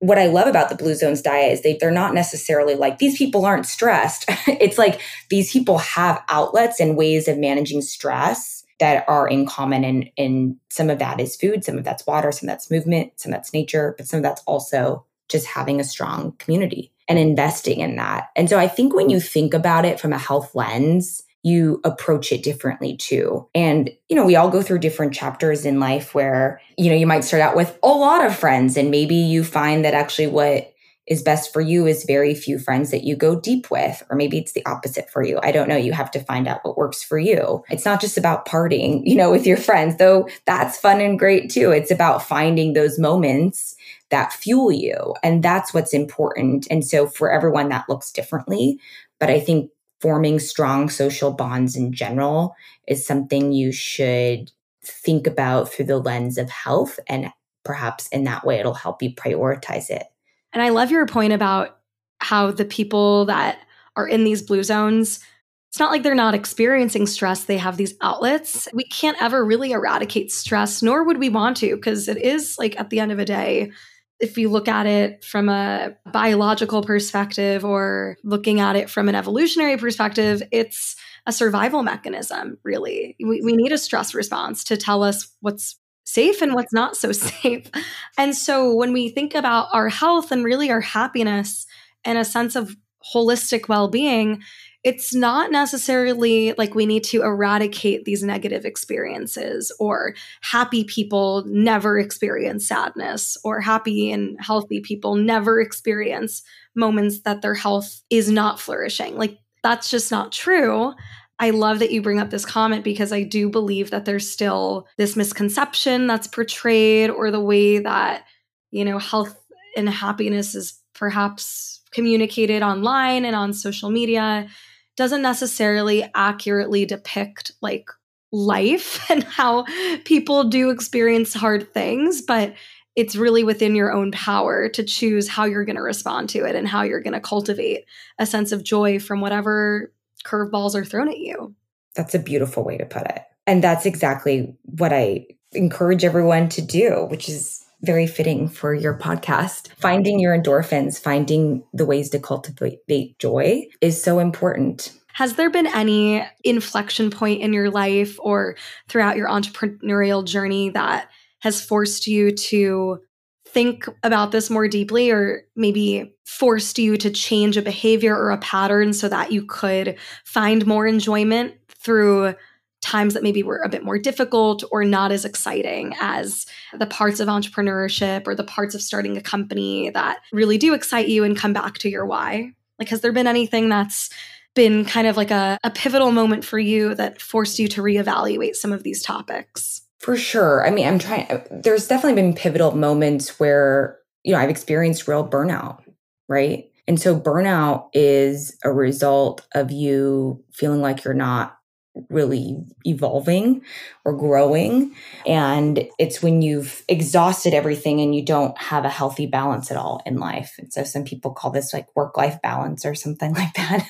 what 0.00 0.18
I 0.18 0.26
love 0.26 0.48
about 0.48 0.70
the 0.70 0.74
Blue 0.74 0.94
Zones 0.94 1.22
diet 1.22 1.52
is 1.52 1.62
they, 1.62 1.76
they're 1.78 1.90
not 1.90 2.14
necessarily 2.14 2.74
like 2.74 2.98
these 2.98 3.16
people 3.16 3.44
aren't 3.44 3.66
stressed. 3.66 4.24
it's 4.46 4.78
like 4.78 5.00
these 5.28 5.52
people 5.52 5.78
have 5.78 6.22
outlets 6.28 6.80
and 6.80 6.96
ways 6.96 7.28
of 7.28 7.38
managing 7.38 7.82
stress 7.82 8.64
that 8.80 9.04
are 9.06 9.28
in 9.28 9.46
common. 9.46 9.84
And, 9.84 10.10
and 10.16 10.56
some 10.70 10.88
of 10.88 10.98
that 10.98 11.20
is 11.20 11.36
food, 11.36 11.64
some 11.64 11.76
of 11.76 11.84
that's 11.84 12.06
water, 12.06 12.32
some 12.32 12.48
of 12.48 12.52
that's 12.52 12.70
movement, 12.70 13.12
some 13.16 13.30
that's 13.30 13.52
nature, 13.52 13.94
but 13.96 14.08
some 14.08 14.18
of 14.18 14.24
that's 14.24 14.42
also 14.46 15.04
just 15.28 15.46
having 15.46 15.80
a 15.80 15.84
strong 15.84 16.32
community 16.38 16.90
and 17.06 17.18
investing 17.18 17.80
in 17.80 17.96
that. 17.96 18.30
And 18.36 18.48
so 18.48 18.58
I 18.58 18.68
think 18.68 18.94
when 18.94 19.10
you 19.10 19.20
think 19.20 19.52
about 19.52 19.84
it 19.84 20.00
from 20.00 20.14
a 20.14 20.18
health 20.18 20.54
lens, 20.54 21.22
you 21.42 21.80
approach 21.84 22.32
it 22.32 22.42
differently 22.42 22.96
too. 22.96 23.48
And, 23.54 23.90
you 24.08 24.16
know, 24.16 24.26
we 24.26 24.36
all 24.36 24.50
go 24.50 24.62
through 24.62 24.80
different 24.80 25.14
chapters 25.14 25.64
in 25.64 25.80
life 25.80 26.14
where, 26.14 26.60
you 26.76 26.90
know, 26.90 26.96
you 26.96 27.06
might 27.06 27.24
start 27.24 27.42
out 27.42 27.56
with 27.56 27.78
a 27.82 27.88
lot 27.88 28.24
of 28.24 28.36
friends 28.36 28.76
and 28.76 28.90
maybe 28.90 29.14
you 29.14 29.42
find 29.42 29.84
that 29.84 29.94
actually 29.94 30.26
what 30.26 30.72
is 31.10 31.22
best 31.22 31.52
for 31.52 31.60
you 31.60 31.86
is 31.86 32.04
very 32.04 32.34
few 32.34 32.58
friends 32.58 32.92
that 32.92 33.02
you 33.02 33.16
go 33.16 33.38
deep 33.38 33.68
with, 33.70 34.00
or 34.08 34.16
maybe 34.16 34.38
it's 34.38 34.52
the 34.52 34.64
opposite 34.64 35.10
for 35.10 35.24
you. 35.24 35.40
I 35.42 35.50
don't 35.50 35.68
know. 35.68 35.76
You 35.76 35.92
have 35.92 36.10
to 36.12 36.20
find 36.20 36.46
out 36.46 36.60
what 36.62 36.76
works 36.76 37.02
for 37.02 37.18
you. 37.18 37.64
It's 37.68 37.84
not 37.84 38.00
just 38.00 38.16
about 38.16 38.46
partying, 38.46 39.02
you 39.04 39.16
know, 39.16 39.30
with 39.30 39.46
your 39.46 39.56
friends, 39.56 39.96
though 39.96 40.28
that's 40.46 40.78
fun 40.78 41.00
and 41.00 41.18
great 41.18 41.50
too. 41.50 41.72
It's 41.72 41.90
about 41.90 42.22
finding 42.22 42.74
those 42.74 42.98
moments 42.98 43.74
that 44.10 44.32
fuel 44.32 44.70
you. 44.70 45.14
And 45.22 45.42
that's 45.42 45.74
what's 45.74 45.92
important. 45.92 46.68
And 46.70 46.84
so 46.84 47.06
for 47.06 47.32
everyone, 47.32 47.68
that 47.70 47.88
looks 47.88 48.12
differently. 48.12 48.78
But 49.18 49.30
I 49.30 49.40
think 49.40 49.70
forming 50.00 50.38
strong 50.38 50.88
social 50.88 51.30
bonds 51.30 51.76
in 51.76 51.92
general 51.92 52.54
is 52.88 53.06
something 53.06 53.52
you 53.52 53.70
should 53.70 54.50
think 54.82 55.26
about 55.26 55.70
through 55.70 55.84
the 55.84 55.98
lens 55.98 56.38
of 56.38 56.48
health. 56.50 56.98
And 57.06 57.30
perhaps 57.64 58.08
in 58.08 58.24
that 58.24 58.44
way, 58.44 58.58
it'll 58.58 58.74
help 58.74 59.02
you 59.02 59.14
prioritize 59.14 59.90
it. 59.90 60.04
And 60.52 60.62
I 60.62 60.70
love 60.70 60.90
your 60.90 61.06
point 61.06 61.32
about 61.32 61.78
how 62.18 62.50
the 62.50 62.64
people 62.64 63.26
that 63.26 63.58
are 63.96 64.08
in 64.08 64.24
these 64.24 64.42
blue 64.42 64.62
zones, 64.62 65.20
it's 65.68 65.78
not 65.78 65.90
like 65.90 66.02
they're 66.02 66.14
not 66.14 66.34
experiencing 66.34 67.06
stress. 67.06 67.44
They 67.44 67.58
have 67.58 67.76
these 67.76 67.94
outlets. 68.00 68.68
We 68.72 68.84
can't 68.84 69.20
ever 69.22 69.44
really 69.44 69.72
eradicate 69.72 70.32
stress, 70.32 70.82
nor 70.82 71.04
would 71.04 71.18
we 71.18 71.28
want 71.28 71.58
to, 71.58 71.76
because 71.76 72.08
it 72.08 72.16
is 72.16 72.56
like 72.58 72.78
at 72.80 72.90
the 72.90 73.00
end 73.00 73.12
of 73.12 73.18
a 73.18 73.24
day, 73.24 73.70
if 74.20 74.36
you 74.36 74.50
look 74.50 74.68
at 74.68 74.86
it 74.86 75.24
from 75.24 75.48
a 75.48 75.96
biological 76.12 76.82
perspective 76.82 77.64
or 77.64 78.18
looking 78.22 78.60
at 78.60 78.76
it 78.76 78.90
from 78.90 79.08
an 79.08 79.14
evolutionary 79.14 79.78
perspective, 79.78 80.42
it's 80.52 80.94
a 81.26 81.32
survival 81.32 81.82
mechanism, 81.82 82.58
really. 82.62 83.16
We, 83.18 83.40
we 83.40 83.56
need 83.56 83.72
a 83.72 83.78
stress 83.78 84.14
response 84.14 84.62
to 84.64 84.76
tell 84.76 85.02
us 85.02 85.28
what's 85.40 85.76
safe 86.04 86.42
and 86.42 86.54
what's 86.54 86.72
not 86.72 86.96
so 86.96 87.12
safe. 87.12 87.70
And 88.18 88.36
so 88.36 88.74
when 88.74 88.92
we 88.92 89.08
think 89.08 89.34
about 89.34 89.68
our 89.72 89.88
health 89.88 90.30
and 90.32 90.44
really 90.44 90.70
our 90.70 90.80
happiness 90.80 91.66
and 92.04 92.18
a 92.18 92.24
sense 92.24 92.56
of 92.56 92.76
holistic 93.14 93.68
well 93.68 93.88
being, 93.88 94.42
it's 94.82 95.14
not 95.14 95.50
necessarily 95.50 96.54
like 96.56 96.74
we 96.74 96.86
need 96.86 97.04
to 97.04 97.22
eradicate 97.22 98.04
these 98.04 98.22
negative 98.22 98.64
experiences 98.64 99.70
or 99.78 100.14
happy 100.40 100.84
people 100.84 101.44
never 101.46 101.98
experience 101.98 102.66
sadness 102.66 103.36
or 103.44 103.60
happy 103.60 104.10
and 104.10 104.38
healthy 104.40 104.80
people 104.80 105.16
never 105.16 105.60
experience 105.60 106.42
moments 106.74 107.20
that 107.20 107.42
their 107.42 107.54
health 107.54 108.00
is 108.08 108.30
not 108.30 108.58
flourishing. 108.58 109.16
Like 109.16 109.38
that's 109.62 109.90
just 109.90 110.10
not 110.10 110.32
true. 110.32 110.94
I 111.38 111.50
love 111.50 111.78
that 111.80 111.90
you 111.90 112.00
bring 112.00 112.18
up 112.18 112.30
this 112.30 112.46
comment 112.46 112.84
because 112.84 113.12
I 113.12 113.22
do 113.22 113.50
believe 113.50 113.90
that 113.90 114.06
there's 114.06 114.30
still 114.30 114.86
this 114.96 115.16
misconception 115.16 116.06
that's 116.06 116.26
portrayed 116.26 117.10
or 117.10 117.30
the 117.30 117.40
way 117.40 117.78
that, 117.78 118.24
you 118.70 118.84
know, 118.84 118.98
health 118.98 119.36
and 119.76 119.88
happiness 119.88 120.54
is 120.54 120.80
perhaps 120.94 121.80
communicated 121.92 122.62
online 122.62 123.24
and 123.24 123.34
on 123.34 123.52
social 123.52 123.90
media 123.90 124.48
doesn't 124.96 125.22
necessarily 125.22 126.08
accurately 126.14 126.84
depict 126.84 127.52
like 127.62 127.88
life 128.32 129.10
and 129.10 129.22
how 129.24 129.64
people 130.04 130.44
do 130.44 130.70
experience 130.70 131.34
hard 131.34 131.72
things, 131.72 132.22
but 132.22 132.54
it's 132.96 133.16
really 133.16 133.44
within 133.44 133.74
your 133.74 133.92
own 133.92 134.10
power 134.12 134.68
to 134.68 134.82
choose 134.82 135.28
how 135.28 135.44
you're 135.44 135.64
going 135.64 135.76
to 135.76 135.82
respond 135.82 136.28
to 136.28 136.44
it 136.44 136.56
and 136.56 136.66
how 136.66 136.82
you're 136.82 137.00
going 137.00 137.14
to 137.14 137.20
cultivate 137.20 137.84
a 138.18 138.26
sense 138.26 138.52
of 138.52 138.64
joy 138.64 138.98
from 138.98 139.20
whatever 139.20 139.92
curveballs 140.24 140.74
are 140.74 140.84
thrown 140.84 141.08
at 141.08 141.18
you. 141.18 141.54
That's 141.94 142.14
a 142.14 142.18
beautiful 142.18 142.64
way 142.64 142.76
to 142.76 142.84
put 142.84 143.06
it. 143.06 143.22
And 143.46 143.64
that's 143.64 143.86
exactly 143.86 144.54
what 144.64 144.92
I 144.92 145.26
encourage 145.52 146.04
everyone 146.04 146.48
to 146.50 146.62
do, 146.62 147.06
which 147.08 147.28
is 147.28 147.64
very 147.82 148.06
fitting 148.06 148.48
for 148.48 148.74
your 148.74 148.96
podcast. 148.96 149.68
Finding 149.78 150.18
your 150.18 150.36
endorphins, 150.36 150.98
finding 150.98 151.64
the 151.72 151.86
ways 151.86 152.10
to 152.10 152.18
cultivate 152.18 153.18
joy 153.18 153.66
is 153.80 154.02
so 154.02 154.18
important. 154.18 154.92
Has 155.12 155.34
there 155.34 155.50
been 155.50 155.66
any 155.66 156.26
inflection 156.44 157.10
point 157.10 157.42
in 157.42 157.52
your 157.52 157.70
life 157.70 158.16
or 158.20 158.56
throughout 158.88 159.16
your 159.16 159.28
entrepreneurial 159.28 160.24
journey 160.24 160.70
that 160.70 161.10
has 161.40 161.62
forced 161.62 162.06
you 162.06 162.32
to 162.32 163.00
think 163.46 163.86
about 164.04 164.30
this 164.30 164.48
more 164.48 164.68
deeply 164.68 165.10
or 165.10 165.42
maybe 165.56 166.14
forced 166.24 166.78
you 166.78 166.96
to 166.96 167.10
change 167.10 167.56
a 167.56 167.62
behavior 167.62 168.16
or 168.16 168.30
a 168.30 168.38
pattern 168.38 168.92
so 168.92 169.08
that 169.08 169.32
you 169.32 169.44
could 169.44 169.96
find 170.24 170.66
more 170.66 170.86
enjoyment 170.86 171.54
through 171.68 172.34
times 172.80 173.14
that 173.14 173.22
maybe 173.22 173.42
were 173.42 173.60
a 173.62 173.68
bit 173.68 173.84
more 173.84 173.98
difficult 173.98 174.64
or 174.70 174.84
not 174.84 175.12
as 175.12 175.24
exciting 175.24 175.94
as 176.00 176.46
the 176.78 176.86
parts 176.86 177.20
of 177.20 177.28
entrepreneurship 177.28 178.26
or 178.26 178.34
the 178.34 178.44
parts 178.44 178.74
of 178.74 178.82
starting 178.82 179.16
a 179.16 179.22
company 179.22 179.90
that 179.90 180.20
really 180.32 180.58
do 180.58 180.74
excite 180.74 181.08
you 181.08 181.24
and 181.24 181.36
come 181.36 181.52
back 181.52 181.78
to 181.78 181.88
your 181.88 182.06
why? 182.06 182.52
Like, 182.78 182.88
has 182.88 183.02
there 183.02 183.12
been 183.12 183.26
anything 183.26 183.68
that's 183.68 184.08
been 184.54 184.84
kind 184.84 185.06
of 185.06 185.16
like 185.16 185.30
a, 185.30 185.58
a 185.62 185.70
pivotal 185.70 186.10
moment 186.10 186.44
for 186.44 186.58
you 186.58 186.94
that 186.94 187.20
forced 187.20 187.58
you 187.58 187.68
to 187.68 187.82
reevaluate 187.82 188.56
some 188.56 188.72
of 188.72 188.82
these 188.82 189.02
topics? 189.02 189.82
For 189.98 190.16
sure. 190.16 190.66
I 190.66 190.70
mean, 190.70 190.88
I'm 190.88 190.98
trying, 190.98 191.42
there's 191.50 191.86
definitely 191.86 192.20
been 192.20 192.34
pivotal 192.34 192.72
moments 192.72 193.38
where, 193.38 193.98
you 194.24 194.32
know, 194.32 194.38
I've 194.38 194.48
experienced 194.48 195.06
real 195.06 195.28
burnout, 195.28 195.82
right? 196.28 196.64
And 196.88 197.00
so 197.00 197.20
burnout 197.20 197.90
is 197.92 198.56
a 198.64 198.72
result 198.72 199.46
of 199.54 199.70
you 199.70 200.42
feeling 200.50 200.80
like 200.80 201.04
you're 201.04 201.14
not 201.14 201.59
really 202.08 202.56
evolving 202.84 203.62
or 204.04 204.12
growing. 204.12 204.94
And 205.26 205.88
it's 205.98 206.22
when 206.22 206.42
you've 206.42 206.84
exhausted 206.88 207.52
everything 207.52 208.00
and 208.00 208.14
you 208.14 208.24
don't 208.24 208.56
have 208.58 208.84
a 208.84 208.90
healthy 208.90 209.26
balance 209.26 209.70
at 209.70 209.76
all 209.76 210.02
in 210.06 210.18
life. 210.18 210.54
And 210.58 210.72
so 210.72 210.84
some 210.84 211.04
people 211.04 211.32
call 211.32 211.50
this 211.50 211.72
like 211.72 211.88
work 211.96 212.16
life 212.16 212.40
balance 212.42 212.84
or 212.84 212.94
something 212.94 213.34
like 213.34 213.54
that. 213.54 213.88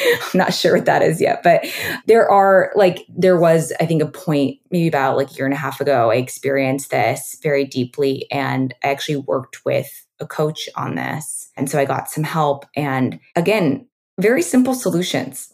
I'm 0.00 0.38
not 0.38 0.54
sure 0.54 0.76
what 0.76 0.86
that 0.86 1.02
is 1.02 1.20
yet, 1.20 1.42
but 1.42 1.64
there 2.06 2.30
are 2.30 2.72
like, 2.76 3.04
there 3.08 3.38
was, 3.38 3.72
I 3.80 3.86
think, 3.86 4.02
a 4.02 4.06
point 4.06 4.58
maybe 4.70 4.86
about 4.86 5.16
like 5.16 5.30
a 5.30 5.34
year 5.34 5.44
and 5.44 5.54
a 5.54 5.58
half 5.58 5.80
ago, 5.80 6.10
I 6.10 6.16
experienced 6.16 6.90
this 6.90 7.38
very 7.42 7.64
deeply. 7.64 8.26
And 8.30 8.74
I 8.84 8.88
actually 8.88 9.16
worked 9.16 9.64
with 9.64 10.06
a 10.20 10.26
coach 10.26 10.68
on 10.76 10.94
this. 10.94 11.50
And 11.56 11.68
so 11.68 11.78
I 11.78 11.84
got 11.84 12.10
some 12.10 12.24
help. 12.24 12.66
And 12.76 13.18
again, 13.34 13.87
very 14.18 14.42
simple 14.42 14.74
solutions. 14.74 15.52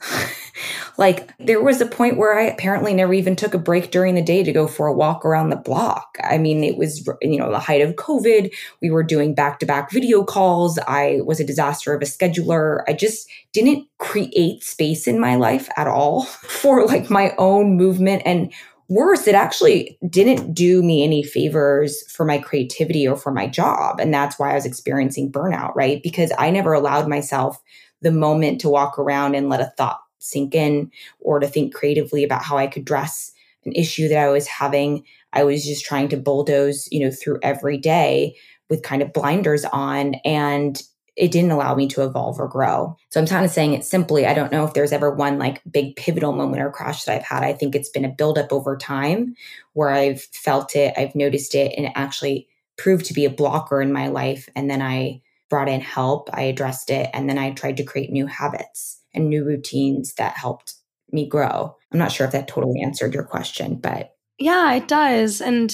like 0.99 1.37
there 1.39 1.63
was 1.63 1.81
a 1.81 1.87
point 1.87 2.17
where 2.17 2.39
I 2.39 2.45
apparently 2.45 2.95
never 2.95 3.13
even 3.13 3.37
took 3.37 3.55
a 3.55 3.59
break 3.59 3.91
during 3.91 4.15
the 4.15 4.23
day 4.23 4.43
to 4.43 4.53
go 4.53 4.67
for 4.67 4.87
a 4.87 4.93
walk 4.93 5.25
around 5.25 5.51
the 5.51 5.57
block. 5.57 6.17
I 6.23 6.39
mean, 6.39 6.65
it 6.65 6.77
was, 6.77 7.07
you 7.21 7.39
know, 7.39 7.51
the 7.51 7.59
height 7.59 7.83
of 7.83 7.95
COVID. 7.95 8.53
We 8.81 8.91
were 8.91 9.03
doing 9.03 9.35
back 9.35 9.59
to 9.61 9.67
back 9.67 9.91
video 9.91 10.25
calls. 10.25 10.79
I 10.89 11.21
was 11.25 11.41
a 11.41 11.47
disaster 11.47 11.95
of 11.95 12.03
a 12.03 12.07
scheduler. 12.07 12.83
I 12.89 12.95
just 12.95 13.29
didn't 13.53 13.87
create 13.99 14.65
space 14.65 15.07
in 15.07 15.21
my 15.21 15.37
life 15.37 15.69
at 15.77 15.87
all 15.87 16.25
for 16.25 16.87
like 16.87 17.11
my 17.11 17.35
own 17.39 17.77
movement 17.77 18.23
and 18.25 18.53
worse, 18.89 19.27
it 19.27 19.35
actually 19.35 19.99
didn't 20.09 20.53
do 20.53 20.83
me 20.83 21.03
any 21.03 21.23
favors 21.23 22.03
for 22.11 22.25
my 22.25 22.39
creativity 22.39 23.09
or 23.09 23.17
for 23.17 23.33
my 23.33 23.47
job. 23.47 23.99
And 23.99 24.13
that's 24.13 24.39
why 24.39 24.51
I 24.51 24.55
was 24.55 24.67
experiencing 24.67 25.33
burnout, 25.33 25.75
right? 25.75 26.03
Because 26.03 26.33
I 26.39 26.51
never 26.51 26.73
allowed 26.73 27.09
myself 27.09 27.61
the 28.05 28.13
moment 28.13 28.61
to 28.61 28.69
walk 28.69 28.99
around 28.99 29.35
and 29.35 29.49
let 29.49 29.61
a 29.61 29.73
thought 29.77 30.01
sink 30.21 30.55
in 30.55 30.91
or 31.21 31.41
to 31.41 31.49
think 31.49 31.75
creatively 31.75 32.23
about 32.23 32.45
how 32.45 32.57
I 32.57 32.67
could 32.67 32.85
dress 32.85 33.33
an 33.65 33.73
issue 33.73 34.09
that 34.09 34.19
I 34.19 34.29
was 34.29 34.47
having. 34.47 35.05
I 35.33 35.43
was 35.43 35.65
just 35.65 35.85
trying 35.85 36.09
to 36.09 36.17
bulldoze, 36.17 36.89
you 36.93 37.01
know, 37.01 37.11
through 37.11 37.41
every 37.43 37.79
day 37.79 38.37
with 38.71 38.83
kind 38.83 39.03
of 39.03 39.13
blinders 39.13 39.65
on. 39.67 40.15
And 40.25 40.81
it 41.17 41.31
didn't 41.31 41.53
allow 41.53 41.75
me 41.75 41.87
to 41.89 42.03
evolve 42.03 42.41
or 42.41 42.49
grow. 42.49 42.97
So 43.11 43.21
I'm 43.21 43.27
kind 43.27 43.45
of 43.45 43.51
saying 43.51 43.73
it 43.75 43.85
simply. 43.85 44.27
I 44.27 44.35
don't 44.35 44.51
know 44.51 44.65
if 44.65 44.75
there's 44.75 44.93
ever 44.93 45.11
one 45.11 45.39
like 45.39 45.63
big 45.71 45.97
pivotal 45.97 46.33
moment 46.33 46.63
or 46.63 46.71
crash 46.71 47.05
that 47.05 47.17
I've 47.17 47.23
had. 47.23 47.45
I 47.45 47.53
think 47.53 47.75
it's 47.75 47.89
been 47.89 48.05
a 48.05 48.09
buildup 48.09 48.53
over 48.53 48.77
time 48.77 49.35
where 49.75 49.91
I've 49.91 50.23
felt 50.23 50.75
it, 50.75 50.95
I've 50.97 51.15
noticed 51.15 51.55
it, 51.55 51.73
and 51.77 51.87
it 51.87 51.93
actually 51.95 52.49
proved 52.77 53.05
to 53.07 53.15
be 53.15 53.25
a 53.25 53.31
blocker 53.31 53.81
in 53.81 53.93
my 53.93 54.09
life. 54.09 54.49
And 54.57 54.69
then 54.69 54.83
I 54.83 55.23
brought 55.55 55.69
in 55.69 55.81
help, 55.81 56.29
I 56.33 56.43
addressed 56.43 56.91
it, 56.91 57.09
and 57.15 57.31
then 57.31 57.39
I 57.39 57.53
tried 57.53 57.77
to 57.77 57.85
create 57.85 58.11
new 58.11 58.27
habits 58.27 59.01
and 59.15 59.29
new 59.29 59.45
routines 59.45 60.15
that 60.15 60.37
helped 60.37 60.75
me 61.13 61.29
grow. 61.29 61.77
I'm 61.93 61.99
not 62.01 62.11
sure 62.11 62.27
if 62.27 62.33
that 62.33 62.49
totally 62.49 62.83
answered 62.83 63.15
your 63.15 63.23
question, 63.23 63.77
but 63.77 64.17
yeah, 64.37 64.75
it 64.75 64.89
does. 64.89 65.41
And 65.41 65.73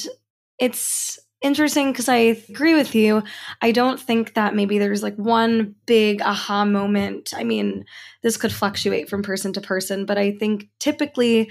it's 0.59 1.19
interesting 1.41 1.93
because 1.93 2.11
I 2.11 2.17
agree 2.17 2.75
with 2.75 2.95
you. 2.95 3.23
I 3.63 3.73
don't 3.73 3.99
think 3.99 4.35
that 4.35 4.55
maybe 4.55 4.79
there's 4.79 5.03
like 5.03 5.17
one 5.17 5.77
big 5.87 6.21
aha 6.21 6.67
moment. 6.67 7.33
I 7.35 7.43
mean, 7.43 7.87
this 8.23 8.37
could 8.37 8.53
fluctuate 8.53 9.09
from 9.09 9.23
person 9.23 9.55
to 9.55 9.63
person, 9.63 10.05
but 10.05 10.19
I 10.19 10.33
think 10.33 10.69
typically 10.79 11.51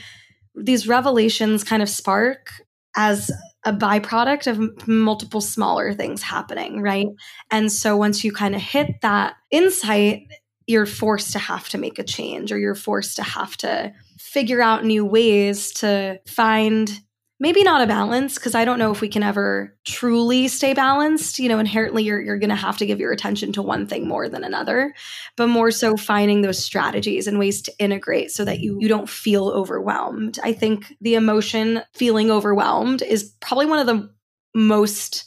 these 0.54 0.88
revelations 0.88 1.64
kind 1.64 1.82
of 1.82 1.90
spark 1.90 2.52
as 3.00 3.32
a 3.64 3.72
byproduct 3.72 4.48
of 4.48 4.88
multiple 4.88 5.40
smaller 5.40 5.94
things 5.94 6.22
happening, 6.22 6.82
right? 6.82 7.08
And 7.50 7.72
so 7.72 7.96
once 7.96 8.26
you 8.26 8.34
kind 8.34 8.56
of 8.56 8.62
hit 8.62 9.00
that 9.02 9.36
insight, 9.52 10.28
you're 10.68 10.86
forced 10.86 11.32
to 11.32 11.40
have 11.40 11.70
to 11.70 11.78
make 11.78 11.98
a 11.98 12.04
change 12.04 12.52
or 12.52 12.60
you're 12.60 12.76
forced 12.76 13.16
to 13.16 13.24
have 13.24 13.56
to 13.58 13.94
figure 14.18 14.62
out 14.62 14.84
new 14.84 15.06
ways 15.06 15.72
to 15.76 16.20
find 16.28 17.00
maybe 17.40 17.64
not 17.64 17.82
a 17.82 17.88
balance 17.88 18.36
because 18.36 18.54
I 18.54 18.66
don't 18.66 18.80
know 18.80 18.92
if 18.92 19.02
we 19.02 19.08
can 19.08 19.24
ever 19.24 19.76
truly 19.86 20.48
stay 20.48 20.74
balanced. 20.74 21.40
You 21.40 21.50
know, 21.50 21.60
inherently 21.60 22.04
you're 22.04 22.22
you're 22.22 22.38
going 22.38 22.50
to 22.50 22.56
have 22.56 22.78
to 22.78 22.86
give 22.86 23.00
your 23.00 23.12
attention 23.12 23.54
to 23.54 23.62
one 23.62 23.88
thing 23.88 24.08
more 24.08 24.28
than 24.28 24.44
another, 24.44 24.94
but 25.38 25.48
more 25.48 25.72
so 25.72 25.96
finding 25.96 26.42
those 26.42 26.64
strategies 26.64 27.28
and 27.28 27.40
ways 27.40 27.62
to 27.64 27.74
integrate 27.80 28.32
so 28.32 28.46
that 28.46 28.60
you 28.60 28.78
you 28.80 28.88
don't 28.88 29.10
feel 29.10 29.50
overwhelmed. 29.50 30.40
I 30.44 30.54
think 30.54 30.96
the 31.02 31.16
emotion 31.16 31.82
feeling 31.94 32.30
overwhelmed 32.32 33.02
is 33.02 33.34
probably 33.40 33.66
one 33.66 33.80
of 33.80 33.88
the 33.88 34.10
most 34.54 35.26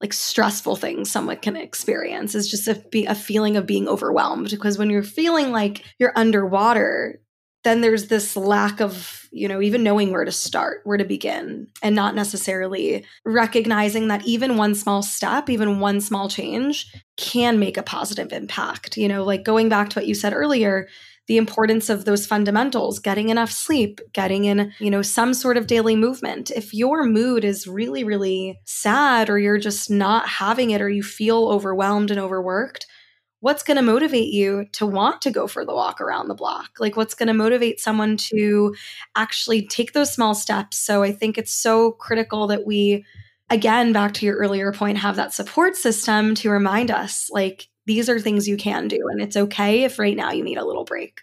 like 0.00 0.12
stressful 0.12 0.76
things 0.76 1.10
someone 1.10 1.38
can 1.38 1.56
experience 1.56 2.34
is 2.36 2.48
just 2.48 2.68
a, 2.68 2.74
be 2.90 3.04
a 3.06 3.14
feeling 3.14 3.56
of 3.56 3.66
being 3.66 3.88
overwhelmed 3.88 4.48
because 4.50 4.78
when 4.78 4.90
you're 4.90 5.02
feeling 5.02 5.50
like 5.50 5.84
you're 5.98 6.12
underwater 6.14 7.20
then 7.64 7.80
there's 7.80 8.06
this 8.06 8.36
lack 8.36 8.80
of, 8.80 9.26
you 9.32 9.48
know, 9.48 9.60
even 9.60 9.82
knowing 9.82 10.12
where 10.12 10.24
to 10.24 10.32
start, 10.32 10.80
where 10.84 10.96
to 10.96 11.04
begin, 11.04 11.66
and 11.82 11.94
not 11.94 12.14
necessarily 12.14 13.04
recognizing 13.24 14.08
that 14.08 14.24
even 14.26 14.56
one 14.56 14.74
small 14.74 15.02
step, 15.02 15.50
even 15.50 15.80
one 15.80 16.00
small 16.00 16.28
change 16.28 16.92
can 17.16 17.58
make 17.58 17.76
a 17.76 17.82
positive 17.82 18.32
impact. 18.32 18.96
You 18.96 19.08
know, 19.08 19.24
like 19.24 19.44
going 19.44 19.68
back 19.68 19.90
to 19.90 19.98
what 19.98 20.06
you 20.06 20.14
said 20.14 20.32
earlier, 20.32 20.88
the 21.26 21.36
importance 21.36 21.90
of 21.90 22.06
those 22.06 22.26
fundamentals, 22.26 22.98
getting 22.98 23.28
enough 23.28 23.50
sleep, 23.50 24.00
getting 24.14 24.46
in, 24.46 24.72
you 24.78 24.90
know, 24.90 25.02
some 25.02 25.34
sort 25.34 25.58
of 25.58 25.66
daily 25.66 25.94
movement. 25.94 26.50
If 26.50 26.72
your 26.72 27.04
mood 27.04 27.44
is 27.44 27.66
really, 27.66 28.02
really 28.02 28.58
sad 28.64 29.28
or 29.28 29.38
you're 29.38 29.58
just 29.58 29.90
not 29.90 30.26
having 30.26 30.70
it 30.70 30.80
or 30.80 30.88
you 30.88 31.02
feel 31.02 31.48
overwhelmed 31.48 32.10
and 32.10 32.18
overworked, 32.18 32.86
what's 33.40 33.62
going 33.62 33.76
to 33.76 33.82
motivate 33.82 34.32
you 34.32 34.66
to 34.72 34.86
want 34.86 35.22
to 35.22 35.30
go 35.30 35.46
for 35.46 35.64
the 35.64 35.74
walk 35.74 36.00
around 36.00 36.28
the 36.28 36.34
block? 36.34 36.70
Like, 36.78 36.96
what's 36.96 37.14
going 37.14 37.28
to 37.28 37.34
motivate 37.34 37.80
someone 37.80 38.16
to 38.16 38.74
actually 39.16 39.66
take 39.66 39.92
those 39.92 40.12
small 40.12 40.34
steps? 40.34 40.78
So, 40.78 41.02
I 41.02 41.12
think 41.12 41.38
it's 41.38 41.52
so 41.52 41.92
critical 41.92 42.48
that 42.48 42.66
we, 42.66 43.04
again, 43.50 43.92
back 43.92 44.14
to 44.14 44.26
your 44.26 44.36
earlier 44.36 44.72
point, 44.72 44.98
have 44.98 45.16
that 45.16 45.34
support 45.34 45.76
system 45.76 46.34
to 46.36 46.50
remind 46.50 46.90
us 46.90 47.28
like, 47.30 47.68
these 47.86 48.10
are 48.10 48.20
things 48.20 48.46
you 48.46 48.56
can 48.56 48.86
do. 48.88 49.08
And 49.10 49.20
it's 49.20 49.36
okay 49.36 49.84
if 49.84 49.98
right 49.98 50.16
now 50.16 50.30
you 50.30 50.44
need 50.44 50.58
a 50.58 50.64
little 50.64 50.84
break. 50.84 51.20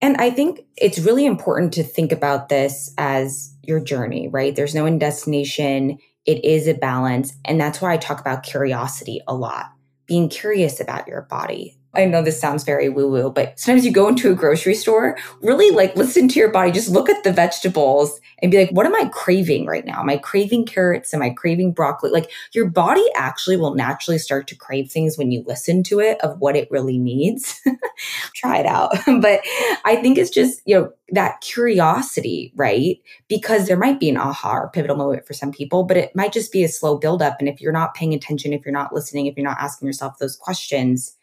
And 0.00 0.16
I 0.16 0.30
think 0.30 0.60
it's 0.76 0.98
really 0.98 1.26
important 1.26 1.74
to 1.74 1.82
think 1.82 2.12
about 2.12 2.48
this 2.48 2.94
as 2.96 3.54
your 3.62 3.80
journey, 3.80 4.28
right? 4.28 4.54
There's 4.54 4.74
no 4.74 4.86
end 4.86 5.00
destination. 5.00 5.98
It 6.24 6.44
is 6.44 6.68
a 6.68 6.74
balance. 6.74 7.34
And 7.44 7.60
that's 7.60 7.80
why 7.80 7.92
I 7.92 7.96
talk 7.96 8.20
about 8.20 8.44
curiosity 8.44 9.20
a 9.26 9.34
lot 9.34 9.66
being 10.08 10.28
curious 10.28 10.80
about 10.80 11.08
your 11.08 11.22
body. 11.22 11.77
I 11.94 12.04
know 12.04 12.22
this 12.22 12.40
sounds 12.40 12.64
very 12.64 12.88
woo 12.90 13.10
woo, 13.10 13.30
but 13.30 13.58
sometimes 13.58 13.84
you 13.84 13.90
go 13.90 14.08
into 14.08 14.30
a 14.30 14.34
grocery 14.34 14.74
store, 14.74 15.16
really 15.40 15.70
like 15.74 15.96
listen 15.96 16.28
to 16.28 16.38
your 16.38 16.50
body, 16.50 16.70
just 16.70 16.90
look 16.90 17.08
at 17.08 17.24
the 17.24 17.32
vegetables 17.32 18.20
and 18.42 18.50
be 18.50 18.58
like, 18.58 18.70
what 18.70 18.84
am 18.84 18.94
I 18.94 19.08
craving 19.12 19.64
right 19.66 19.86
now? 19.86 20.00
Am 20.00 20.10
I 20.10 20.18
craving 20.18 20.66
carrots? 20.66 21.14
Am 21.14 21.22
I 21.22 21.30
craving 21.30 21.72
broccoli? 21.72 22.10
Like 22.10 22.30
your 22.52 22.68
body 22.68 23.04
actually 23.16 23.56
will 23.56 23.74
naturally 23.74 24.18
start 24.18 24.46
to 24.48 24.54
crave 24.54 24.90
things 24.90 25.16
when 25.16 25.32
you 25.32 25.42
listen 25.46 25.82
to 25.84 25.98
it 25.98 26.20
of 26.20 26.38
what 26.38 26.56
it 26.56 26.70
really 26.70 26.98
needs. 26.98 27.60
Try 28.34 28.58
it 28.58 28.66
out. 28.66 28.92
but 29.20 29.40
I 29.84 29.96
think 29.96 30.18
it's 30.18 30.30
just, 30.30 30.60
you 30.66 30.74
know, 30.74 30.92
that 31.10 31.40
curiosity, 31.40 32.52
right? 32.54 33.00
Because 33.28 33.66
there 33.66 33.78
might 33.78 33.98
be 33.98 34.10
an 34.10 34.18
aha 34.18 34.58
or 34.58 34.70
pivotal 34.70 34.96
moment 34.96 35.26
for 35.26 35.32
some 35.32 35.50
people, 35.50 35.84
but 35.84 35.96
it 35.96 36.14
might 36.14 36.32
just 36.32 36.52
be 36.52 36.62
a 36.62 36.68
slow 36.68 36.98
buildup. 36.98 37.36
And 37.40 37.48
if 37.48 37.62
you're 37.62 37.72
not 37.72 37.94
paying 37.94 38.12
attention, 38.12 38.52
if 38.52 38.64
you're 38.64 38.72
not 38.72 38.92
listening, 38.92 39.26
if 39.26 39.36
you're 39.36 39.46
not 39.46 39.58
asking 39.58 39.86
yourself 39.86 40.18
those 40.18 40.36
questions, 40.36 41.16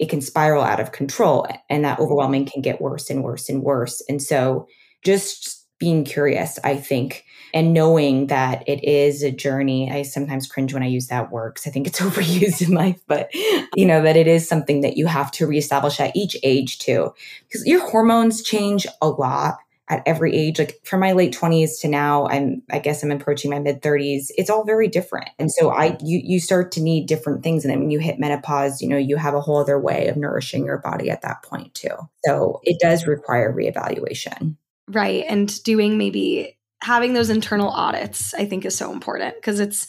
it 0.00 0.08
can 0.08 0.22
spiral 0.22 0.64
out 0.64 0.80
of 0.80 0.92
control 0.92 1.46
and 1.68 1.84
that 1.84 1.94
mm-hmm. 1.94 2.02
overwhelming 2.02 2.46
can 2.46 2.62
get 2.62 2.80
worse 2.80 3.10
and 3.10 3.22
worse 3.22 3.48
and 3.48 3.62
worse. 3.62 4.02
And 4.08 4.20
so 4.20 4.66
just 5.04 5.66
being 5.78 6.04
curious, 6.04 6.58
I 6.64 6.76
think, 6.76 7.24
and 7.54 7.72
knowing 7.72 8.26
that 8.26 8.62
it 8.66 8.84
is 8.84 9.22
a 9.22 9.30
journey. 9.30 9.90
I 9.90 10.02
sometimes 10.02 10.46
cringe 10.46 10.74
when 10.74 10.82
I 10.82 10.86
use 10.86 11.08
that 11.08 11.30
word 11.30 11.54
because 11.54 11.66
I 11.66 11.70
think 11.70 11.86
it's 11.86 12.00
overused 12.00 12.66
in 12.66 12.74
life, 12.74 13.00
but 13.06 13.30
you 13.74 13.86
know, 13.86 14.02
that 14.02 14.16
it 14.16 14.26
is 14.26 14.48
something 14.48 14.80
that 14.80 14.96
you 14.96 15.06
have 15.06 15.30
to 15.32 15.46
reestablish 15.46 16.00
at 16.00 16.16
each 16.16 16.36
age 16.42 16.78
too. 16.78 17.12
Because 17.46 17.66
your 17.66 17.86
hormones 17.88 18.42
change 18.42 18.86
a 19.02 19.08
lot 19.08 19.58
at 19.90 20.02
every 20.06 20.34
age 20.34 20.58
like 20.58 20.80
from 20.84 21.00
my 21.00 21.12
late 21.12 21.36
20s 21.36 21.80
to 21.80 21.88
now 21.88 22.26
i'm 22.28 22.62
i 22.70 22.78
guess 22.78 23.02
i'm 23.02 23.10
approaching 23.10 23.50
my 23.50 23.58
mid 23.58 23.82
30s 23.82 24.30
it's 24.38 24.48
all 24.48 24.64
very 24.64 24.88
different. 24.88 25.28
And 25.38 25.50
so 25.50 25.70
i 25.70 25.98
you 26.02 26.20
you 26.24 26.40
start 26.40 26.72
to 26.72 26.80
need 26.80 27.06
different 27.06 27.42
things 27.42 27.64
and 27.64 27.72
then 27.72 27.80
when 27.80 27.90
you 27.90 27.98
hit 27.98 28.18
menopause 28.18 28.80
you 28.80 28.88
know 28.88 28.96
you 28.96 29.16
have 29.16 29.34
a 29.34 29.40
whole 29.40 29.58
other 29.58 29.78
way 29.78 30.08
of 30.08 30.16
nourishing 30.16 30.64
your 30.64 30.78
body 30.78 31.10
at 31.10 31.22
that 31.22 31.42
point 31.42 31.74
too. 31.74 31.90
So 32.24 32.60
it 32.62 32.78
does 32.80 33.06
require 33.06 33.52
reevaluation. 33.52 34.56
Right 34.88 35.24
and 35.28 35.62
doing 35.64 35.98
maybe 35.98 36.56
having 36.82 37.12
those 37.12 37.28
internal 37.28 37.68
audits 37.68 38.32
i 38.34 38.46
think 38.46 38.64
is 38.64 38.74
so 38.74 38.92
important 38.92 39.34
because 39.34 39.60
it's 39.60 39.86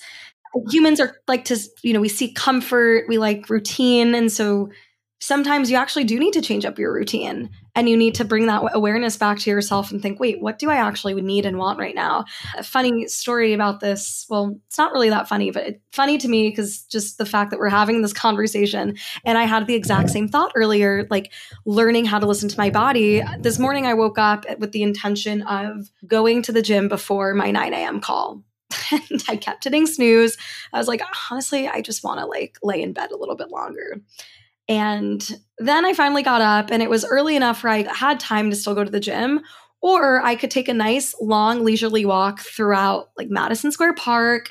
humans 0.70 1.00
are 1.00 1.16
like 1.28 1.46
to 1.46 1.58
you 1.84 1.94
know 1.94 2.02
we 2.02 2.10
seek 2.10 2.36
comfort 2.36 3.06
we 3.08 3.18
like 3.18 3.50
routine 3.50 4.14
and 4.14 4.32
so 4.32 4.70
sometimes 5.21 5.69
you 5.69 5.77
actually 5.77 6.03
do 6.03 6.19
need 6.19 6.34
to 6.34 6.41
change 6.41 6.65
up 6.65 6.79
your 6.79 6.91
routine 6.91 7.49
and 7.75 7.88
you 7.88 7.95
need 7.95 8.15
to 8.15 8.25
bring 8.25 8.47
that 8.47 8.63
awareness 8.73 9.15
back 9.15 9.38
to 9.39 9.49
yourself 9.49 9.91
and 9.91 10.01
think, 10.01 10.19
wait, 10.19 10.41
what 10.41 10.60
do 10.60 10.69
I 10.69 10.75
actually 10.75 11.13
need 11.13 11.45
and 11.45 11.57
want 11.57 11.79
right 11.79 11.95
now? 11.95 12.25
A 12.57 12.63
funny 12.63 13.07
story 13.07 13.53
about 13.53 13.79
this. 13.79 14.25
Well, 14.29 14.60
it's 14.67 14.79
not 14.79 14.91
really 14.91 15.10
that 15.12 15.29
funny, 15.29 15.51
but 15.51 15.63
it's 15.63 15.79
funny 15.91 16.17
to 16.17 16.27
me 16.27 16.49
because 16.49 16.81
just 16.84 17.19
the 17.19 17.25
fact 17.25 17.51
that 17.51 17.60
we're 17.60 17.69
having 17.69 18.01
this 18.01 18.13
conversation 18.13 18.97
and 19.23 19.38
I 19.38 19.43
had 19.43 19.67
the 19.67 19.75
exact 19.75 20.10
same 20.10 20.27
thought 20.27 20.51
earlier, 20.55 21.07
like 21.12 21.31
learning 21.65 22.05
how 22.05 22.17
to 22.17 22.25
listen 22.25 22.49
to 22.49 22.57
my 22.57 22.71
body. 22.71 23.21
This 23.39 23.60
morning 23.60 23.86
I 23.86 23.93
woke 23.93 24.17
up 24.17 24.45
with 24.60 24.71
the 24.71 24.81
intention 24.81 25.43
of 25.43 25.91
going 26.07 26.41
to 26.41 26.51
the 26.51 26.63
gym 26.63 26.89
before 26.89 27.36
my 27.36 27.51
9 27.51 27.73
a.m. 27.73 28.01
call 28.01 28.41
and 28.91 29.23
I 29.29 29.36
kept 29.36 29.65
hitting 29.65 29.86
snooze. 29.86 30.36
I 30.73 30.79
was 30.79 30.88
like, 30.88 31.01
honestly, 31.29 31.67
I 31.67 31.81
just 31.81 32.03
want 32.03 32.19
to 32.19 32.25
like 32.25 32.57
lay 32.63 32.81
in 32.81 32.91
bed 32.91 33.12
a 33.12 33.17
little 33.17 33.36
bit 33.36 33.49
longer. 33.49 34.01
And 34.71 35.38
then 35.57 35.84
I 35.84 35.93
finally 35.93 36.24
got 36.24 36.39
up, 36.39 36.72
and 36.72 36.82
it 36.82 36.89
was 36.89 37.03
early 37.03 37.36
enough 37.36 37.61
where 37.61 37.74
I 37.74 37.93
had 37.93 38.22
time 38.22 38.49
to 38.49 38.55
still 38.55 38.74
go 38.74 38.86
to 38.86 38.89
the 38.89 39.01
gym, 39.01 39.41
or 39.82 40.24
I 40.24 40.38
could 40.38 40.49
take 40.49 40.69
a 40.69 40.74
nice, 40.74 41.13
long, 41.19 41.65
leisurely 41.65 42.05
walk 42.05 42.39
throughout 42.39 43.09
like 43.17 43.28
Madison 43.30 43.74
Square 43.74 43.95
Park, 43.95 44.49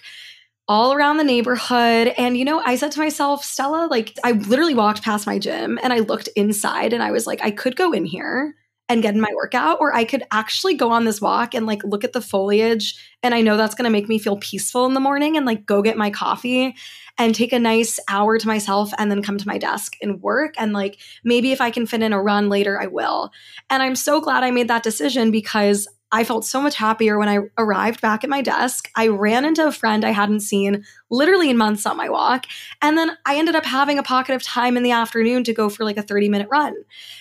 all 0.69 0.93
around 0.93 1.17
the 1.17 1.25
neighborhood. 1.25 2.13
And, 2.19 2.37
you 2.37 2.45
know, 2.45 2.61
I 2.61 2.77
said 2.77 2.93
to 2.93 3.01
myself, 3.01 3.43
Stella, 3.43 3.89
like, 3.91 4.15
I 4.23 4.33
literally 4.33 4.75
walked 4.75 5.03
past 5.03 5.27
my 5.27 5.39
gym 5.39 5.79
and 5.83 5.91
I 5.91 6.01
looked 6.01 6.29
inside 6.37 6.93
and 6.93 7.03
I 7.03 7.13
was 7.13 7.27
like, 7.27 7.43
I 7.43 7.51
could 7.51 7.75
go 7.75 7.93
in 7.93 8.05
here 8.05 8.55
and 8.91 9.03
get 9.03 9.15
in 9.15 9.21
my 9.21 9.33
workout, 9.35 9.79
or 9.81 9.95
I 9.95 10.05
could 10.05 10.25
actually 10.33 10.75
go 10.75 10.91
on 10.91 11.05
this 11.05 11.21
walk 11.21 11.55
and 11.55 11.65
like 11.65 11.83
look 11.85 12.05
at 12.05 12.13
the 12.13 12.21
foliage. 12.21 12.95
And 13.23 13.35
I 13.35 13.41
know 13.41 13.57
that's 13.57 13.77
going 13.77 13.85
to 13.85 13.91
make 13.91 14.09
me 14.09 14.19
feel 14.19 14.37
peaceful 14.37 14.85
in 14.85 14.95
the 14.95 15.01
morning 15.01 15.37
and 15.37 15.47
like 15.47 15.65
go 15.65 15.81
get 15.81 15.97
my 15.97 16.11
coffee 16.11 16.75
and 17.21 17.35
take 17.35 17.53
a 17.53 17.59
nice 17.59 18.01
hour 18.09 18.39
to 18.39 18.47
myself 18.47 18.93
and 18.97 19.11
then 19.11 19.23
come 19.23 19.37
to 19.37 19.47
my 19.47 19.59
desk 19.59 19.95
and 20.01 20.23
work. 20.23 20.55
And 20.57 20.73
like 20.73 20.99
maybe 21.23 21.53
if 21.53 21.61
I 21.61 21.71
can 21.71 21.87
fit 21.87 22.03
in 22.03 22.15
a 22.15 22.23
run 22.23 22.49
later, 22.49 22.81
I 22.81 22.87
will. 22.87 23.31
And 23.69 23.83
I'm 23.83 23.95
so 23.95 24.23
glad 24.23 24.43
I 24.43 24.51
made 24.51 24.69
that 24.69 24.83
decision 24.83 25.31
because 25.31 25.87
I 26.13 26.25
felt 26.25 26.45
so 26.45 26.61
much 26.61 26.75
happier 26.75 27.19
when 27.19 27.29
I 27.29 27.39
arrived 27.57 28.01
back 28.01 28.25
at 28.25 28.31
my 28.31 28.43
desk. 28.43 28.91
I 28.97 29.09
ran 29.09 29.45
into 29.45 29.67
a 29.67 29.73
friend 29.73 30.05
I 30.05 30.11
hadn't 30.11 30.41
seen 30.41 30.85
literally 31.09 31.51
in 31.51 31.57
months 31.57 31.87
on 31.87 31.97
my 31.97 32.09
walk. 32.09 32.47
And 32.83 32.99
then 32.99 33.17
I 33.27 33.37
ended 33.37 33.55
up 33.55 33.65
having 33.65 33.99
a 33.99 34.03
pocket 34.03 34.35
of 34.35 34.43
time 34.43 34.77
in 34.77 34.83
the 34.83 34.91
afternoon 34.91 35.45
to 35.45 35.53
go 35.53 35.69
for 35.69 35.85
like 35.85 35.97
a 35.97 36.03
30 36.03 36.29
minute 36.29 36.49
run. 36.51 36.75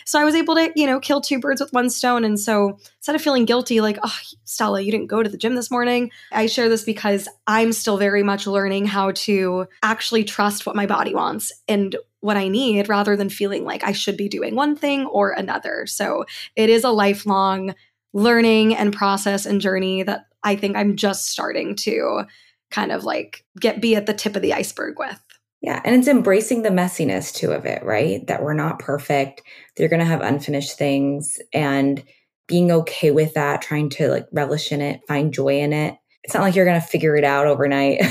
So 0.06 0.20
I 0.20 0.26
was 0.26 0.36
able 0.36 0.56
to, 0.56 0.72
you 0.76 0.88
know, 0.88 1.00
kill 1.00 1.22
two 1.22 1.40
birds 1.40 1.62
with 1.62 1.74
one 1.74 1.90
stone. 1.90 2.24
And 2.24 2.40
so 2.40 2.80
instead 2.98 3.16
of 3.16 3.22
feeling 3.22 3.46
guilty, 3.46 3.82
like, 3.82 4.00
oh, 4.04 4.18
Stella, 4.46 4.82
you 4.82 4.92
didn't 4.92 5.08
go 5.08 5.22
to 5.22 5.30
the 5.30 5.38
gym 5.38 5.56
this 5.56 5.70
morning, 5.70 6.12
I 6.32 6.48
share 6.48 6.70
this 6.70 6.84
because 6.84 7.28
I'm 7.46 7.74
still 7.74 7.98
very 7.98 8.24
much 8.24 8.48
learning 8.48 8.88
how 8.88 9.12
to 9.12 9.68
actually 9.84 10.24
trust 10.24 10.66
what 10.66 10.76
my 10.76 10.86
body 10.86 11.14
wants 11.14 11.52
and 11.68 11.96
what 12.22 12.38
I 12.38 12.50
need 12.50 12.90
rather 12.90 13.16
than 13.16 13.30
feeling 13.30 13.64
like 13.64 13.84
I 13.84 13.94
should 13.94 14.18
be 14.18 14.28
doing 14.28 14.56
one 14.56 14.76
thing 14.76 15.06
or 15.06 15.32
another. 15.32 15.86
So 15.88 16.26
it 16.56 16.70
is 16.70 16.84
a 16.84 16.90
lifelong 16.90 17.76
learning 18.14 18.76
and 18.76 18.94
process 18.94 19.46
and 19.46 19.62
journey 19.62 20.04
that 20.04 20.26
I 20.44 20.56
think 20.56 20.76
I'm 20.76 20.96
just 20.96 21.28
starting 21.28 21.76
to 21.78 22.24
kind 22.72 22.92
of 22.92 23.04
like 23.04 23.44
get 23.60 23.82
be 23.82 23.96
at 23.96 24.06
the 24.06 24.14
tip 24.14 24.36
of 24.36 24.42
the 24.42 24.54
iceberg 24.54 25.00
with. 25.00 25.20
Yeah, 25.62 25.82
and 25.84 25.96
it's 25.96 26.08
embracing 26.08 26.62
the 26.62 26.70
messiness 26.70 27.34
too 27.34 27.52
of 27.52 27.66
it, 27.66 27.84
right? 27.84 28.26
That 28.28 28.44
we're 28.44 28.54
not 28.54 28.80
perfect. 28.80 29.42
You're 29.78 29.90
going 29.90 30.00
to 30.00 30.06
have 30.06 30.22
unfinished 30.22 30.78
things 30.78 31.38
and 31.54 32.02
being 32.48 32.72
okay 32.72 33.12
with 33.12 33.34
that, 33.34 33.62
trying 33.62 33.90
to 33.90 34.10
like 34.10 34.28
relish 34.32 34.72
in 34.72 34.82
it, 34.82 35.02
find 35.08 35.34
joy 35.34 35.60
in 35.60 35.74
it. 35.74 35.96
It's 36.24 36.34
not 36.34 36.44
like 36.44 36.56
you're 36.56 36.66
going 36.66 36.80
to 36.80 36.88
figure 36.88 37.16
it 37.16 37.24
out 37.24 37.46
overnight 37.46 38.02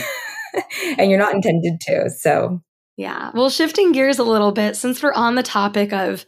and 0.99 1.11
you're 1.11 1.19
not 1.19 1.35
intended 1.35 1.81
to. 1.83 2.11
So, 2.11 2.63
yeah. 2.97 3.31
Well, 3.35 3.49
shifting 3.49 3.93
gears 3.93 4.19
a 4.19 4.25
little 4.25 4.53
bit, 4.53 4.77
since 4.77 5.03
we're 5.03 5.13
on 5.13 5.35
the 5.35 5.43
topic 5.43 5.93
of 5.93 6.27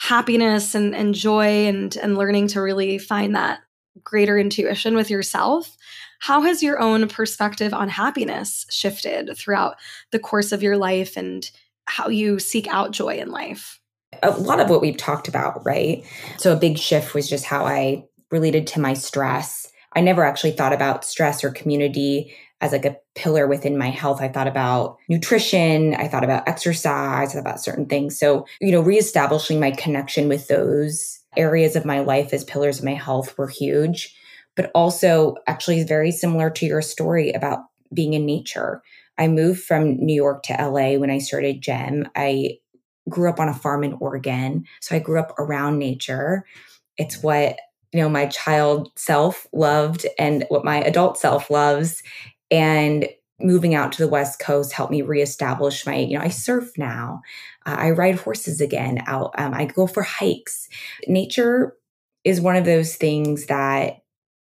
happiness 0.00 0.74
and, 0.74 0.94
and 0.94 1.14
joy 1.14 1.66
and, 1.66 1.94
and 1.96 2.16
learning 2.16 2.48
to 2.48 2.60
really 2.60 2.96
find 2.98 3.34
that 3.34 3.60
greater 4.02 4.38
intuition 4.38 4.96
with 4.96 5.10
yourself, 5.10 5.76
how 6.20 6.40
has 6.40 6.62
your 6.62 6.80
own 6.80 7.06
perspective 7.06 7.74
on 7.74 7.88
happiness 7.88 8.66
shifted 8.70 9.36
throughout 9.36 9.76
the 10.10 10.18
course 10.18 10.52
of 10.52 10.62
your 10.62 10.78
life 10.78 11.16
and 11.18 11.50
how 11.84 12.08
you 12.08 12.38
seek 12.38 12.66
out 12.68 12.92
joy 12.92 13.16
in 13.16 13.30
life? 13.30 13.78
A 14.22 14.30
lot 14.30 14.58
of 14.58 14.70
what 14.70 14.80
we've 14.80 14.96
talked 14.96 15.28
about, 15.28 15.64
right? 15.66 16.02
So, 16.38 16.52
a 16.52 16.56
big 16.56 16.78
shift 16.78 17.14
was 17.14 17.28
just 17.28 17.44
how 17.44 17.64
I 17.64 18.04
related 18.30 18.66
to 18.68 18.80
my 18.80 18.94
stress. 18.94 19.70
I 19.92 20.00
never 20.00 20.24
actually 20.24 20.52
thought 20.52 20.72
about 20.72 21.04
stress 21.04 21.44
or 21.44 21.50
community 21.50 22.34
as 22.60 22.72
like 22.72 22.84
a 22.84 22.96
pillar 23.14 23.46
within 23.46 23.78
my 23.78 23.88
health. 23.88 24.20
I 24.20 24.28
thought 24.28 24.46
about 24.46 24.98
nutrition, 25.08 25.94
I 25.94 26.08
thought 26.08 26.24
about 26.24 26.46
exercise, 26.46 27.30
I 27.30 27.32
thought 27.32 27.40
about 27.40 27.60
certain 27.60 27.86
things. 27.86 28.18
So, 28.18 28.46
you 28.60 28.70
know, 28.70 28.80
reestablishing 28.80 29.58
my 29.58 29.70
connection 29.70 30.28
with 30.28 30.48
those 30.48 31.18
areas 31.36 31.76
of 31.76 31.84
my 31.84 32.00
life 32.00 32.32
as 32.32 32.44
pillars 32.44 32.78
of 32.78 32.84
my 32.84 32.94
health 32.94 33.36
were 33.38 33.48
huge, 33.48 34.14
but 34.56 34.70
also 34.74 35.36
actually 35.46 35.78
is 35.78 35.88
very 35.88 36.10
similar 36.10 36.50
to 36.50 36.66
your 36.66 36.82
story 36.82 37.32
about 37.32 37.60
being 37.94 38.14
in 38.14 38.26
nature. 38.26 38.82
I 39.16 39.28
moved 39.28 39.62
from 39.62 39.96
New 39.96 40.14
York 40.14 40.42
to 40.44 40.52
LA 40.54 40.98
when 40.98 41.10
I 41.10 41.18
started 41.18 41.62
GEM. 41.62 42.08
I 42.16 42.58
grew 43.08 43.28
up 43.28 43.40
on 43.40 43.48
a 43.48 43.54
farm 43.54 43.84
in 43.84 43.94
Oregon. 43.94 44.64
So 44.80 44.94
I 44.94 44.98
grew 44.98 45.18
up 45.18 45.38
around 45.38 45.78
nature. 45.78 46.44
It's 46.96 47.22
what 47.22 47.58
you 47.92 48.00
know 48.00 48.08
my 48.08 48.26
child 48.26 48.90
self 48.96 49.46
loved 49.52 50.06
and 50.18 50.44
what 50.48 50.64
my 50.64 50.80
adult 50.82 51.18
self 51.18 51.50
loves 51.50 52.02
and 52.50 53.08
moving 53.40 53.74
out 53.74 53.92
to 53.92 54.02
the 54.02 54.08
west 54.08 54.38
coast 54.38 54.72
helped 54.72 54.92
me 54.92 55.02
reestablish 55.02 55.86
my 55.86 55.96
you 55.96 56.18
know 56.18 56.24
i 56.24 56.28
surf 56.28 56.72
now. 56.76 57.22
Uh, 57.66 57.76
i 57.78 57.90
ride 57.90 58.16
horses 58.16 58.60
again 58.60 59.02
out 59.06 59.32
um, 59.38 59.54
i 59.54 59.64
go 59.64 59.86
for 59.86 60.02
hikes. 60.02 60.68
Nature 61.06 61.76
is 62.24 62.40
one 62.40 62.56
of 62.56 62.64
those 62.64 62.96
things 62.96 63.46
that 63.46 64.02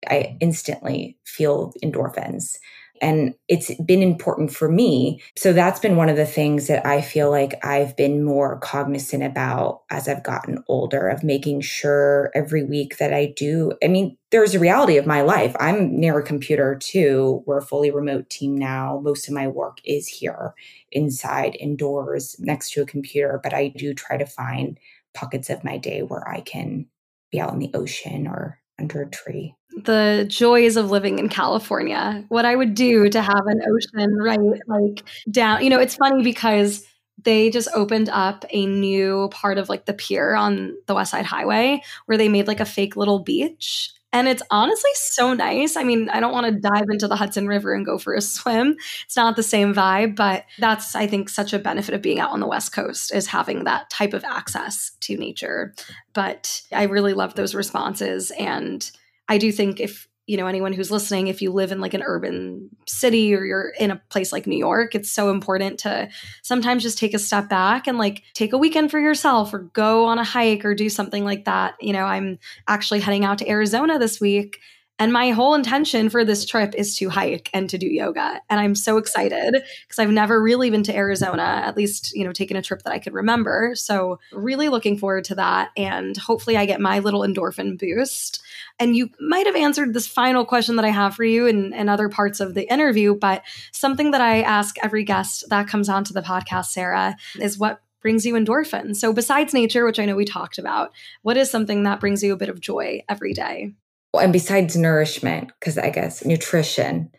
i 0.08 0.36
instantly 0.40 1.18
feel 1.24 1.72
endorphins 1.82 2.56
and 3.00 3.34
it's 3.48 3.74
been 3.82 4.02
important 4.02 4.52
for 4.52 4.68
me. 4.68 5.22
So 5.36 5.52
that's 5.52 5.80
been 5.80 5.96
one 5.96 6.08
of 6.08 6.16
the 6.16 6.26
things 6.26 6.66
that 6.66 6.86
I 6.86 7.00
feel 7.00 7.30
like 7.30 7.54
I've 7.64 7.96
been 7.96 8.24
more 8.24 8.58
cognizant 8.58 9.22
about 9.22 9.82
as 9.90 10.08
I've 10.08 10.22
gotten 10.22 10.62
older 10.68 11.08
of 11.08 11.24
making 11.24 11.60
sure 11.60 12.30
every 12.34 12.64
week 12.64 12.98
that 12.98 13.12
I 13.12 13.32
do. 13.36 13.72
I 13.82 13.88
mean, 13.88 14.16
there's 14.30 14.54
a 14.54 14.60
reality 14.60 14.96
of 14.96 15.06
my 15.06 15.22
life. 15.22 15.54
I'm 15.60 15.98
near 15.98 16.18
a 16.18 16.22
computer 16.22 16.76
too. 16.76 17.42
We're 17.46 17.58
a 17.58 17.62
fully 17.62 17.90
remote 17.90 18.28
team 18.28 18.56
now. 18.56 19.00
Most 19.02 19.28
of 19.28 19.34
my 19.34 19.48
work 19.48 19.78
is 19.84 20.08
here 20.08 20.54
inside, 20.92 21.56
indoors, 21.60 22.36
next 22.38 22.72
to 22.72 22.82
a 22.82 22.86
computer, 22.86 23.40
but 23.42 23.54
I 23.54 23.68
do 23.68 23.94
try 23.94 24.16
to 24.16 24.26
find 24.26 24.78
pockets 25.14 25.50
of 25.50 25.64
my 25.64 25.78
day 25.78 26.02
where 26.02 26.28
I 26.28 26.40
can 26.40 26.86
be 27.30 27.40
out 27.40 27.52
in 27.52 27.58
the 27.58 27.70
ocean 27.74 28.26
or 28.26 28.60
under 28.78 29.02
a 29.02 29.10
tree 29.10 29.54
the 29.84 30.24
joys 30.28 30.76
of 30.76 30.90
living 30.90 31.18
in 31.18 31.28
California. 31.28 32.24
What 32.28 32.46
I 32.46 32.56
would 32.56 32.74
do 32.74 33.08
to 33.10 33.20
have 33.20 33.46
an 33.46 33.60
ocean 33.68 34.16
right 34.16 34.40
like 34.66 35.04
down. 35.30 35.62
You 35.62 35.70
know, 35.70 35.78
it's 35.78 35.96
funny 35.96 36.22
because 36.22 36.84
they 37.22 37.50
just 37.50 37.68
opened 37.74 38.08
up 38.08 38.44
a 38.50 38.66
new 38.66 39.28
part 39.32 39.58
of 39.58 39.68
like 39.68 39.86
the 39.86 39.92
pier 39.92 40.34
on 40.34 40.76
the 40.86 40.94
West 40.94 41.10
Side 41.10 41.26
Highway 41.26 41.82
where 42.06 42.16
they 42.18 42.28
made 42.28 42.46
like 42.46 42.60
a 42.60 42.64
fake 42.64 42.96
little 42.96 43.18
beach. 43.18 43.92
And 44.16 44.28
it's 44.28 44.42
honestly 44.50 44.90
so 44.94 45.34
nice. 45.34 45.76
I 45.76 45.84
mean, 45.84 46.08
I 46.08 46.20
don't 46.20 46.32
want 46.32 46.46
to 46.46 46.58
dive 46.58 46.86
into 46.90 47.06
the 47.06 47.16
Hudson 47.16 47.46
River 47.46 47.74
and 47.74 47.84
go 47.84 47.98
for 47.98 48.14
a 48.14 48.20
swim. 48.22 48.78
It's 49.04 49.14
not 49.14 49.36
the 49.36 49.42
same 49.42 49.74
vibe, 49.74 50.16
but 50.16 50.46
that's, 50.58 50.94
I 50.94 51.06
think, 51.06 51.28
such 51.28 51.52
a 51.52 51.58
benefit 51.58 51.94
of 51.94 52.00
being 52.00 52.18
out 52.18 52.30
on 52.30 52.40
the 52.40 52.46
West 52.46 52.72
Coast 52.72 53.14
is 53.14 53.26
having 53.26 53.64
that 53.64 53.90
type 53.90 54.14
of 54.14 54.24
access 54.24 54.92
to 55.00 55.18
nature. 55.18 55.74
But 56.14 56.62
I 56.72 56.84
really 56.84 57.12
love 57.12 57.34
those 57.34 57.54
responses. 57.54 58.30
And 58.30 58.90
I 59.28 59.36
do 59.36 59.52
think 59.52 59.80
if 59.80 60.08
you 60.26 60.36
know 60.36 60.46
anyone 60.46 60.72
who's 60.72 60.90
listening 60.90 61.28
if 61.28 61.40
you 61.40 61.52
live 61.52 61.72
in 61.72 61.80
like 61.80 61.94
an 61.94 62.02
urban 62.04 62.68
city 62.86 63.34
or 63.34 63.44
you're 63.44 63.70
in 63.78 63.90
a 63.90 64.00
place 64.08 64.32
like 64.32 64.46
New 64.46 64.58
York 64.58 64.94
it's 64.94 65.10
so 65.10 65.30
important 65.30 65.78
to 65.80 66.08
sometimes 66.42 66.82
just 66.82 66.98
take 66.98 67.14
a 67.14 67.18
step 67.18 67.48
back 67.48 67.86
and 67.86 67.98
like 67.98 68.22
take 68.34 68.52
a 68.52 68.58
weekend 68.58 68.90
for 68.90 68.98
yourself 68.98 69.54
or 69.54 69.58
go 69.58 70.06
on 70.06 70.18
a 70.18 70.24
hike 70.24 70.64
or 70.64 70.74
do 70.74 70.88
something 70.88 71.24
like 71.24 71.44
that. 71.44 71.74
You 71.80 71.92
know 71.92 72.04
I'm 72.04 72.38
actually 72.68 73.00
heading 73.00 73.24
out 73.24 73.38
to 73.38 73.48
Arizona 73.48 73.98
this 73.98 74.20
week 74.20 74.60
and 74.98 75.12
my 75.12 75.30
whole 75.30 75.54
intention 75.54 76.08
for 76.08 76.24
this 76.24 76.46
trip 76.46 76.74
is 76.74 76.96
to 76.96 77.10
hike 77.10 77.50
and 77.52 77.68
to 77.68 77.76
do 77.76 77.86
yoga. 77.86 78.40
And 78.48 78.58
I'm 78.58 78.74
so 78.74 78.96
excited 78.96 79.52
because 79.52 79.98
I've 79.98 80.10
never 80.10 80.42
really 80.42 80.70
been 80.70 80.82
to 80.84 80.96
Arizona, 80.96 81.42
at 81.42 81.76
least, 81.76 82.14
you 82.14 82.24
know, 82.24 82.32
taken 82.32 82.56
a 82.56 82.62
trip 82.62 82.82
that 82.82 82.92
I 82.92 82.98
could 82.98 83.12
remember. 83.12 83.72
So, 83.74 84.18
really 84.32 84.68
looking 84.70 84.96
forward 84.96 85.24
to 85.24 85.34
that. 85.34 85.70
And 85.76 86.16
hopefully, 86.16 86.56
I 86.56 86.64
get 86.64 86.80
my 86.80 87.00
little 87.00 87.20
endorphin 87.20 87.78
boost. 87.78 88.42
And 88.78 88.96
you 88.96 89.10
might 89.20 89.46
have 89.46 89.56
answered 89.56 89.92
this 89.92 90.06
final 90.06 90.44
question 90.44 90.76
that 90.76 90.84
I 90.84 90.90
have 90.90 91.14
for 91.14 91.24
you 91.24 91.46
in, 91.46 91.74
in 91.74 91.88
other 91.88 92.08
parts 92.08 92.40
of 92.40 92.54
the 92.54 92.70
interview, 92.72 93.14
but 93.14 93.42
something 93.72 94.12
that 94.12 94.20
I 94.20 94.42
ask 94.42 94.76
every 94.82 95.04
guest 95.04 95.44
that 95.50 95.68
comes 95.68 95.88
onto 95.88 96.14
the 96.14 96.22
podcast, 96.22 96.66
Sara, 96.66 97.16
is 97.38 97.58
what 97.58 97.80
brings 98.00 98.24
you 98.24 98.34
endorphins. 98.34 98.96
So, 98.96 99.12
besides 99.12 99.52
nature, 99.52 99.84
which 99.84 99.98
I 99.98 100.06
know 100.06 100.16
we 100.16 100.24
talked 100.24 100.58
about, 100.58 100.92
what 101.20 101.36
is 101.36 101.50
something 101.50 101.82
that 101.82 102.00
brings 102.00 102.22
you 102.22 102.32
a 102.32 102.36
bit 102.36 102.48
of 102.48 102.60
joy 102.60 103.02
every 103.10 103.34
day? 103.34 103.74
And 104.18 104.32
besides 104.32 104.76
nourishment, 104.76 105.52
because 105.58 105.78
I 105.78 105.90
guess 105.90 106.24
nutrition, 106.24 107.10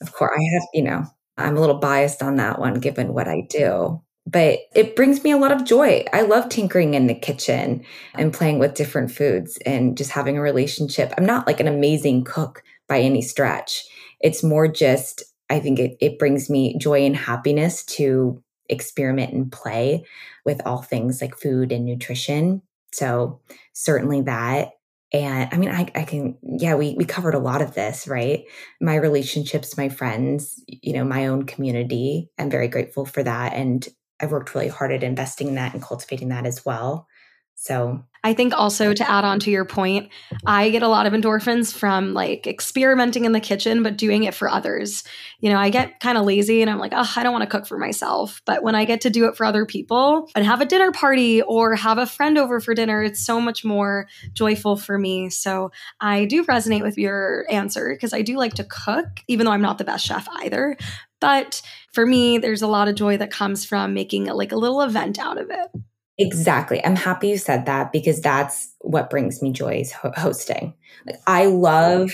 of 0.00 0.12
course, 0.12 0.32
I 0.34 0.42
have, 0.54 0.68
you 0.74 0.82
know, 0.82 1.04
I'm 1.36 1.56
a 1.56 1.60
little 1.60 1.78
biased 1.78 2.22
on 2.22 2.36
that 2.36 2.58
one 2.58 2.74
given 2.74 3.14
what 3.14 3.28
I 3.28 3.46
do, 3.48 4.02
but 4.26 4.60
it 4.74 4.94
brings 4.96 5.24
me 5.24 5.32
a 5.32 5.36
lot 5.36 5.52
of 5.52 5.64
joy. 5.64 6.04
I 6.12 6.22
love 6.22 6.48
tinkering 6.48 6.94
in 6.94 7.06
the 7.06 7.14
kitchen 7.14 7.84
and 8.14 8.32
playing 8.32 8.58
with 8.58 8.74
different 8.74 9.10
foods 9.10 9.58
and 9.64 9.96
just 9.96 10.10
having 10.10 10.36
a 10.36 10.42
relationship. 10.42 11.12
I'm 11.16 11.26
not 11.26 11.46
like 11.46 11.60
an 11.60 11.68
amazing 11.68 12.24
cook 12.24 12.62
by 12.88 13.00
any 13.00 13.22
stretch. 13.22 13.84
It's 14.20 14.42
more 14.42 14.68
just, 14.68 15.24
I 15.50 15.58
think 15.60 15.78
it, 15.78 15.96
it 16.00 16.18
brings 16.18 16.48
me 16.48 16.76
joy 16.78 17.04
and 17.04 17.16
happiness 17.16 17.84
to 17.84 18.42
experiment 18.68 19.32
and 19.32 19.50
play 19.50 20.04
with 20.44 20.60
all 20.66 20.82
things 20.82 21.20
like 21.20 21.36
food 21.36 21.72
and 21.72 21.84
nutrition. 21.84 22.62
So, 22.92 23.40
certainly 23.72 24.20
that. 24.22 24.72
And 25.12 25.48
I 25.52 25.56
mean, 25.58 25.68
I, 25.68 25.90
I 25.94 26.04
can, 26.04 26.38
yeah, 26.42 26.74
we, 26.74 26.94
we 26.96 27.04
covered 27.04 27.34
a 27.34 27.38
lot 27.38 27.60
of 27.60 27.74
this, 27.74 28.08
right? 28.08 28.44
My 28.80 28.94
relationships, 28.94 29.76
my 29.76 29.90
friends, 29.90 30.62
you 30.66 30.94
know, 30.94 31.04
my 31.04 31.26
own 31.26 31.44
community. 31.44 32.30
I'm 32.38 32.50
very 32.50 32.68
grateful 32.68 33.04
for 33.04 33.22
that. 33.22 33.52
And 33.52 33.86
I've 34.20 34.32
worked 34.32 34.54
really 34.54 34.68
hard 34.68 34.92
at 34.92 35.02
investing 35.02 35.48
in 35.48 35.56
that 35.56 35.74
and 35.74 35.82
cultivating 35.82 36.28
that 36.28 36.46
as 36.46 36.64
well. 36.64 37.08
So 37.54 38.04
I 38.24 38.34
think 38.34 38.54
also 38.54 38.94
to 38.94 39.10
add 39.10 39.24
on 39.24 39.40
to 39.40 39.50
your 39.50 39.64
point, 39.64 40.08
I 40.46 40.70
get 40.70 40.84
a 40.84 40.88
lot 40.88 41.06
of 41.06 41.12
endorphins 41.12 41.74
from 41.74 42.14
like 42.14 42.46
experimenting 42.46 43.24
in 43.24 43.32
the 43.32 43.40
kitchen, 43.40 43.82
but 43.82 43.96
doing 43.96 44.22
it 44.24 44.34
for 44.34 44.48
others. 44.48 45.02
You 45.40 45.50
know, 45.50 45.58
I 45.58 45.70
get 45.70 45.98
kind 45.98 46.16
of 46.16 46.24
lazy 46.24 46.62
and 46.62 46.70
I'm 46.70 46.78
like, 46.78 46.92
oh, 46.94 47.12
I 47.16 47.24
don't 47.24 47.32
want 47.32 47.42
to 47.42 47.50
cook 47.50 47.66
for 47.66 47.78
myself. 47.78 48.40
But 48.46 48.62
when 48.62 48.76
I 48.76 48.84
get 48.84 49.00
to 49.02 49.10
do 49.10 49.26
it 49.26 49.36
for 49.36 49.44
other 49.44 49.66
people 49.66 50.28
and 50.36 50.44
have 50.44 50.60
a 50.60 50.66
dinner 50.66 50.92
party 50.92 51.42
or 51.42 51.74
have 51.74 51.98
a 51.98 52.06
friend 52.06 52.38
over 52.38 52.60
for 52.60 52.74
dinner, 52.74 53.02
it's 53.02 53.24
so 53.24 53.40
much 53.40 53.64
more 53.64 54.06
joyful 54.34 54.76
for 54.76 54.98
me. 54.98 55.28
So 55.28 55.72
I 56.00 56.24
do 56.24 56.44
resonate 56.44 56.82
with 56.82 56.98
your 56.98 57.44
answer 57.50 57.92
because 57.92 58.12
I 58.12 58.22
do 58.22 58.36
like 58.36 58.54
to 58.54 58.64
cook, 58.64 59.20
even 59.26 59.46
though 59.46 59.52
I'm 59.52 59.62
not 59.62 59.78
the 59.78 59.84
best 59.84 60.06
chef 60.06 60.28
either. 60.42 60.76
But 61.20 61.60
for 61.92 62.06
me, 62.06 62.38
there's 62.38 62.62
a 62.62 62.68
lot 62.68 62.86
of 62.88 62.94
joy 62.94 63.16
that 63.16 63.32
comes 63.32 63.64
from 63.64 63.94
making 63.94 64.26
like 64.26 64.52
a 64.52 64.56
little 64.56 64.82
event 64.82 65.18
out 65.18 65.38
of 65.38 65.50
it. 65.50 65.82
Exactly. 66.22 66.84
I'm 66.84 66.94
happy 66.94 67.28
you 67.28 67.38
said 67.38 67.66
that 67.66 67.90
because 67.90 68.20
that's 68.20 68.72
what 68.80 69.10
brings 69.10 69.42
me 69.42 69.50
joy 69.50 69.80
is 69.80 69.90
ho- 69.90 70.12
hosting. 70.16 70.72
Like 71.04 71.20
I 71.26 71.46
love 71.46 72.12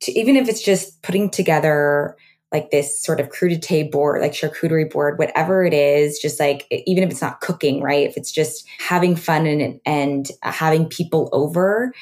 to, 0.00 0.12
even 0.12 0.36
if 0.36 0.48
it's 0.48 0.62
just 0.62 1.02
putting 1.02 1.28
together 1.28 2.16
like 2.52 2.70
this 2.70 3.02
sort 3.02 3.18
of 3.18 3.30
crudité 3.30 3.90
board, 3.90 4.22
like 4.22 4.32
charcuterie 4.32 4.90
board, 4.90 5.18
whatever 5.18 5.64
it 5.64 5.74
is, 5.74 6.20
just 6.20 6.38
like 6.38 6.66
even 6.70 7.02
if 7.02 7.10
it's 7.10 7.20
not 7.20 7.40
cooking, 7.40 7.82
right? 7.82 8.08
If 8.08 8.16
it's 8.16 8.30
just 8.30 8.64
having 8.78 9.16
fun 9.16 9.46
and 9.46 9.80
and 9.84 10.28
having 10.42 10.86
people 10.86 11.28
over 11.32 11.92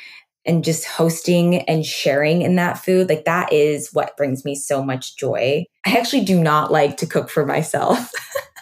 and 0.45 0.63
just 0.63 0.85
hosting 0.85 1.63
and 1.63 1.87
sharing 1.87 2.43
in 2.43 2.57
that 2.57 2.85
food, 2.85 3.09
like 3.09 3.25
that 3.25 3.51
is 3.51 3.95
what 3.95 4.17
brings 4.19 4.45
me 4.45 4.55
so 4.55 4.85
much 4.85 5.17
joy. 5.17 5.65
I 5.87 5.97
actually 5.97 6.25
do 6.25 6.39
not 6.41 6.71
like 6.71 6.99
to 6.99 7.07
cook 7.07 7.31
for 7.31 7.47
myself. 7.47 8.13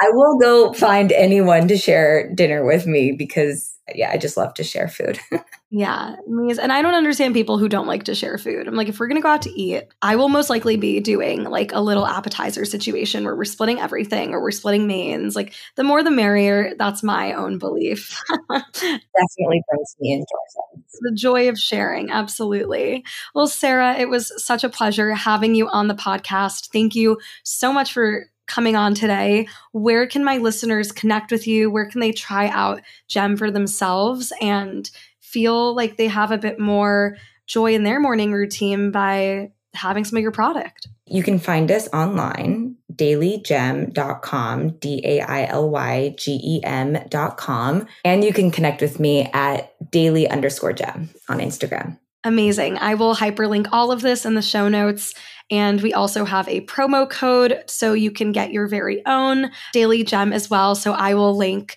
I 0.00 0.10
will 0.10 0.38
go 0.38 0.72
find 0.72 1.12
anyone 1.12 1.68
to 1.68 1.76
share 1.76 2.32
dinner 2.34 2.64
with 2.64 2.86
me 2.86 3.12
because 3.12 3.78
yeah, 3.94 4.10
I 4.10 4.18
just 4.18 4.36
love 4.36 4.54
to 4.54 4.64
share 4.64 4.88
food. 4.88 5.18
yeah, 5.70 6.16
and 6.26 6.72
I 6.72 6.82
don't 6.82 6.94
understand 6.94 7.34
people 7.34 7.58
who 7.58 7.68
don't 7.68 7.86
like 7.86 8.04
to 8.04 8.14
share 8.14 8.38
food. 8.38 8.66
I'm 8.66 8.74
like, 8.74 8.88
if 8.88 8.98
we're 8.98 9.08
gonna 9.08 9.20
go 9.20 9.30
out 9.30 9.42
to 9.42 9.50
eat, 9.50 9.84
I 10.02 10.16
will 10.16 10.28
most 10.28 10.50
likely 10.50 10.76
be 10.76 11.00
doing 11.00 11.44
like 11.44 11.72
a 11.72 11.80
little 11.80 12.06
appetizer 12.06 12.64
situation 12.64 13.24
where 13.24 13.36
we're 13.36 13.44
splitting 13.44 13.80
everything 13.80 14.32
or 14.34 14.42
we're 14.42 14.50
splitting 14.50 14.86
mains. 14.86 15.36
Like, 15.36 15.54
the 15.76 15.84
more 15.84 16.02
the 16.02 16.10
merrier. 16.10 16.74
That's 16.78 17.02
my 17.02 17.32
own 17.32 17.58
belief. 17.58 18.20
Definitely 18.50 19.62
brings 19.70 19.96
me 20.00 20.16
endorphins. 20.16 20.84
The 21.00 21.12
joy 21.14 21.48
of 21.48 21.58
sharing, 21.58 22.10
absolutely. 22.10 23.04
Well, 23.34 23.46
Sara, 23.46 23.96
it 23.96 24.08
was 24.08 24.32
such 24.42 24.64
a 24.64 24.68
pleasure 24.68 25.14
having 25.14 25.54
you 25.54 25.68
on 25.68 25.88
the 25.88 25.94
podcast. 25.94 26.70
Thank 26.72 26.94
you 26.94 27.18
so 27.42 27.72
much 27.72 27.92
for 27.92 28.26
coming 28.48 28.74
on 28.74 28.94
today. 28.94 29.46
Where 29.72 30.06
can 30.06 30.24
my 30.24 30.38
listeners 30.38 30.90
connect 30.90 31.30
with 31.30 31.46
you? 31.46 31.70
Where 31.70 31.86
can 31.88 32.00
they 32.00 32.12
try 32.12 32.48
out 32.48 32.80
Gem 33.06 33.36
for 33.36 33.50
themselves 33.50 34.32
and 34.40 34.90
feel 35.20 35.74
like 35.74 35.96
they 35.96 36.08
have 36.08 36.32
a 36.32 36.38
bit 36.38 36.58
more 36.58 37.16
joy 37.46 37.74
in 37.74 37.84
their 37.84 38.00
morning 38.00 38.32
routine 38.32 38.90
by 38.90 39.52
having 39.74 40.04
some 40.04 40.16
of 40.16 40.22
your 40.22 40.32
product? 40.32 40.88
You 41.06 41.22
can 41.22 41.38
find 41.38 41.70
us 41.70 41.88
online, 41.92 42.76
dailygem.com, 42.92 44.70
D 44.78 45.00
A 45.04 45.20
I 45.20 45.46
L 45.46 45.70
Y 45.70 46.14
G 46.18 46.40
E 46.42 46.60
M.com. 46.64 47.86
And 48.04 48.24
you 48.24 48.32
can 48.32 48.50
connect 48.50 48.82
with 48.82 49.00
me 49.00 49.30
at 49.32 49.90
daily 49.90 50.28
underscore 50.28 50.72
gem 50.72 51.10
on 51.28 51.38
Instagram. 51.38 51.98
Amazing. 52.24 52.78
I 52.78 52.94
will 52.94 53.14
hyperlink 53.14 53.68
all 53.72 53.92
of 53.92 54.02
this 54.02 54.26
in 54.26 54.34
the 54.34 54.42
show 54.42 54.68
notes. 54.68 55.14
And 55.50 55.80
we 55.80 55.92
also 55.92 56.24
have 56.24 56.48
a 56.48 56.60
promo 56.62 57.08
code 57.08 57.62
so 57.66 57.92
you 57.92 58.10
can 58.10 58.32
get 58.32 58.52
your 58.52 58.66
very 58.66 59.04
own 59.06 59.50
daily 59.72 60.04
gem 60.04 60.32
as 60.32 60.50
well. 60.50 60.74
So 60.74 60.92
I 60.92 61.14
will 61.14 61.36
link 61.36 61.76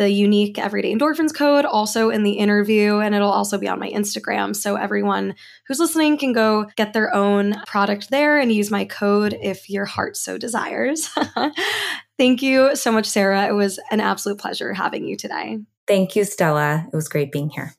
the 0.00 0.08
unique 0.08 0.58
everyday 0.58 0.94
endorphins 0.94 1.34
code 1.34 1.66
also 1.66 2.08
in 2.08 2.22
the 2.22 2.32
interview 2.32 3.00
and 3.00 3.14
it'll 3.14 3.30
also 3.30 3.58
be 3.58 3.68
on 3.68 3.78
my 3.78 3.90
Instagram 3.90 4.56
so 4.56 4.76
everyone 4.76 5.34
who's 5.68 5.78
listening 5.78 6.16
can 6.16 6.32
go 6.32 6.64
get 6.74 6.94
their 6.94 7.14
own 7.14 7.54
product 7.66 8.08
there 8.08 8.38
and 8.38 8.50
use 8.50 8.70
my 8.70 8.86
code 8.86 9.36
if 9.42 9.68
your 9.68 9.84
heart 9.84 10.16
so 10.16 10.38
desires. 10.38 11.10
Thank 12.18 12.40
you 12.40 12.74
so 12.76 12.90
much 12.90 13.04
Sara. 13.04 13.46
It 13.46 13.52
was 13.52 13.78
an 13.90 14.00
absolute 14.00 14.38
pleasure 14.38 14.72
having 14.72 15.06
you 15.06 15.18
today. 15.18 15.58
Thank 15.86 16.16
you 16.16 16.24
Stella. 16.24 16.86
It 16.90 16.96
was 16.96 17.10
great 17.10 17.30
being 17.30 17.50
here. 17.50 17.74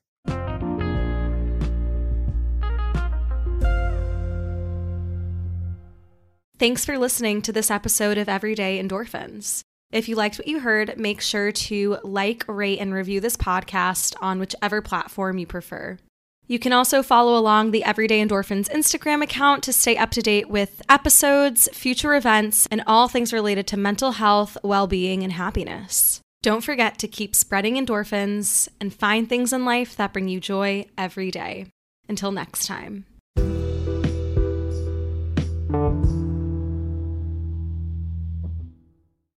Thanks 6.61 6.85
for 6.85 6.99
listening 6.99 7.41
to 7.41 7.51
this 7.51 7.71
episode 7.71 8.19
of 8.19 8.29
Everyday 8.29 8.79
Endorphins. 8.79 9.63
If 9.91 10.07
you 10.07 10.15
liked 10.15 10.37
what 10.37 10.47
you 10.47 10.59
heard, 10.59 10.95
make 10.95 11.19
sure 11.19 11.51
to 11.51 11.97
like, 12.03 12.45
rate, 12.47 12.77
and 12.77 12.93
review 12.93 13.19
this 13.19 13.35
podcast 13.35 14.13
on 14.21 14.37
whichever 14.37 14.79
platform 14.79 15.39
you 15.39 15.47
prefer. 15.47 15.97
You 16.45 16.59
can 16.59 16.71
also 16.71 17.01
follow 17.01 17.35
along 17.35 17.71
the 17.71 17.83
Everyday 17.83 18.23
Endorphins 18.23 18.69
Instagram 18.69 19.23
account 19.23 19.63
to 19.63 19.73
stay 19.73 19.97
up 19.97 20.11
to 20.11 20.21
date 20.21 20.51
with 20.51 20.83
episodes, 20.87 21.67
future 21.73 22.13
events, 22.13 22.67
and 22.69 22.83
all 22.85 23.07
things 23.07 23.33
related 23.33 23.65
to 23.65 23.75
mental 23.75 24.11
health, 24.11 24.55
well 24.63 24.85
being, 24.85 25.23
and 25.23 25.33
happiness. 25.33 26.21
Don't 26.43 26.63
forget 26.63 26.99
to 26.99 27.07
keep 27.07 27.35
spreading 27.35 27.73
endorphins 27.73 28.67
and 28.79 28.93
find 28.93 29.27
things 29.27 29.51
in 29.51 29.65
life 29.65 29.95
that 29.95 30.13
bring 30.13 30.27
you 30.27 30.39
joy 30.39 30.85
every 30.95 31.31
day. 31.31 31.65
Until 32.07 32.31
next 32.31 32.67
time. 32.67 33.05